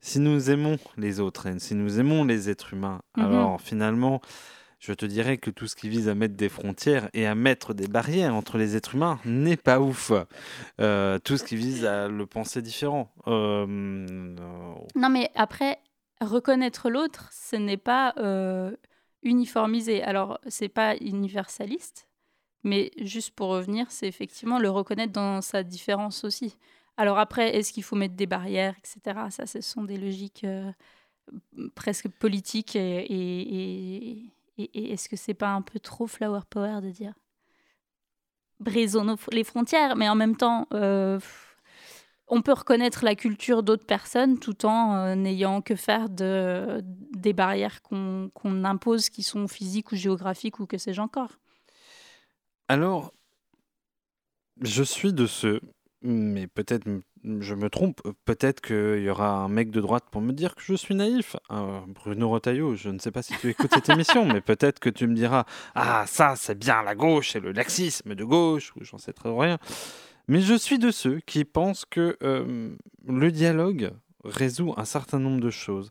si 0.00 0.20
nous 0.20 0.50
aimons 0.50 0.78
les 0.96 1.20
autres 1.20 1.46
et 1.46 1.58
si 1.58 1.74
nous 1.74 1.98
aimons 1.98 2.24
les 2.24 2.48
êtres 2.50 2.74
humains, 2.74 3.00
Mhm. 3.16 3.24
alors 3.24 3.60
finalement, 3.60 4.20
je 4.80 4.92
te 4.92 5.04
dirais 5.06 5.38
que 5.38 5.50
tout 5.50 5.66
ce 5.66 5.74
qui 5.74 5.88
vise 5.88 6.08
à 6.08 6.14
mettre 6.14 6.36
des 6.36 6.48
frontières 6.48 7.08
et 7.12 7.26
à 7.26 7.34
mettre 7.34 7.74
des 7.74 7.88
barrières 7.88 8.32
entre 8.34 8.58
les 8.58 8.76
êtres 8.76 8.94
humains 8.94 9.18
n'est 9.24 9.56
pas 9.56 9.80
ouf. 9.80 10.12
Euh, 10.80 11.18
tout 11.18 11.36
ce 11.36 11.42
qui 11.42 11.56
vise 11.56 11.84
à 11.84 12.06
le 12.08 12.26
penser 12.26 12.62
différent. 12.62 13.10
Euh, 13.26 13.66
Non, 14.94 15.08
mais 15.08 15.30
après, 15.34 15.78
reconnaître 16.20 16.90
l'autre, 16.90 17.28
ce 17.32 17.56
n'est 17.56 17.76
pas 17.76 18.14
euh, 18.18 18.70
uniformisé. 19.24 20.02
Alors, 20.02 20.38
c'est 20.46 20.68
pas 20.68 20.94
universaliste, 21.00 22.06
mais 22.62 22.90
juste 23.02 23.32
pour 23.34 23.48
revenir, 23.48 23.86
c'est 23.90 24.06
effectivement 24.06 24.58
le 24.60 24.70
reconnaître 24.70 25.12
dans 25.12 25.40
sa 25.40 25.62
différence 25.64 26.22
aussi. 26.24 26.56
Alors 26.98 27.20
après, 27.20 27.56
est-ce 27.56 27.72
qu'il 27.72 27.84
faut 27.84 27.94
mettre 27.94 28.16
des 28.16 28.26
barrières, 28.26 28.74
etc. 28.76 29.20
Ça, 29.30 29.46
ce 29.46 29.60
sont 29.60 29.84
des 29.84 29.96
logiques 29.96 30.42
euh, 30.42 30.72
presque 31.76 32.08
politiques. 32.08 32.74
Et, 32.74 34.32
est-ce 34.58 35.08
que 35.08 35.14
c'est 35.14 35.34
pas 35.34 35.50
un 35.50 35.62
peu 35.62 35.78
trop 35.78 36.08
flower 36.08 36.40
power 36.50 36.80
de 36.82 36.90
dire 36.90 37.14
brisons 38.58 39.16
les 39.30 39.44
frontières, 39.44 39.94
mais 39.94 40.08
en 40.08 40.16
même 40.16 40.36
temps, 40.36 40.66
euh, 40.74 41.20
on 42.26 42.42
peut 42.42 42.54
reconnaître 42.54 43.04
la 43.04 43.14
culture 43.14 43.62
d'autres 43.62 43.86
personnes 43.86 44.40
tout 44.40 44.66
en 44.66 44.96
euh, 44.96 45.14
n'ayant 45.14 45.62
que 45.62 45.76
faire 45.76 46.08
de, 46.08 46.80
des 46.82 47.32
barrières 47.32 47.80
qu'on 47.82 48.30
impose 48.64 49.10
qui 49.10 49.22
sont 49.22 49.46
physiques 49.46 49.92
ou 49.92 49.96
géographiques 49.96 50.58
ou 50.58 50.66
que 50.66 50.76
sais-je 50.76 51.00
encore. 51.00 51.38
Alors, 52.66 53.12
je 54.60 54.82
suis 54.82 55.12
de 55.12 55.26
ceux, 55.26 55.60
mais 56.02 56.46
peut-être 56.46 56.84
je 57.24 57.54
me 57.54 57.68
trompe, 57.68 58.00
peut-être 58.24 58.60
qu'il 58.60 59.02
y 59.02 59.10
aura 59.10 59.30
un 59.30 59.48
mec 59.48 59.70
de 59.70 59.80
droite 59.80 60.04
pour 60.10 60.20
me 60.20 60.32
dire 60.32 60.54
que 60.54 60.62
je 60.62 60.74
suis 60.74 60.94
naïf. 60.94 61.36
Euh, 61.50 61.80
Bruno 61.86 62.30
Retailleau, 62.30 62.74
je 62.74 62.90
ne 62.90 62.98
sais 62.98 63.10
pas 63.10 63.22
si 63.22 63.34
tu 63.38 63.50
écoutes 63.50 63.74
cette 63.74 63.88
émission, 63.88 64.24
mais 64.32 64.40
peut-être 64.40 64.78
que 64.78 64.90
tu 64.90 65.06
me 65.06 65.14
diras 65.14 65.44
Ah, 65.74 66.04
ça, 66.06 66.34
c'est 66.36 66.58
bien 66.58 66.82
la 66.82 66.94
gauche, 66.94 67.32
c'est 67.32 67.40
le 67.40 67.52
laxisme 67.52 68.14
de 68.14 68.24
gauche, 68.24 68.72
ou 68.76 68.84
j'en 68.84 68.98
sais 68.98 69.12
très 69.12 69.30
rien. 69.36 69.58
Mais 70.28 70.40
je 70.40 70.54
suis 70.54 70.78
de 70.78 70.90
ceux 70.90 71.20
qui 71.20 71.44
pensent 71.44 71.84
que 71.84 72.16
euh, 72.22 72.76
le 73.06 73.32
dialogue 73.32 73.92
résout 74.24 74.74
un 74.76 74.84
certain 74.84 75.18
nombre 75.18 75.40
de 75.40 75.50
choses. 75.50 75.90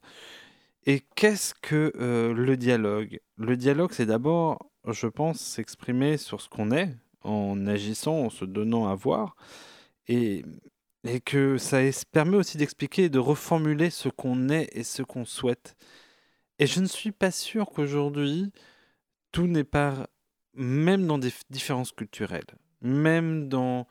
Et 0.85 1.01
qu'est-ce 1.15 1.53
que 1.53 1.91
euh, 1.99 2.33
le 2.33 2.55
dialogue? 2.55 3.19
Le 3.37 3.57
dialogue, 3.57 3.91
c'est 3.91 4.05
d'abord, 4.05 4.69
je 4.87 5.07
pense, 5.07 5.39
s'exprimer 5.39 6.17
sur 6.17 6.39
ce 6.39 6.47
qu'on 6.47 6.71
est, 6.71 6.95
en 7.23 7.65
agissant, 7.67 8.25
en 8.25 8.29
se 8.29 8.45
donnant 8.45 8.87
à 8.87 8.95
voir, 8.95 9.35
et, 10.07 10.43
et 11.03 11.19
que 11.21 11.57
ça 11.57 11.79
permet 12.11 12.37
aussi 12.37 12.57
d'expliquer 12.57 13.05
et 13.05 13.09
de 13.09 13.19
reformuler 13.19 13.89
ce 13.89 14.09
qu'on 14.09 14.49
est 14.49 14.69
et 14.73 14.83
ce 14.83 15.01
qu'on 15.03 15.25
souhaite. 15.25 15.75
Et 16.59 16.67
je 16.67 16.79
ne 16.79 16.87
suis 16.87 17.11
pas 17.11 17.31
sûr 17.31 17.67
qu'aujourd'hui, 17.67 18.51
tout 19.31 19.47
n'est 19.47 19.63
pas, 19.63 20.07
même 20.53 21.05
dans 21.05 21.17
des 21.17 21.31
différences 21.49 21.91
culturelles, 21.91 22.47
même 22.81 23.47
dans 23.47 23.87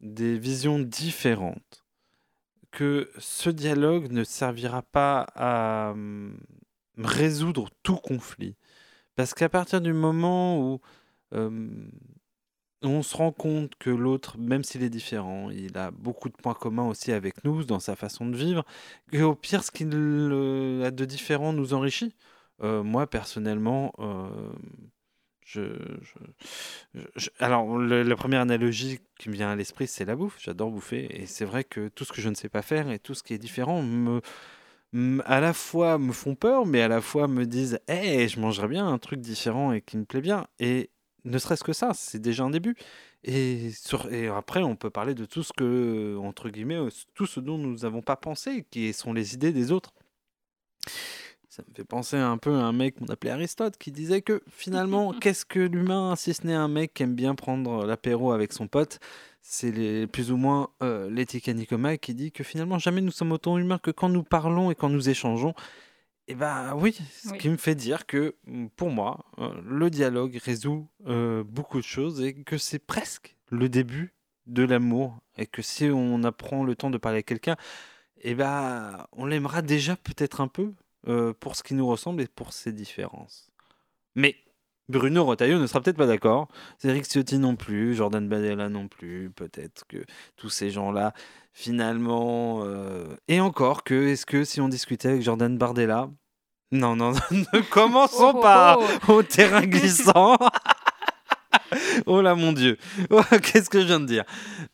des 0.00 0.38
visions 0.38 0.78
différentes, 0.78 1.84
que 2.70 3.10
ce 3.18 3.50
dialogue 3.50 4.10
ne 4.12 4.24
servira 4.24 4.82
pas 4.82 5.26
à 5.34 5.90
hum, 5.92 6.38
résoudre 6.96 7.68
tout 7.82 7.96
conflit. 7.96 8.56
Parce 9.16 9.34
qu'à 9.34 9.48
partir 9.48 9.80
du 9.80 9.92
moment 9.92 10.60
où 10.60 10.80
on 12.82 13.02
se 13.02 13.16
rend 13.16 13.32
compte 13.32 13.74
que 13.78 13.90
l'autre, 13.90 14.38
même 14.38 14.62
s'il 14.64 14.82
est 14.82 14.90
différent, 14.90 15.50
il 15.50 15.76
a 15.78 15.90
beaucoup 15.90 16.28
de 16.28 16.34
points 16.36 16.54
communs 16.54 16.86
aussi 16.88 17.12
avec 17.12 17.44
nous 17.44 17.64
dans 17.64 17.80
sa 17.80 17.96
façon 17.96 18.26
de 18.26 18.36
vivre, 18.36 18.64
que 19.10 19.22
au 19.22 19.34
pire, 19.34 19.64
ce 19.64 19.70
qu'il 19.70 19.90
euh, 19.92 20.84
a 20.84 20.90
de 20.90 21.04
différent 21.04 21.52
nous 21.52 21.74
enrichit. 21.74 22.14
Euh, 22.62 22.82
moi, 22.82 23.06
personnellement, 23.08 23.92
euh, 24.00 24.28
Je, 25.44 25.62
Alors, 27.40 27.78
la 27.78 28.16
première 28.16 28.40
analogie 28.40 29.00
qui 29.18 29.28
me 29.30 29.34
vient 29.34 29.50
à 29.50 29.56
l'esprit, 29.56 29.86
c'est 29.86 30.04
la 30.04 30.16
bouffe. 30.16 30.36
J'adore 30.40 30.70
bouffer. 30.70 31.06
Et 31.20 31.26
c'est 31.26 31.44
vrai 31.44 31.64
que 31.64 31.88
tout 31.88 32.04
ce 32.04 32.12
que 32.12 32.20
je 32.20 32.28
ne 32.28 32.34
sais 32.34 32.48
pas 32.48 32.62
faire 32.62 32.90
et 32.90 32.98
tout 32.98 33.14
ce 33.14 33.22
qui 33.22 33.34
est 33.34 33.38
différent 33.38 33.82
me, 33.82 34.20
à 35.24 35.40
la 35.40 35.52
fois 35.52 35.98
me 35.98 36.12
font 36.12 36.34
peur, 36.34 36.66
mais 36.66 36.82
à 36.82 36.88
la 36.88 37.00
fois 37.00 37.28
me 37.28 37.44
disent 37.46 37.78
Hé, 37.88 38.28
je 38.28 38.40
mangerais 38.40 38.68
bien 38.68 38.86
un 38.86 38.98
truc 38.98 39.20
différent 39.20 39.72
et 39.72 39.80
qui 39.80 39.96
me 39.96 40.04
plaît 40.04 40.20
bien. 40.20 40.46
Et 40.60 40.90
ne 41.24 41.38
serait-ce 41.38 41.64
que 41.64 41.72
ça, 41.72 41.92
c'est 41.94 42.20
déjà 42.20 42.44
un 42.44 42.50
début. 42.50 42.76
Et, 43.24 43.70
et 44.10 44.28
après, 44.28 44.62
on 44.62 44.76
peut 44.76 44.90
parler 44.90 45.14
de 45.14 45.24
tout 45.24 45.42
ce 45.42 45.52
que, 45.52 46.16
entre 46.18 46.48
guillemets, 46.48 46.78
tout 47.14 47.26
ce 47.26 47.40
dont 47.40 47.58
nous 47.58 47.78
n'avons 47.78 48.02
pas 48.02 48.16
pensé, 48.16 48.64
qui 48.70 48.92
sont 48.92 49.12
les 49.12 49.34
idées 49.34 49.52
des 49.52 49.72
autres. 49.72 49.92
Ça 51.48 51.64
me 51.68 51.74
fait 51.74 51.84
penser 51.84 52.16
un 52.16 52.38
peu 52.38 52.54
à 52.54 52.62
un 52.62 52.72
mec 52.72 52.94
qu'on 52.94 53.06
appelait 53.06 53.32
Aristote 53.32 53.76
qui 53.78 53.90
disait 53.90 54.22
que 54.22 54.42
finalement, 54.48 55.12
qu'est-ce 55.20 55.44
que 55.44 55.58
l'humain, 55.58 56.14
si 56.14 56.32
ce 56.32 56.46
n'est 56.46 56.54
un 56.54 56.68
mec 56.68 56.94
qui 56.94 57.02
aime 57.02 57.16
bien 57.16 57.34
prendre 57.34 57.84
l'apéro 57.84 58.30
avec 58.30 58.52
son 58.52 58.68
pote 58.68 59.00
C'est 59.42 60.06
plus 60.12 60.30
ou 60.30 60.36
moins 60.36 60.70
euh, 60.82 61.10
l'éthique 61.10 61.48
Nicoma 61.48 61.96
qui 61.96 62.14
dit 62.14 62.30
que 62.30 62.44
finalement, 62.44 62.78
jamais 62.78 63.00
nous 63.00 63.10
sommes 63.10 63.32
autant 63.32 63.58
humains 63.58 63.78
que 63.78 63.90
quand 63.90 64.08
nous 64.08 64.22
parlons 64.22 64.70
et 64.70 64.76
quand 64.76 64.88
nous 64.88 65.08
échangeons. 65.08 65.54
Et 66.30 66.34
bah 66.34 66.74
oui, 66.76 66.94
ce 67.10 67.32
qui 67.32 67.48
me 67.48 67.56
fait 67.56 67.74
dire 67.74 68.04
que 68.04 68.36
pour 68.76 68.90
moi, 68.90 69.24
euh, 69.38 69.50
le 69.64 69.88
dialogue 69.88 70.38
résout 70.44 70.86
euh, 71.06 71.42
beaucoup 71.42 71.78
de 71.78 71.84
choses 71.84 72.20
et 72.20 72.34
que 72.34 72.58
c'est 72.58 72.78
presque 72.78 73.34
le 73.48 73.70
début 73.70 74.14
de 74.46 74.62
l'amour. 74.62 75.18
Et 75.38 75.46
que 75.46 75.62
si 75.62 75.84
on 75.86 76.22
apprend 76.24 76.64
le 76.64 76.76
temps 76.76 76.90
de 76.90 76.98
parler 76.98 77.20
à 77.20 77.22
quelqu'un, 77.22 77.56
et 78.20 78.34
bah 78.34 79.08
on 79.12 79.24
l'aimera 79.24 79.62
déjà 79.62 79.96
peut-être 79.96 80.42
un 80.42 80.48
peu 80.48 80.74
euh, 81.06 81.32
pour 81.32 81.56
ce 81.56 81.62
qui 81.62 81.72
nous 81.72 81.86
ressemble 81.86 82.20
et 82.20 82.26
pour 82.26 82.52
ses 82.52 82.72
différences. 82.72 83.50
Mais 84.14 84.36
Bruno 84.88 85.24
Retailleau 85.24 85.58
ne 85.58 85.66
sera 85.66 85.80
peut-être 85.80 85.96
pas 85.96 86.06
d'accord, 86.06 86.48
Eric 86.82 87.04
Ciotti 87.04 87.38
non 87.38 87.56
plus, 87.56 87.94
Jordan 87.94 88.26
Badella 88.26 88.68
non 88.68 88.88
plus, 88.88 89.30
peut-être 89.30 89.84
que 89.86 90.04
tous 90.36 90.48
ces 90.48 90.70
gens-là, 90.70 91.12
finalement... 91.52 92.62
Euh, 92.64 93.06
et 93.28 93.40
encore 93.40 93.84
que, 93.84 94.08
est-ce 94.08 94.24
que 94.24 94.44
si 94.44 94.60
on 94.60 94.68
discutait 94.68 95.08
avec 95.08 95.22
Jordan 95.22 95.58
Bardella... 95.58 96.08
Non, 96.70 96.96
non, 96.96 97.12
ne 97.30 97.60
commençons 97.70 98.32
oh, 98.36 98.40
pas 98.40 98.76
oh, 98.78 98.84
oh. 99.08 99.12
au 99.14 99.22
terrain 99.22 99.66
glissant. 99.66 100.36
Oh 102.06 102.22
là 102.22 102.34
mon 102.34 102.52
Dieu, 102.52 102.78
oh, 103.10 103.20
qu'est-ce 103.42 103.68
que 103.68 103.80
je 103.80 103.86
viens 103.86 104.00
de 104.00 104.06
dire? 104.06 104.24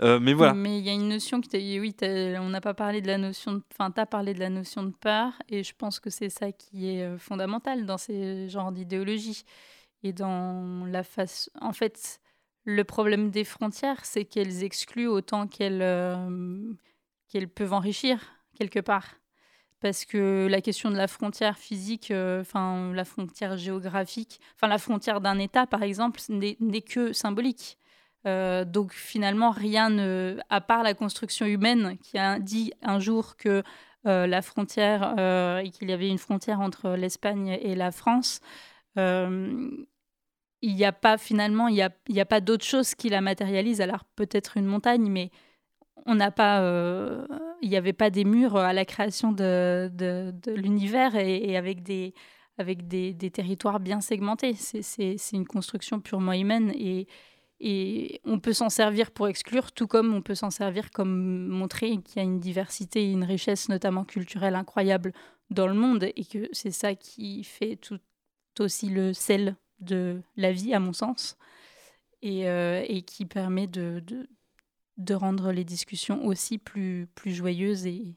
Euh, 0.01 0.21
Mais 0.21 0.33
voilà. 0.33 0.55
Mais 0.55 0.79
il 0.79 0.85
y 0.85 0.91
a 0.91 0.93
une 0.93 1.09
notion 1.09 1.41
qui 1.41 1.81
oui, 1.81 1.95
on 2.03 2.49
n'a 2.49 2.61
pas 2.61 2.75
parlé 2.75 3.01
de 3.01 3.07
la 3.09 3.19
notion, 3.19 3.55
de... 3.55 3.63
enfin, 3.73 3.93
as 3.97 4.07
parlé 4.07 4.35
de 4.35 4.41
la 4.41 4.51
notion 4.51 4.83
de 4.85 4.93
peur, 4.93 5.33
et 5.49 5.65
je 5.65 5.73
pense 5.77 5.99
que 5.99 6.11
c'est 6.11 6.29
ça 6.29 6.53
qui 6.53 6.91
est 6.91 7.03
euh, 7.03 7.19
fondamental 7.19 7.87
dans 7.87 7.99
ces 7.99 8.49
genres 8.49 8.71
d'idéologie 8.71 9.45
et 10.05 10.13
dans 10.13 10.85
la 10.87 11.03
face. 11.03 11.51
En 11.61 11.73
fait, 11.73 12.21
le 12.65 12.85
problème 12.85 13.31
des 13.31 13.45
frontières, 13.45 14.05
c'est 14.05 14.25
qu'elles 14.25 14.63
excluent 14.63 15.09
autant 15.09 15.49
qu'elles 15.49 15.83
euh, 15.83 16.73
qu'elles 17.29 17.49
peuvent 17.49 17.73
enrichir 17.73 18.21
quelque 18.57 18.79
part 18.79 19.17
parce 19.81 20.07
que 20.07 20.47
la 20.51 20.63
question 20.63 20.91
de 20.91 20.97
la 20.97 21.09
frontière 21.09 21.59
physique, 21.59 22.11
euh, 22.11 22.41
enfin 22.41 22.93
la 22.95 23.05
frontière 23.05 23.59
géographique, 23.59 24.41
enfin 24.55 24.67
la 24.67 24.79
frontière 24.79 25.21
d'un 25.21 25.39
État 25.39 25.67
par 25.67 25.83
exemple, 25.83 26.21
n'est 26.31 26.81
que 26.81 27.13
symbolique. 27.13 27.77
Euh, 28.27 28.65
donc 28.65 28.93
finalement, 28.95 29.51
rien 29.51 29.91
ne, 29.91 30.39
à 30.49 30.63
part 30.63 30.83
la 30.83 30.95
construction 30.95 31.45
humaine 31.45 31.99
qui 31.99 32.17
a 32.17 32.39
dit 32.39 32.73
un 32.81 32.99
jour 32.99 33.37
que 33.37 33.63
la 34.07 34.43
frontière 34.43 35.15
et 35.65 35.71
qu'il 35.71 35.89
y 35.89 35.93
avait 35.95 36.11
une 36.11 36.19
frontière 36.19 36.61
entre 36.61 36.91
l'Espagne 36.91 37.59
et 37.63 37.75
la 37.75 37.91
France, 37.91 38.41
il 40.65 40.75
n'y 40.75 40.85
a 40.87 40.93
pas 40.93 41.19
finalement, 41.19 41.69
il 41.69 41.75
n'y 41.75 41.83
a, 41.83 42.23
a 42.23 42.25
pas 42.25 42.41
d'autre 42.41 42.65
chose 42.65 42.95
qui 42.95 43.11
la 43.11 43.21
matérialise. 43.21 43.83
Alors 43.83 44.05
peut-être 44.17 44.57
une 44.57 44.65
montagne, 44.65 45.11
mais 45.11 45.31
on 46.07 46.15
n'a 46.15 46.31
pas, 46.31 46.63
euh, 46.63 47.27
il 47.61 47.69
n'y 47.69 47.77
avait 47.77 47.93
pas 47.93 48.09
des 48.09 48.25
murs 48.25 48.57
à 48.57 48.73
la 48.73 48.87
création 48.87 49.31
de, 49.33 49.91
l'univers 50.47 51.17
et, 51.17 51.57
avec 51.57 51.83
des 51.83 52.15
avec 52.57 52.89
des, 52.89 53.15
territoires 53.31 53.79
bien 53.79 54.01
segmentés. 54.01 54.55
C'est 54.55 55.17
une 55.33 55.47
construction 55.47 56.01
purement 56.01 56.33
humaine 56.33 56.73
et, 56.75 57.09
et 57.61 58.21
on 58.25 58.39
peut 58.39 58.53
s'en 58.55 58.71
servir 58.71 59.11
pour 59.11 59.29
exclure, 59.29 59.71
tout 59.73 59.87
comme 59.87 60.15
on 60.15 60.23
peut 60.23 60.35
s'en 60.37 60.51
servir 60.51 60.91
comme 60.93 61.47
montrer 61.49 61.99
qu'il 61.99 62.17
y 62.17 62.21
a 62.21 62.23
une 62.23 62.41
diversité 62.41 63.05
et 63.05 63.13
une 63.13 63.25
richesse, 63.25 63.69
notamment 63.69 64.05
culturelle, 64.05 64.55
incroyable 64.55 65.13
dans 65.51 65.67
le 65.67 65.75
monde 65.75 66.05
et 66.05 66.25
que 66.25 66.49
c'est 66.53 66.71
ça 66.71 66.95
qui 66.95 67.45
fait 67.45 67.77
tout 67.77 67.99
aussi 68.61 68.89
le 68.89 69.13
sel 69.13 69.57
de 69.85 70.23
la 70.37 70.53
vie, 70.53 70.75
à 70.75 70.81
mon 70.81 70.93
sens, 70.93 71.37
et, 72.23 72.49
euh, 72.49 72.85
et 72.89 73.03
qui 73.03 73.27
permet 73.27 73.67
de, 73.67 74.03
de 74.97 75.15
rendre 75.15 75.53
les 75.53 75.65
discussions 75.65 76.25
aussi 76.27 76.59
plus, 76.59 77.07
plus 77.15 77.35
joyeuses 77.35 77.87
et, 77.87 78.17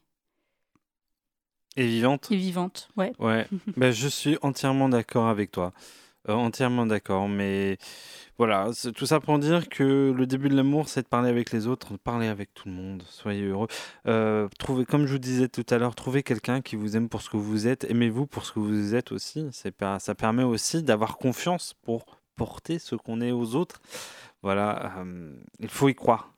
et 1.76 1.88
vivantes. 1.88 2.32
Et 2.32 2.38
vivantes, 2.38 2.90
ouais. 2.98 3.14
Ouais, 3.20 3.48
ben, 3.78 3.92
je 3.92 4.08
suis 4.08 4.38
entièrement 4.42 4.90
d'accord 4.90 5.28
avec 5.28 5.52
toi. 5.52 5.74
Euh, 6.30 6.34
entièrement 6.34 6.86
d'accord, 6.86 7.30
mais 7.30 7.78
voilà, 8.38 8.70
tout 8.96 9.06
ça 9.06 9.20
pour 9.20 9.40
dire 9.40 9.68
que 9.68 10.14
le 10.16 10.28
début 10.28 10.50
de 10.50 10.56
l'amour, 10.56 10.90
c'est 10.90 11.02
de 11.02 11.08
parler 11.08 11.30
avec 11.30 11.52
les 11.52 11.66
autres, 11.66 11.94
de 11.94 11.98
parler 11.98 12.28
avec 12.28 12.54
tout 12.54 12.68
le 12.68 12.74
monde. 12.76 13.04
Soyez 13.10 13.46
heureux. 13.46 13.68
Euh, 14.08 14.48
trouvez, 14.60 14.86
comme 14.86 15.08
je 15.08 15.14
vous 15.14 15.20
disais 15.20 15.48
tout 15.48 15.66
à 15.70 15.78
l'heure, 15.78 15.96
trouvez 15.96 16.22
quelqu'un 16.22 16.62
qui 16.62 16.76
vous 16.76 16.96
aime 16.96 17.10
pour 17.10 17.22
ce 17.22 17.30
que 17.30 17.38
vous 17.38 17.68
êtes. 17.68 17.86
Aimez-vous 17.90 18.28
pour 18.28 18.46
ce 18.46 18.52
que 18.52 18.60
vous 18.60 18.94
êtes 18.94 19.12
aussi. 19.12 19.48
C'est 19.52 19.74
ça 20.00 20.16
permet 20.16 20.44
aussi 20.44 20.84
d'avoir 20.84 21.18
confiance 21.18 21.74
pour 21.84 22.06
porter 22.36 22.78
ce 22.78 22.96
qu'on 22.96 23.22
est 23.22 23.32
aux 23.32 23.56
autres. 23.56 23.82
Voilà, 24.44 24.94
euh, 25.00 25.34
il 25.60 25.70
faut 25.70 25.90
y 25.90 25.96
croire. 25.96 26.32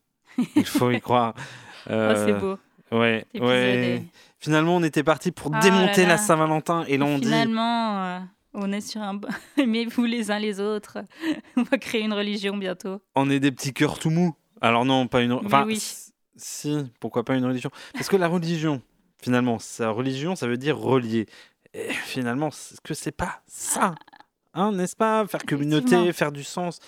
Il 0.56 0.66
faut 0.66 0.92
y 0.92 1.02
croire. 1.02 1.34
oh, 1.90 2.14
c'est 2.16 2.40
beau. 2.40 2.58
Ouais, 2.92 3.26
ouais. 3.36 4.04
Finalement, 4.40 4.78
on 4.78 4.84
était 4.84 5.04
parti 5.04 5.32
pour 5.32 5.52
oh 5.54 5.60
démonter 5.62 6.06
la 6.06 6.18
Saint-Valentin 6.18 6.86
et 6.88 6.98
là 6.98 7.06
on 7.06 7.18
Finalement, 7.20 8.22
on 8.54 8.72
est 8.72 8.82
sur 8.82 9.02
un. 9.02 9.20
Aimez-vous 9.58 10.06
les 10.06 10.32
uns 10.32 10.40
les 10.40 10.60
autres. 10.60 11.00
on 11.58 11.64
va 11.64 11.78
créer 11.78 12.02
une 12.02 12.14
religion 12.14 12.58
bientôt. 12.58 13.02
On 13.16 13.30
est 13.30 13.40
des 13.40 13.52
petits 13.52 13.74
cœurs 13.74 14.00
tout 14.00 14.10
mous. 14.10 14.36
Alors 14.62 14.86
non, 14.86 15.08
pas 15.08 15.22
une. 15.22 15.34
Enfin, 15.34 15.66
oui. 15.66 15.82
si, 16.36 16.78
pourquoi 17.00 17.24
pas 17.24 17.36
une 17.36 17.46
religion? 17.46 17.72
Parce 17.94 18.10
que 18.10 18.18
la 18.18 18.28
religion, 18.28 18.82
finalement, 19.22 19.60
sa 19.60 19.90
religion, 19.90 20.36
ça 20.36 20.48
veut 20.48 20.58
dire 20.58 20.78
relier. 20.78 21.28
Et 21.74 21.92
finalement, 21.92 22.48
est-ce 22.48 22.82
que 22.82 22.94
c'est 22.94 23.12
pas 23.12 23.42
ça 23.48 23.96
Hein, 24.56 24.72
n'est-ce 24.72 24.96
pas? 24.96 25.28
Faire 25.28 25.44
communauté, 25.46 26.12
faire 26.12 26.32
du 26.32 26.44
sens 26.44 26.80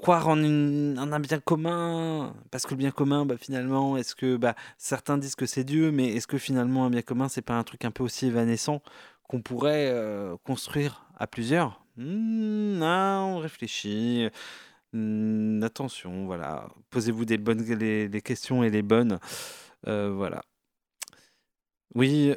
croire 0.00 0.28
en, 0.28 0.38
un 0.38 1.20
bien 1.20 1.40
commun, 1.40 2.34
parce 2.50 2.64
que 2.64 2.70
le 2.70 2.76
bien 2.76 2.90
commun, 2.90 3.26
bah, 3.26 3.36
finalement, 3.38 3.98
est-ce 3.98 4.14
que 4.14 4.36
bah, 4.36 4.54
certains 4.78 5.18
disent 5.18 5.34
que 5.34 5.44
c'est 5.44 5.64
Dieu, 5.64 5.92
mais 5.92 6.14
est-ce 6.14 6.26
que 6.26 6.38
finalement 6.38 6.86
un 6.86 6.90
bien 6.90 7.02
commun, 7.02 7.28
c'est 7.28 7.42
pas 7.42 7.54
un 7.54 7.64
truc 7.64 7.84
un 7.84 7.90
peu 7.90 8.02
aussi 8.02 8.26
évanescent 8.26 8.80
qu'on 9.30 9.42
pourrait 9.42 9.88
euh, 9.92 10.36
construire 10.42 11.06
à 11.16 11.28
plusieurs 11.28 11.84
mmh, 11.96 12.78
Non, 12.78 13.36
on 13.36 13.38
réfléchit. 13.38 14.28
Mmh, 14.92 15.62
attention, 15.62 16.26
voilà. 16.26 16.68
Posez-vous 16.90 17.24
des 17.24 17.38
bonnes 17.38 17.62
les, 17.62 18.22
questions 18.22 18.64
et 18.64 18.70
les 18.70 18.82
bonnes. 18.82 19.20
Euh, 19.86 20.10
voilà. 20.12 20.42
Oui, 21.94 22.34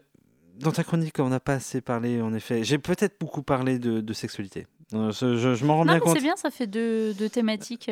dans 0.53 0.71
ta 0.71 0.83
chronique, 0.83 1.17
on 1.17 1.29
n'a 1.29 1.39
pas 1.39 1.55
assez 1.55 1.81
parlé, 1.81 2.21
en 2.21 2.31
effet. 2.31 2.63
J'ai 2.63 2.77
peut-être 2.77 3.19
beaucoup 3.19 3.41
parlé 3.41 3.79
de 3.79 4.13
sexualité. 4.13 4.67
Euh, 4.93 5.11
je, 5.11 5.65
m'en 5.65 5.77
rends 5.77 5.85
bien 5.85 5.99
compte. 5.99 6.15
C'est 6.15 6.21
bien, 6.21 6.35
ça 6.35 6.51
fait 6.51 6.67
deux, 6.67 7.15
thématiques 7.29 7.89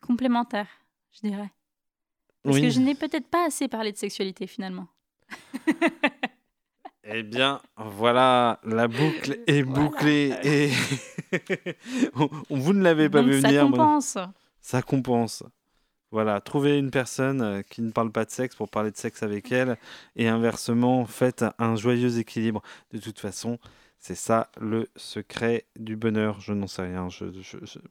complémentaires, 0.00 0.68
je 1.12 1.28
dirais. 1.28 1.50
Parce 2.42 2.58
que 2.58 2.70
je 2.70 2.80
n'ai 2.80 2.94
peut-être 2.94 3.28
pas 3.28 3.46
assez 3.46 3.68
parlé 3.68 3.92
de 3.92 3.98
sexualité 3.98 4.46
finalement. 4.46 4.88
eh 7.04 7.22
bien, 7.22 7.60
voilà, 7.76 8.60
la 8.64 8.88
boucle 8.88 9.38
est 9.46 9.62
bouclée 9.62 10.34
et 10.44 10.70
vous 12.50 12.72
ne 12.72 12.82
l'avez 12.82 13.08
pas 13.08 13.22
vu 13.22 13.38
venir. 13.40 13.62
Ça 13.62 13.66
compense. 13.66 14.18
Ça 14.60 14.82
compense. 14.82 15.42
Voilà, 16.12 16.40
trouvez 16.42 16.78
une 16.78 16.90
personne 16.90 17.40
euh, 17.40 17.62
qui 17.62 17.80
ne 17.80 17.90
parle 17.90 18.12
pas 18.12 18.26
de 18.26 18.30
sexe 18.30 18.54
pour 18.54 18.68
parler 18.68 18.90
de 18.90 18.96
sexe 18.96 19.22
avec 19.22 19.50
elle 19.50 19.78
et 20.14 20.28
inversement, 20.28 21.06
faites 21.06 21.44
un 21.58 21.74
joyeux 21.74 22.18
équilibre. 22.18 22.60
De 22.92 22.98
toute 22.98 23.18
façon, 23.18 23.58
c'est 23.98 24.14
ça 24.14 24.50
le 24.60 24.88
secret 24.94 25.64
du 25.74 25.96
bonheur. 25.96 26.38
Je 26.40 26.52
n'en 26.52 26.66
sais 26.66 26.82
rien. 26.82 27.08
Je, 27.08 27.24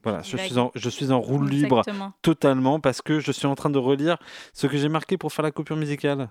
voilà, 0.03 0.22
je 0.22 0.38
suis, 0.38 0.59
en, 0.59 0.72
je 0.76 0.89
suis 0.89 1.12
en 1.12 1.20
roue 1.20 1.43
libre 1.43 1.84
totalement 2.22 2.80
parce 2.80 3.01
que 3.01 3.20
je 3.20 3.32
suis 3.32 3.47
en 3.47 3.55
train 3.55 3.72
de 3.72 3.80
relire 3.80 4.18
ce 4.53 4.68
que 4.68 4.78
j'ai 4.78 4.89
marqué 4.89 5.18
pour 5.18 5.34
faire 5.34 5.43
la 5.43 5.51
coupure 5.51 5.78
musicale. 5.78 6.30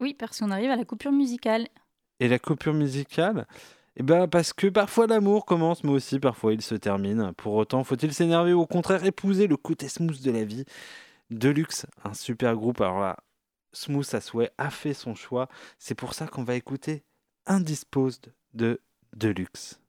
Oui, 0.00 0.12
parce 0.12 0.38
qu'on 0.38 0.50
arrive 0.50 0.70
à 0.70 0.76
la 0.76 0.84
coupure 0.84 1.12
musicale. 1.12 1.68
Et 2.20 2.28
la 2.28 2.38
coupure 2.38 2.74
musicale 2.74 3.46
eh 3.98 4.02
ben 4.02 4.28
parce 4.28 4.52
que 4.52 4.66
parfois 4.66 5.06
l'amour 5.06 5.46
commence, 5.46 5.82
mais 5.82 5.90
aussi 5.90 6.20
parfois 6.20 6.52
il 6.52 6.60
se 6.60 6.74
termine. 6.74 7.32
Pour 7.38 7.54
autant, 7.54 7.82
faut-il 7.82 8.12
s'énerver 8.12 8.52
ou 8.52 8.60
au 8.60 8.66
contraire 8.66 9.04
épouser 9.04 9.46
le 9.46 9.56
côté 9.56 9.88
smooth 9.88 10.20
de 10.20 10.30
la 10.30 10.44
vie? 10.44 10.66
Deluxe, 11.30 11.86
un 12.04 12.12
super 12.12 12.54
groupe. 12.54 12.82
Alors 12.82 13.00
là, 13.00 13.16
Smooth 13.72 14.14
à 14.14 14.20
souhait 14.20 14.50
a 14.58 14.70
fait 14.70 14.94
son 14.94 15.14
choix. 15.14 15.48
C'est 15.78 15.94
pour 15.94 16.14
ça 16.14 16.26
qu'on 16.26 16.44
va 16.44 16.54
écouter 16.54 17.04
Indisposed 17.46 18.32
de 18.54 18.80
Deluxe. 19.14 19.80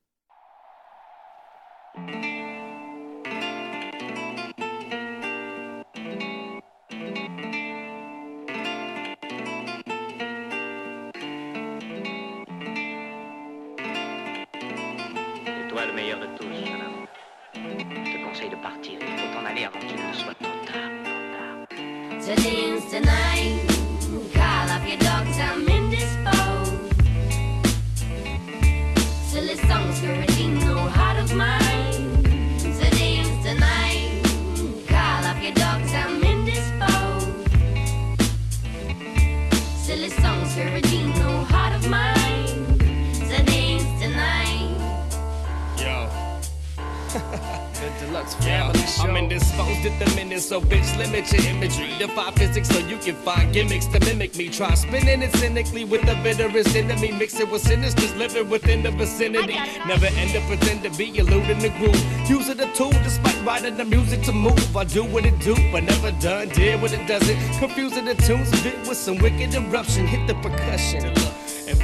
Deluxe 48.36 48.44
family 48.44 48.86
show. 48.86 49.02
I'm 49.02 49.16
indisposed 49.16 49.86
at 49.86 49.98
the 49.98 50.14
minute, 50.16 50.40
so 50.40 50.60
bitch, 50.60 50.96
limit 50.98 51.32
your 51.32 51.42
imagery. 51.46 51.90
Defy 51.98 52.30
physics 52.32 52.68
so 52.68 52.78
you 52.78 52.98
can 52.98 53.14
find 53.16 53.52
gimmicks 53.52 53.86
to 53.86 54.00
mimic 54.00 54.36
me. 54.36 54.48
Try 54.48 54.74
spinning 54.74 55.22
it 55.22 55.32
cynically 55.36 55.84
with 55.84 56.02
the 56.02 56.14
bitterest 56.22 56.74
enemy. 56.74 57.12
Mix 57.12 57.38
it 57.40 57.50
with 57.50 57.64
sinisters 57.64 58.16
living 58.16 58.48
within 58.48 58.82
the 58.82 58.90
vicinity. 58.90 59.54
Never 59.86 60.06
end 60.06 60.36
up 60.36 60.42
pretend 60.44 60.82
to 60.84 60.90
be 60.96 61.18
eluding 61.18 61.58
the 61.60 61.70
groove. 61.78 62.28
Using 62.28 62.56
the 62.56 62.66
tool 62.74 62.90
despite 62.90 63.44
writing 63.44 63.76
the 63.76 63.84
music 63.84 64.22
to 64.22 64.32
move. 64.32 64.76
I 64.76 64.84
do 64.84 65.04
what 65.04 65.24
it 65.24 65.38
do, 65.40 65.54
but 65.72 65.84
never 65.84 66.10
done. 66.20 66.48
Did 66.48 66.80
what 66.82 66.92
it 66.92 67.06
doesn't. 67.06 67.38
Confusing 67.58 68.04
the 68.04 68.14
tunes, 68.14 68.50
bit 68.62 68.78
with 68.88 68.96
some 68.96 69.18
wicked 69.18 69.54
eruption. 69.54 70.06
Hit 70.06 70.26
the 70.26 70.34
percussion. 70.34 71.37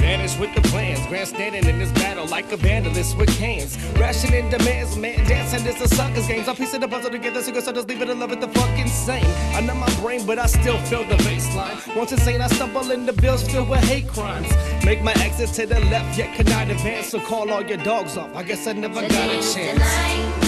Vanish 0.04 0.36
with 0.38 0.54
the 0.54 0.60
plans. 0.68 1.06
Grandstanding 1.06 1.66
in 1.66 1.78
this 1.78 1.90
battle 1.92 2.26
like 2.26 2.52
a 2.52 2.58
vandalist 2.58 3.16
with 3.16 3.30
cans. 3.38 3.78
Rationing 3.98 4.50
demands, 4.50 4.98
man, 4.98 5.16
dancing 5.26 5.64
is 5.66 5.80
a 5.80 5.88
sucker's 5.88 6.26
games. 6.26 6.46
I'm 6.46 6.56
piecing 6.56 6.80
the 6.80 6.88
puzzle 6.88 7.10
together, 7.10 7.40
so 7.40 7.50
I 7.50 7.72
just 7.72 7.88
leave 7.88 8.02
it 8.02 8.08
love 8.14 8.30
it 8.30 8.40
the 8.42 8.48
fucking 8.48 8.88
same. 8.88 9.24
I 9.56 9.62
know 9.62 9.74
my 9.74 9.90
brain, 10.02 10.26
but 10.26 10.38
I 10.38 10.44
still 10.44 10.76
feel 10.90 11.04
the 11.04 11.16
baseline. 11.28 11.96
Once 11.96 12.12
insane, 12.12 12.42
I 12.42 12.48
stumble 12.48 12.90
in 12.90 13.06
the 13.06 13.14
bills 13.14 13.48
filled 13.50 13.70
with 13.70 13.82
hate 13.84 14.06
crimes. 14.06 14.50
Make 14.84 15.02
my 15.02 15.14
exit 15.24 15.48
to 15.54 15.66
the 15.66 15.80
left, 15.86 16.18
yet 16.18 16.34
cannot 16.36 16.68
advance. 16.68 17.08
So 17.08 17.18
call 17.18 17.50
all 17.50 17.62
your 17.62 17.78
dogs 17.78 18.18
off. 18.18 18.36
I 18.36 18.42
guess 18.42 18.66
I 18.66 18.72
never 18.72 19.00
got 19.00 19.30
a 19.30 19.54
chance. 19.54 20.43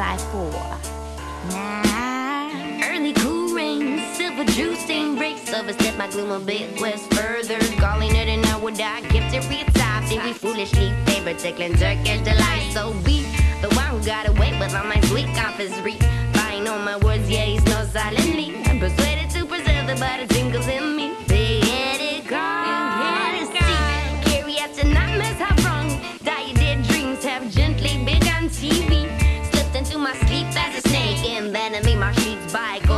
Inside 0.00 0.20
4. 0.32 0.50
Nah. 1.52 2.88
Early 2.88 3.12
cool 3.12 3.54
rain, 3.54 4.00
silver 4.14 4.44
juice 4.44 4.80
stain 4.80 5.16
breaks. 5.16 5.52
Overstep 5.52 5.98
my 5.98 6.08
gloom 6.08 6.30
a 6.30 6.40
bit 6.40 6.80
west 6.80 7.12
further. 7.12 7.58
Calling 7.76 8.16
it 8.16 8.26
an 8.26 8.42
hour 8.46 8.70
die, 8.70 9.02
gift 9.08 9.34
to 9.34 9.40
retire. 9.46 10.02
Think 10.08 10.24
we 10.24 10.32
foolishly 10.32 10.94
favor 11.04 11.34
tickling 11.34 11.74
Turkish 11.74 12.22
delight. 12.22 12.70
So 12.72 12.94
be 13.04 13.26
the 13.60 13.68
one 13.76 13.88
who 13.88 14.02
got 14.02 14.26
away 14.26 14.58
with 14.58 14.74
all 14.74 14.84
my 14.84 14.98
sweet 15.02 15.26
confisery. 15.36 15.98
Buying 16.32 16.66
on 16.66 16.82
my 16.82 16.96
words, 16.96 17.28
yeah, 17.28 17.44
he's 17.44 17.64
no 17.66 17.84
silently. 17.84 18.56
I'm 18.64 18.80
persuaded 18.80 19.28
to 19.32 19.44
preserve 19.44 19.86
the 19.86 19.96
butter 19.96 20.26
tingles 20.28 20.66
in 20.66 20.96
me. 20.96 21.14
Big-headed 21.28 22.26
God, 22.26 22.59
bike. 32.52 32.89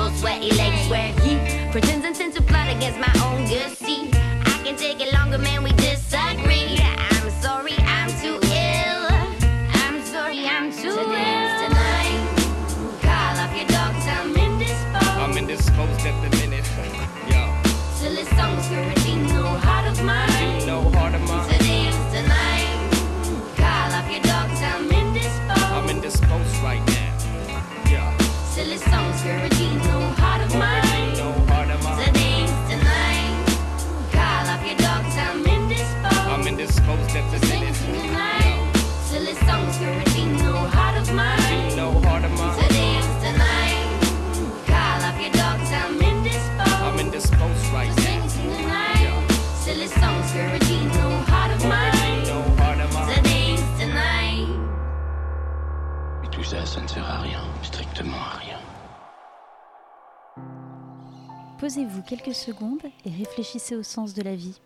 Posez-vous 61.72 62.02
quelques 62.02 62.34
secondes 62.34 62.82
et 63.06 63.10
réfléchissez 63.10 63.74
au 63.76 63.82
sens 63.82 64.12
de 64.12 64.20
la 64.20 64.36
vie. 64.36 64.60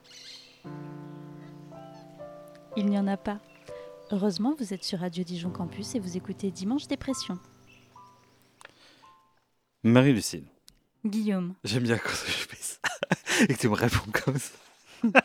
Il 2.76 2.86
n'y 2.86 2.98
en 2.98 3.06
a 3.06 3.16
pas. 3.16 3.38
Heureusement, 4.10 4.56
vous 4.58 4.74
êtes 4.74 4.82
sur 4.82 4.98
Radio 4.98 5.22
Dijon 5.22 5.50
Campus 5.50 5.94
et 5.94 6.00
vous 6.00 6.16
écoutez 6.16 6.50
Dimanche 6.50 6.88
Dépression. 6.88 7.38
Marie-Lucille. 9.84 10.46
Guillaume. 11.04 11.54
J'aime 11.62 11.84
bien 11.84 11.96
quand 11.96 12.10
je 12.10 12.32
fais 12.32 12.56
ça 12.56 12.78
et 13.48 13.54
que 13.54 13.60
tu 13.60 13.68
me 13.68 13.74
réponds 13.74 14.10
comme 14.24 14.38
ça. 14.38 14.58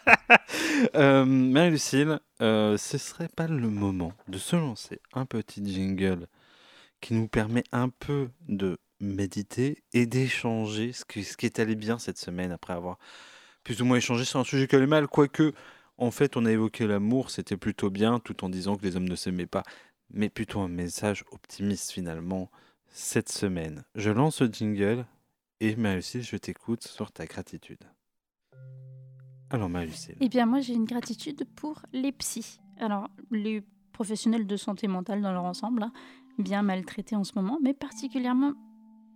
Euh, 0.96 1.26
Marie-Lucille, 1.26 2.20
euh, 2.42 2.78
ce 2.78 2.98
serait 3.00 3.30
pas 3.30 3.48
le 3.48 3.70
moment 3.70 4.14
de 4.28 4.38
se 4.38 4.56
lancer 4.56 5.00
un 5.14 5.26
petit 5.26 5.66
jingle 5.66 6.28
qui 7.00 7.16
nous 7.16 7.28
permet 7.28 7.64
un 7.72 7.90
peu 7.90 8.30
de 8.50 8.78
méditer 9.02 9.84
et 9.94 10.06
d'échanger 10.06 10.94
ce, 10.94 11.04
qui- 11.06 11.24
ce 11.24 11.36
qui 11.38 11.46
est 11.46 11.60
allé 11.60 11.76
bien 11.76 12.00
cette 12.00 12.18
semaine 12.18 12.52
après 12.52 12.74
avoir 12.74 12.98
plus 13.64 13.82
ou 13.82 13.86
moins 13.86 13.98
échangé 13.98 14.26
sur 14.26 14.40
un 14.40 14.44
sujet 14.44 14.68
qui 14.68 14.76
allait 14.76 14.88
mal, 14.88 15.08
quoique 15.08 15.54
en 15.98 16.12
fait 16.12 16.38
on 16.38 16.46
a 16.46 16.52
évoqué 16.52 16.88
l'amour, 16.88 17.30
c'était 17.30 17.58
plutôt 17.58 17.90
bien 17.90 18.20
tout 18.20 18.44
en 18.44 18.50
disant 18.50 18.76
que 18.76 18.84
les 18.84 18.96
hommes 18.96 19.10
ne 19.10 19.16
s'aimaient 19.16 19.46
pas, 19.48 19.64
mais 20.12 20.30
plutôt 20.30 20.60
un 20.62 20.68
message 20.68 21.24
optimiste 21.32 21.92
finalement 21.92 22.50
cette 22.88 23.30
semaine. 23.32 23.84
Je 23.96 24.10
lance 24.10 24.42
le 24.42 24.48
jingle 24.52 25.06
et 25.60 25.76
Marie-Lucille, 25.76 26.24
je 26.24 26.38
t'écoute 26.38 26.84
sur 26.84 27.12
ta 27.12 27.26
gratitude. 27.26 27.84
Alors 29.50 29.70
Marie-Lucille. 29.70 30.16
Eh 30.22 30.30
bien, 30.30 30.46
moi, 30.46 30.62
j'ai 30.62 30.74
une 30.74 30.86
gratitude 30.86 31.46
pour 31.56 31.82
les 31.94 32.12
psys. 32.14 32.60
Alors, 32.80 33.10
les 33.32 33.62
professionnels 33.92 34.48
de 34.48 34.56
santé 34.56 34.88
mentale 34.88 35.22
dans 35.22 35.34
leur 35.34 35.44
ensemble, 35.44 35.84
hein, 35.84 35.92
bien 36.38 36.64
maltraités 36.64 37.16
en 37.16 37.24
ce 37.24 37.34
moment, 37.36 37.60
mais 37.62 37.74
particulièrement 37.74 38.54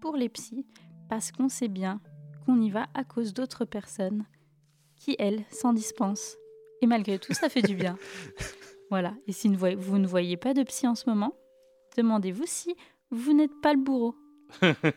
pour 0.06 0.18
les 0.18 0.30
psys, 0.30 0.68
parce 1.10 1.32
qu'on 1.32 1.50
sait 1.50 1.68
bien 1.68 2.00
qu'on 2.46 2.62
y 2.62 2.70
va 2.70 2.86
à 2.94 3.04
cause 3.04 3.34
d'autres 3.34 3.66
personnes 3.66 4.24
qui, 4.98 5.16
elles, 5.18 5.44
s'en 5.50 5.74
dispensent. 5.74 6.38
Et 6.84 6.86
malgré 6.86 7.18
tout, 7.18 7.34
ça 7.34 7.50
fait 7.50 7.64
du 7.64 7.76
bien. 7.76 7.98
Voilà. 8.92 9.16
Et 9.26 9.32
si 9.32 9.50
vous 9.50 9.98
ne 9.98 10.06
voyez 10.06 10.38
pas 10.38 10.54
de 10.54 10.62
psy 10.62 10.88
en 10.88 10.94
ce 10.94 11.10
moment, 11.10 11.34
demandez-vous 11.98 12.44
si 12.46 12.76
vous 13.10 13.34
n'êtes 13.34 13.60
pas 13.64 13.74
le 13.74 13.80
bourreau. 13.80 14.14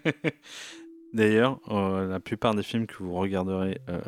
D'ailleurs, 1.14 1.58
euh, 1.70 2.06
la 2.06 2.20
plupart 2.20 2.54
des 2.54 2.62
films 2.62 2.86
que 2.86 3.02
vous 3.02 3.14
regarderez 3.14 3.80
euh, 3.88 4.02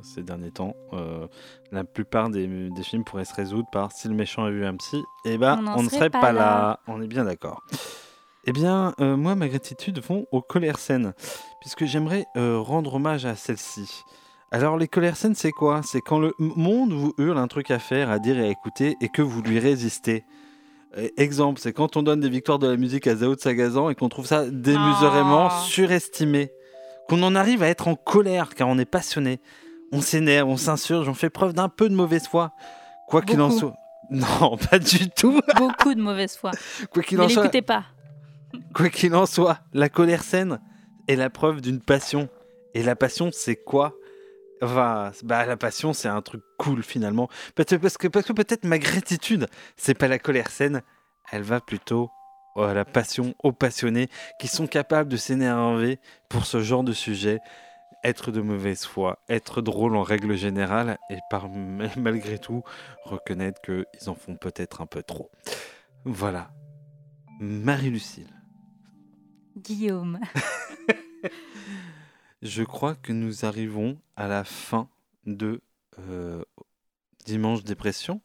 ces 0.00 0.22
derniers 0.22 0.52
temps, 0.52 0.74
euh, 0.94 1.28
la 1.70 1.84
plupart 1.84 2.30
des, 2.30 2.70
des 2.70 2.82
films 2.82 3.04
pourraient 3.04 3.26
se 3.26 3.34
résoudre 3.34 3.68
par 3.70 3.92
si 3.92 4.08
le 4.08 4.14
méchant 4.14 4.44
a 4.44 4.50
vu 4.50 4.64
un 4.64 4.74
psy, 4.76 5.02
eh 5.26 5.36
ben, 5.36 5.62
On 5.76 5.82
ne 5.82 5.88
serait 5.90 5.98
serait 5.98 6.10
pas 6.10 6.20
pas, 6.22 6.32
là. 6.32 6.40
là. 6.40 6.80
On 6.86 7.02
est 7.02 7.08
bien 7.08 7.24
d'accord. 7.24 7.62
Eh 8.46 8.52
bien, 8.52 8.94
euh, 9.00 9.16
moi, 9.16 9.34
ma 9.34 9.48
gratitude 9.48 10.00
vont 10.00 10.26
aux 10.30 10.40
colères 10.42 10.78
saines, 10.78 11.14
puisque 11.60 11.84
j'aimerais 11.84 12.26
euh, 12.36 12.58
rendre 12.60 12.94
hommage 12.94 13.26
à 13.26 13.34
celle-ci. 13.34 14.02
Alors, 14.52 14.76
les 14.76 14.86
colères 14.86 15.16
saines, 15.16 15.34
c'est 15.34 15.50
quoi? 15.50 15.80
C'est 15.84 16.00
quand 16.00 16.20
le 16.20 16.32
monde 16.38 16.92
vous 16.92 17.12
hurle 17.18 17.38
un 17.38 17.48
truc 17.48 17.70
à 17.72 17.80
faire, 17.80 18.08
à 18.10 18.18
dire 18.20 18.38
et 18.38 18.46
à 18.46 18.48
écouter, 18.50 18.96
et 19.00 19.08
que 19.08 19.20
vous 19.22 19.42
lui 19.42 19.58
résistez. 19.58 20.24
Euh, 20.96 21.08
Exemple, 21.16 21.60
c'est 21.60 21.72
quand 21.72 21.96
on 21.96 22.02
donne 22.04 22.20
des 22.20 22.28
victoires 22.28 22.60
de 22.60 22.68
la 22.68 22.76
musique 22.76 23.08
à 23.08 23.16
Zao 23.16 23.34
de 23.34 23.40
Sagazan 23.40 23.90
et 23.90 23.96
qu'on 23.96 24.08
trouve 24.08 24.26
ça 24.26 24.46
démesurément 24.48 25.48
Oh. 25.50 25.60
surestimé. 25.64 26.52
qu'on 27.08 27.22
en 27.22 27.34
arrive 27.36 27.62
à 27.62 27.68
être 27.68 27.86
en 27.88 27.94
colère 27.94 28.54
car 28.54 28.66
on 28.68 28.78
est 28.78 28.84
passionné. 28.84 29.40
On 29.92 30.00
s'énerve, 30.00 30.48
on 30.48 30.56
s'insurge, 30.56 31.08
on 31.08 31.14
fait 31.14 31.30
preuve 31.30 31.52
d'un 31.52 31.68
peu 31.68 31.88
de 31.88 31.94
mauvaise 31.94 32.26
foi. 32.26 32.50
Quoi 33.08 33.22
qu'il 33.22 33.40
en 33.40 33.50
soit. 33.50 33.74
Non, 34.10 34.56
pas 34.56 34.78
du 34.78 35.10
tout. 35.10 35.40
Beaucoup 35.56 35.92
de 35.94 36.00
mauvaise 36.00 36.36
foi. 36.36 36.52
Quoi 36.92 37.02
qu'il 37.02 37.20
en 37.20 37.28
soit. 37.28 37.42
l'écoutez 37.42 37.62
pas. 37.62 37.84
Quoi 38.74 38.90
qu'il 38.90 39.14
en 39.14 39.26
soit, 39.26 39.60
la 39.72 39.88
colère 39.88 40.22
saine 40.22 40.60
est 41.08 41.16
la 41.16 41.30
preuve 41.30 41.60
d'une 41.60 41.80
passion. 41.80 42.28
Et 42.74 42.82
la 42.82 42.96
passion, 42.96 43.30
c'est 43.32 43.56
quoi? 43.56 43.96
Enfin, 44.62 45.12
bah, 45.22 45.46
la 45.46 45.56
passion, 45.56 45.92
c'est 45.92 46.08
un 46.08 46.22
truc 46.22 46.42
cool 46.58 46.82
finalement. 46.82 47.28
Parce 47.54 47.68
que, 47.68 48.08
parce 48.08 48.26
que 48.26 48.32
peut-être 48.32 48.64
ma 48.64 48.78
gratitude, 48.78 49.46
c'est 49.76 49.94
pas 49.94 50.08
la 50.08 50.18
colère 50.18 50.50
saine, 50.50 50.82
elle 51.30 51.42
va 51.42 51.60
plutôt 51.60 52.10
à 52.56 52.72
la 52.72 52.84
passion, 52.84 53.34
aux 53.42 53.52
passionnés 53.52 54.08
qui 54.40 54.48
sont 54.48 54.66
capables 54.66 55.10
de 55.10 55.16
s'énerver 55.16 55.98
pour 56.28 56.46
ce 56.46 56.62
genre 56.62 56.84
de 56.84 56.92
sujet, 56.92 57.38
être 58.02 58.30
de 58.30 58.40
mauvaise 58.40 58.84
foi, 58.84 59.18
être 59.28 59.60
drôle 59.60 59.96
en 59.96 60.02
règle 60.02 60.36
générale 60.36 60.96
et 61.10 61.18
malgré 61.96 62.38
tout 62.38 62.62
reconnaître 63.04 63.60
qu'ils 63.60 64.08
en 64.08 64.14
font 64.14 64.36
peut-être 64.36 64.80
un 64.80 64.86
peu 64.86 65.02
trop. 65.02 65.30
Voilà. 66.04 66.50
Marie-Lucille. 67.40 68.35
Guillaume. 69.56 70.20
Je 72.42 72.62
crois 72.62 72.94
que 72.94 73.12
nous 73.12 73.44
arrivons 73.44 73.98
à 74.16 74.28
la 74.28 74.44
fin 74.44 74.88
de 75.24 75.60
euh, 75.98 76.42
Dimanche 77.24 77.64
Dépression. 77.64 78.20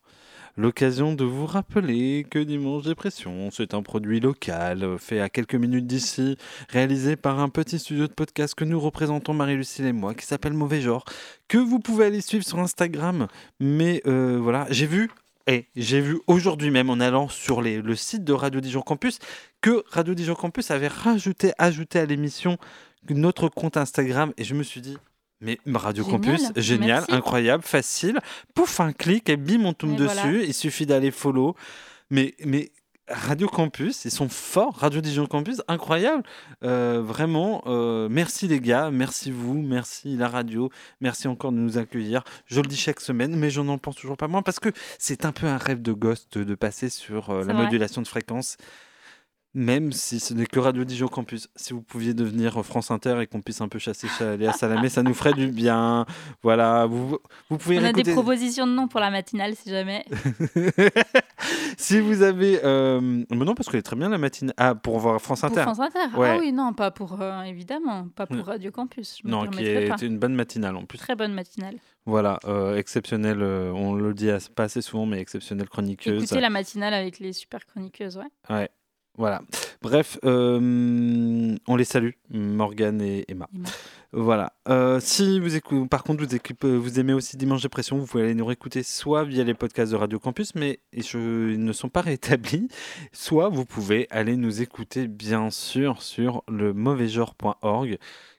L'occasion 0.57 1.13
de 1.13 1.23
vous 1.23 1.45
rappeler 1.45 2.25
que 2.29 2.37
Dimanche 2.37 2.83
Dépression, 2.83 3.49
c'est 3.51 3.73
un 3.73 3.81
produit 3.81 4.19
local, 4.19 4.97
fait 4.99 5.21
à 5.21 5.29
quelques 5.29 5.55
minutes 5.55 5.87
d'ici, 5.87 6.37
réalisé 6.67 7.15
par 7.15 7.39
un 7.39 7.47
petit 7.47 7.79
studio 7.79 8.07
de 8.07 8.13
podcast 8.13 8.53
que 8.53 8.65
nous 8.65 8.79
représentons 8.79 9.33
Marie-Lucille 9.33 9.85
et 9.85 9.93
moi, 9.93 10.13
qui 10.13 10.25
s'appelle 10.25 10.53
Mauvais 10.53 10.81
Genre, 10.81 11.05
que 11.47 11.57
vous 11.57 11.79
pouvez 11.79 12.05
aller 12.05 12.19
suivre 12.19 12.45
sur 12.45 12.59
Instagram. 12.59 13.27
Mais 13.61 14.01
euh, 14.07 14.39
voilà, 14.41 14.67
j'ai 14.69 14.87
vu, 14.87 15.09
et 15.47 15.67
j'ai 15.75 16.01
vu 16.01 16.19
aujourd'hui 16.27 16.71
même 16.71 16.89
en 16.89 16.99
allant 16.99 17.27
sur 17.29 17.61
les- 17.61 17.81
le 17.81 17.95
site 17.95 18.23
de 18.23 18.33
Radio 18.33 18.61
Dijon 18.61 18.81
Campus, 18.81 19.19
que 19.61 19.83
Radio 19.89 20.13
Dijon 20.13 20.35
Campus 20.35 20.71
avait 20.71 20.87
rajouté, 20.87 21.51
ajouté 21.57 21.99
à 21.99 22.05
l'émission 22.05 22.57
notre 23.09 23.49
compte 23.49 23.77
Instagram, 23.77 24.31
et 24.37 24.43
je 24.43 24.53
me 24.53 24.63
suis 24.63 24.81
dit, 24.81 24.97
mais 25.39 25.57
Radio 25.73 26.03
Génial, 26.03 26.21
Campus, 26.21 26.51
génial, 26.55 26.87
merci. 26.99 27.11
incroyable, 27.13 27.63
facile. 27.63 28.19
Pouf, 28.53 28.79
un 28.79 28.93
clic 28.93 29.27
et 29.29 29.37
bim, 29.37 29.65
on 29.65 29.73
tombe 29.73 29.93
Et 29.93 29.95
dessus. 29.95 30.13
voilà. 30.21 30.43
Il 30.43 30.53
suffit 30.53 30.85
d'aller 30.85 31.09
follow. 31.11 31.55
Mais, 32.11 32.35
mais 32.45 32.71
Radio 33.11 33.47
Campus, 33.47 34.05
ils 34.05 34.11
sont 34.11 34.29
forts. 34.29 34.75
Radio 34.77 35.01
Dijon 35.01 35.25
Campus, 35.25 35.61
incroyable. 35.67 36.23
Euh, 36.63 37.01
vraiment, 37.01 37.63
euh, 37.67 38.07
merci 38.09 38.47
les 38.47 38.59
gars, 38.59 38.89
merci 38.91 39.31
vous, 39.31 39.61
merci 39.61 40.15
la 40.15 40.27
radio, 40.27 40.69
merci 41.01 41.27
encore 41.27 41.51
de 41.51 41.57
nous 41.57 41.77
accueillir. 41.77 42.23
Je 42.47 42.61
le 42.61 42.67
dis 42.67 42.77
chaque 42.77 43.01
semaine, 43.01 43.35
mais 43.35 43.49
je 43.49 43.61
n'en 43.61 43.77
pense 43.77 43.95
toujours 43.95 44.17
pas 44.17 44.27
moins 44.27 44.41
parce 44.41 44.59
que 44.59 44.69
c'est 44.97 45.25
un 45.25 45.31
peu 45.31 45.47
un 45.47 45.57
rêve 45.57 45.81
de 45.81 45.93
gosse 45.93 46.27
de, 46.31 46.55
passer 46.55 46.89
sur 46.89 47.29
euh, 47.29 47.43
la 47.43 47.53
vrai. 47.53 47.63
modulation 47.63 48.01
de 48.01 48.07
fréquence. 48.07 48.57
Même 49.53 49.91
si 49.91 50.21
ce 50.21 50.33
n'est 50.33 50.45
que 50.45 50.59
Radio 50.59 50.85
Dijon 50.85 51.09
Campus, 51.09 51.49
si 51.57 51.73
vous 51.73 51.81
pouviez 51.81 52.13
devenir 52.13 52.63
France 52.65 52.89
Inter 52.89 53.17
et 53.21 53.27
qu'on 53.27 53.41
puisse 53.41 53.59
un 53.59 53.67
peu 53.67 53.79
chasser 53.79 54.07
Léa 54.37 54.53
Salamé, 54.53 54.87
ça 54.87 55.03
nous 55.03 55.13
ferait 55.13 55.33
du 55.33 55.47
bien. 55.47 56.05
Voilà, 56.41 56.85
vous, 56.85 57.17
vous 57.49 57.57
pouvez 57.57 57.77
On 57.79 57.83
a 57.83 57.91
des 57.91 58.03
propositions 58.13 58.65
de 58.65 58.71
noms 58.71 58.87
pour 58.87 59.01
la 59.01 59.11
matinale 59.11 59.53
si 59.55 59.69
jamais. 59.69 60.05
si 61.77 61.99
vous 61.99 62.21
avez. 62.21 62.59
Euh... 62.63 63.01
Mais 63.01 63.45
non, 63.45 63.55
parce 63.55 63.69
qu'elle 63.69 63.79
est 63.79 63.83
très 63.83 63.95
bien 63.95 64.09
la 64.09 64.17
matinée. 64.17 64.53
Ah, 64.57 64.75
pour 64.75 64.99
voir 64.99 65.21
France 65.21 65.41
Pour 65.41 65.49
Inter. 65.51 65.61
France 65.63 65.79
Inter. 65.79 66.15
Ouais. 66.17 66.29
Ah 66.35 66.37
oui, 66.39 66.51
non, 66.51 66.73
pas 66.73 66.91
pour. 66.91 67.21
euh, 67.21 67.41
évidemment, 67.43 68.07
pas 68.15 68.25
pour 68.27 68.37
Mm. 68.37 68.41
Radio 68.41 68.71
Campus. 68.71 69.17
Je 69.23 69.27
Non, 69.29 69.45
qui 69.47 69.57
pas. 69.57 69.61
est 69.63 70.01
une 70.01 70.17
bonne 70.17 70.33
matinale 70.35 70.75
en 70.77 70.85
plus. 70.85 70.97
Très 70.97 71.15
bonne 71.15 71.33
matinale. 71.33 71.75
Voilà, 72.05 72.39
euh, 72.45 72.77
exceptionnelle, 72.77 73.41
euh, 73.41 73.71
on 73.73 73.93
le 73.93 74.13
dit 74.13 74.29
as- 74.31 74.49
pas 74.49 74.63
assez 74.63 74.81
souvent, 74.81 75.05
mais 75.05 75.19
exceptionnelle 75.19 75.69
chroniqueuse. 75.69 76.23
Écoutez 76.23 76.41
la 76.41 76.49
matinale 76.49 76.93
avec 76.93 77.19
les 77.19 77.33
super 77.33 77.65
chroniqueuses, 77.65 78.17
ouais. 78.17 78.23
Ouais, 78.55 78.69
voilà. 79.17 79.41
Bref, 79.81 80.17
euh, 80.25 81.55
on 81.67 81.75
les 81.75 81.83
salue, 81.83 82.11
Morgane 82.29 83.01
et 83.01 83.25
Emma. 83.27 83.47
Voilà. 84.13 84.53
Euh, 84.67 84.99
si 84.99 85.39
vous 85.39 85.55
écoutez, 85.55 85.87
par 85.87 86.03
contre, 86.03 86.23
vous, 86.25 86.99
aimez 86.99 87.13
aussi 87.13 87.37
Dimanche 87.37 87.61
Dépression, 87.61 87.97
vous 87.97 88.05
pouvez 88.05 88.23
aller 88.25 88.35
nous 88.35 88.45
réécouter 88.45 88.83
soit 88.83 89.23
via 89.23 89.43
les 89.43 89.53
podcasts 89.53 89.91
de 89.91 89.97
Radio 89.97 90.19
Campus, 90.19 90.53
mais 90.55 90.79
je- 90.95 91.51
ils 91.53 91.63
ne 91.63 91.71
sont 91.73 91.89
pas 91.89 92.01
rétablis, 92.57 92.67
soit 93.13 93.49
vous 93.49 93.65
pouvez 93.65 94.07
aller 94.11 94.35
nous 94.35 94.61
écouter, 94.61 95.07
bien 95.07 95.49
sûr, 95.49 96.01
sur 96.01 96.43
le 96.47 96.73
mauvaisgenre.org, 96.73 97.97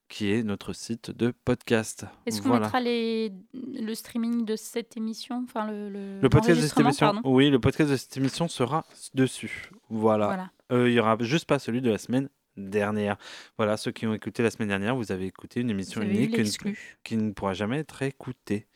qui 0.08 0.30
est 0.30 0.42
notre 0.42 0.74
site 0.74 1.10
de 1.10 1.32
podcast. 1.44 2.04
Est-ce 2.26 2.42
qu'on 2.42 2.48
Voilà. 2.50 2.66
mettra 2.66 2.80
les... 2.80 3.32
le 3.54 3.94
streaming 3.94 4.44
de 4.44 4.56
cette 4.56 4.96
émission 4.98 5.42
Enfin, 5.48 5.66
le, 5.70 5.88
le, 5.88 6.20
Le 6.20 6.28
podcast 6.28 6.60
de 6.60 6.66
cette 6.66 6.80
émission, 6.80 7.06
pardon? 7.14 7.20
oui, 7.24 7.48
le 7.48 7.58
podcast 7.58 7.90
de 7.90 7.96
cette 7.96 8.14
émission 8.18 8.46
sera 8.46 8.84
dessus. 9.14 9.70
Voilà. 9.88 10.26
Voilà. 10.26 10.50
Euh, 10.72 10.88
il 10.88 10.94
y 10.94 11.00
aura 11.00 11.16
juste 11.20 11.44
pas 11.46 11.58
celui 11.58 11.80
de 11.82 11.90
la 11.90 11.98
semaine 11.98 12.28
dernière. 12.56 13.16
Voilà, 13.56 13.76
ceux 13.76 13.92
qui 13.92 14.06
ont 14.06 14.14
écouté 14.14 14.42
la 14.42 14.50
semaine 14.50 14.68
dernière, 14.68 14.96
vous 14.96 15.12
avez 15.12 15.26
écouté 15.26 15.60
une 15.60 15.70
émission 15.70 16.02
unique 16.02 16.30
qui 16.32 16.38
ne- 16.38 16.42
l'exclu. 16.44 16.78
qui 17.04 17.16
ne 17.16 17.32
pourra 17.32 17.52
jamais 17.52 17.78
être 17.78 18.02
écoutée. 18.02 18.66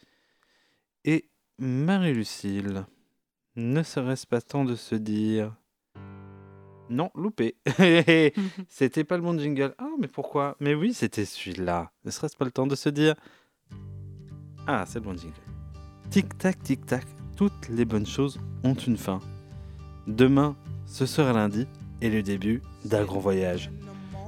Et 1.05 1.29
Marie-Lucille, 1.59 2.85
ne 3.57 3.83
serait-ce 3.83 4.27
pas 4.27 4.41
temps 4.41 4.65
de 4.65 4.75
se 4.75 4.95
dire 4.95 5.55
non, 6.89 7.11
loupé. 7.15 7.57
c'était 8.69 9.05
pas 9.05 9.17
le 9.17 9.23
bon 9.23 9.39
jingle. 9.39 9.75
Ah, 9.79 9.89
mais 9.99 10.09
pourquoi? 10.09 10.57
Mais 10.61 10.75
oui, 10.75 10.95
c'était 10.95 11.25
celui-là. 11.25 11.91
Ne 12.05 12.11
serait-ce 12.11 12.37
pas 12.37 12.45
le 12.45 12.53
temps 12.53 12.67
de 12.67 12.77
se 12.77 12.89
dire 12.89 13.15
Ah, 14.67 14.85
c'est 14.87 15.01
le 15.01 15.05
bon 15.05 15.17
jingle. 15.17 15.35
Tic-tac, 16.11 16.63
tic-tac, 16.63 17.05
toutes 17.37 17.69
les 17.69 17.85
bonnes 17.85 18.07
choses 18.07 18.41
ont 18.63 18.75
une 18.75 18.97
fin. 18.97 19.21
Demain, 20.07 20.57
ce 20.87 21.07
sera 21.07 21.33
lundi 21.33 21.67
et 22.03 22.11
le 22.11 22.23
début 22.23 22.63
d'un 22.85 23.05
grand 23.05 23.21
voyage. 23.21 23.71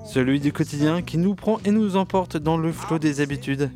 Celui 0.06 0.40
du 0.40 0.52
quotidien 0.52 1.02
qui 1.02 1.18
nous 1.18 1.34
prend 1.34 1.58
et 1.64 1.70
nous 1.70 1.96
emporte 1.96 2.36
dans 2.36 2.56
le 2.56 2.72
flot 2.72 2.98
des 2.98 3.20
habitudes. 3.20 3.70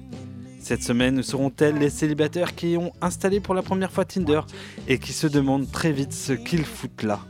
Cette 0.61 0.82
semaine, 0.82 1.22
seront-elles 1.22 1.76
les 1.76 1.90
célibataires 1.90 2.55
qui 2.55 2.76
ont 2.78 2.93
installé 3.01 3.40
pour 3.40 3.55
la 3.55 3.62
première 3.62 3.90
fois 3.93 4.05
Tinder 4.05 4.40
et 4.88 4.99
qui 4.99 5.12
se 5.12 5.26
demandent 5.26 5.70
très 5.70 5.93
vite 5.93 6.12
ce 6.12 6.32
qu'ils 6.32 6.64
foutent 6.64 7.03
là? 7.03 7.20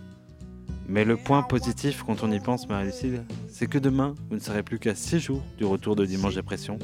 Mais 0.86 1.04
le 1.04 1.16
point 1.16 1.42
positif 1.42 2.02
quand 2.04 2.22
on 2.22 2.30
y 2.30 2.38
pense, 2.40 2.68
Marie-Lucille, 2.68 3.24
c'est 3.48 3.66
que 3.66 3.78
demain, 3.78 4.14
vous 4.28 4.36
ne 4.36 4.40
serez 4.40 4.62
plus 4.62 4.78
qu'à 4.78 4.94
6 4.94 5.18
jours 5.20 5.42
du 5.56 5.64
retour 5.64 5.96
de 5.96 6.04
Dimanche 6.04 6.34
Dépression. 6.34 6.78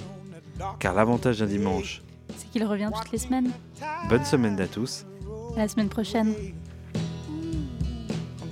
Car 0.78 0.94
l'avantage 0.94 1.38
d'un 1.40 1.46
dimanche, 1.46 2.02
C'est 2.36 2.50
qu'il 2.50 2.64
revient 2.64 2.90
toutes 2.96 3.12
les 3.12 3.18
semaines. 3.18 3.50
bonne 4.08 4.24
semaine 4.24 4.58
à 4.60 4.66
tous. 4.66 5.04
À 5.54 5.58
la 5.60 5.68
semaine 5.68 5.88
prochaine. 5.88 6.32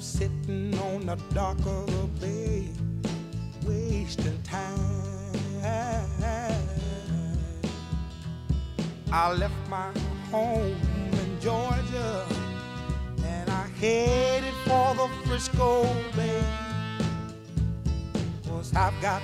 Sitting 0.07 0.79
on 0.79 1.05
the 1.05 1.17
dock 1.35 1.59
of 1.67 1.87
the 1.87 2.07
bay, 2.21 2.69
wasting 3.67 4.41
time. 4.45 4.79
I 9.13 9.33
left 9.33 9.69
my 9.69 9.91
home 10.31 10.77
in 11.13 11.41
Georgia 11.41 12.25
and 13.25 13.51
I 13.51 13.67
headed 13.81 14.55
for 14.65 14.95
the 14.95 15.09
Frisco 15.27 15.83
Bay. 16.15 16.43
Cause 18.49 18.73
I've 18.77 18.99
got 19.03 19.21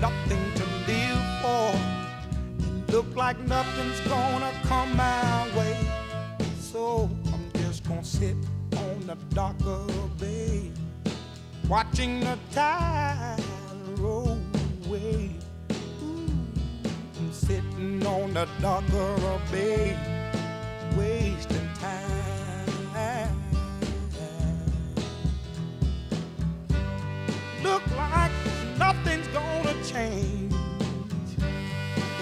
nothing 0.00 0.44
to 0.56 0.64
live 0.86 1.24
for. 1.40 1.72
And 2.66 2.92
look 2.92 3.16
like 3.16 3.40
nothing's 3.40 4.00
gonna 4.00 4.52
come 4.64 4.94
my 4.94 5.48
way. 5.56 5.78
So 6.60 7.10
I'm 7.32 7.50
just 7.62 7.88
gonna 7.88 8.04
sit 8.04 8.36
the 9.06 9.16
dock 9.34 9.56
of 9.66 10.18
bay, 10.18 10.70
watching 11.68 12.20
the 12.20 12.38
tide 12.52 13.42
roll 13.98 14.38
away. 14.86 15.30
Ooh, 16.02 16.28
I'm 17.18 17.32
sitting 17.32 18.06
on 18.06 18.34
the 18.34 18.46
dock 18.60 18.84
of 18.92 19.20
the 19.22 19.40
bay, 19.50 19.96
wasting 20.96 21.68
time. 21.80 23.36
Look 27.62 27.82
like 27.96 28.32
nothing's 28.78 29.28
gonna 29.28 29.74
change. 29.84 30.52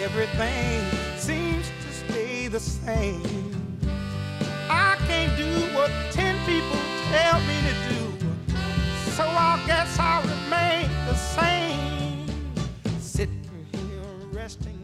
Everything 0.03 0.85
seems 1.19 1.67
to 1.67 1.93
stay 1.93 2.49
the 2.49 2.61
same. 2.61 3.50
I 4.73 4.97
can't 5.09 5.37
do 5.37 5.51
what 5.75 5.91
ten 6.13 6.37
people 6.47 6.79
tell 7.11 7.41
me 7.41 7.57
to 7.69 7.75
do. 7.89 8.01
So 9.17 9.25
I 9.25 9.61
guess 9.67 9.99
I'll 9.99 10.23
remain 10.23 10.89
the 11.07 11.15
same. 11.15 12.27
Sitting 13.01 13.45
here 13.73 14.29
resting. 14.33 14.80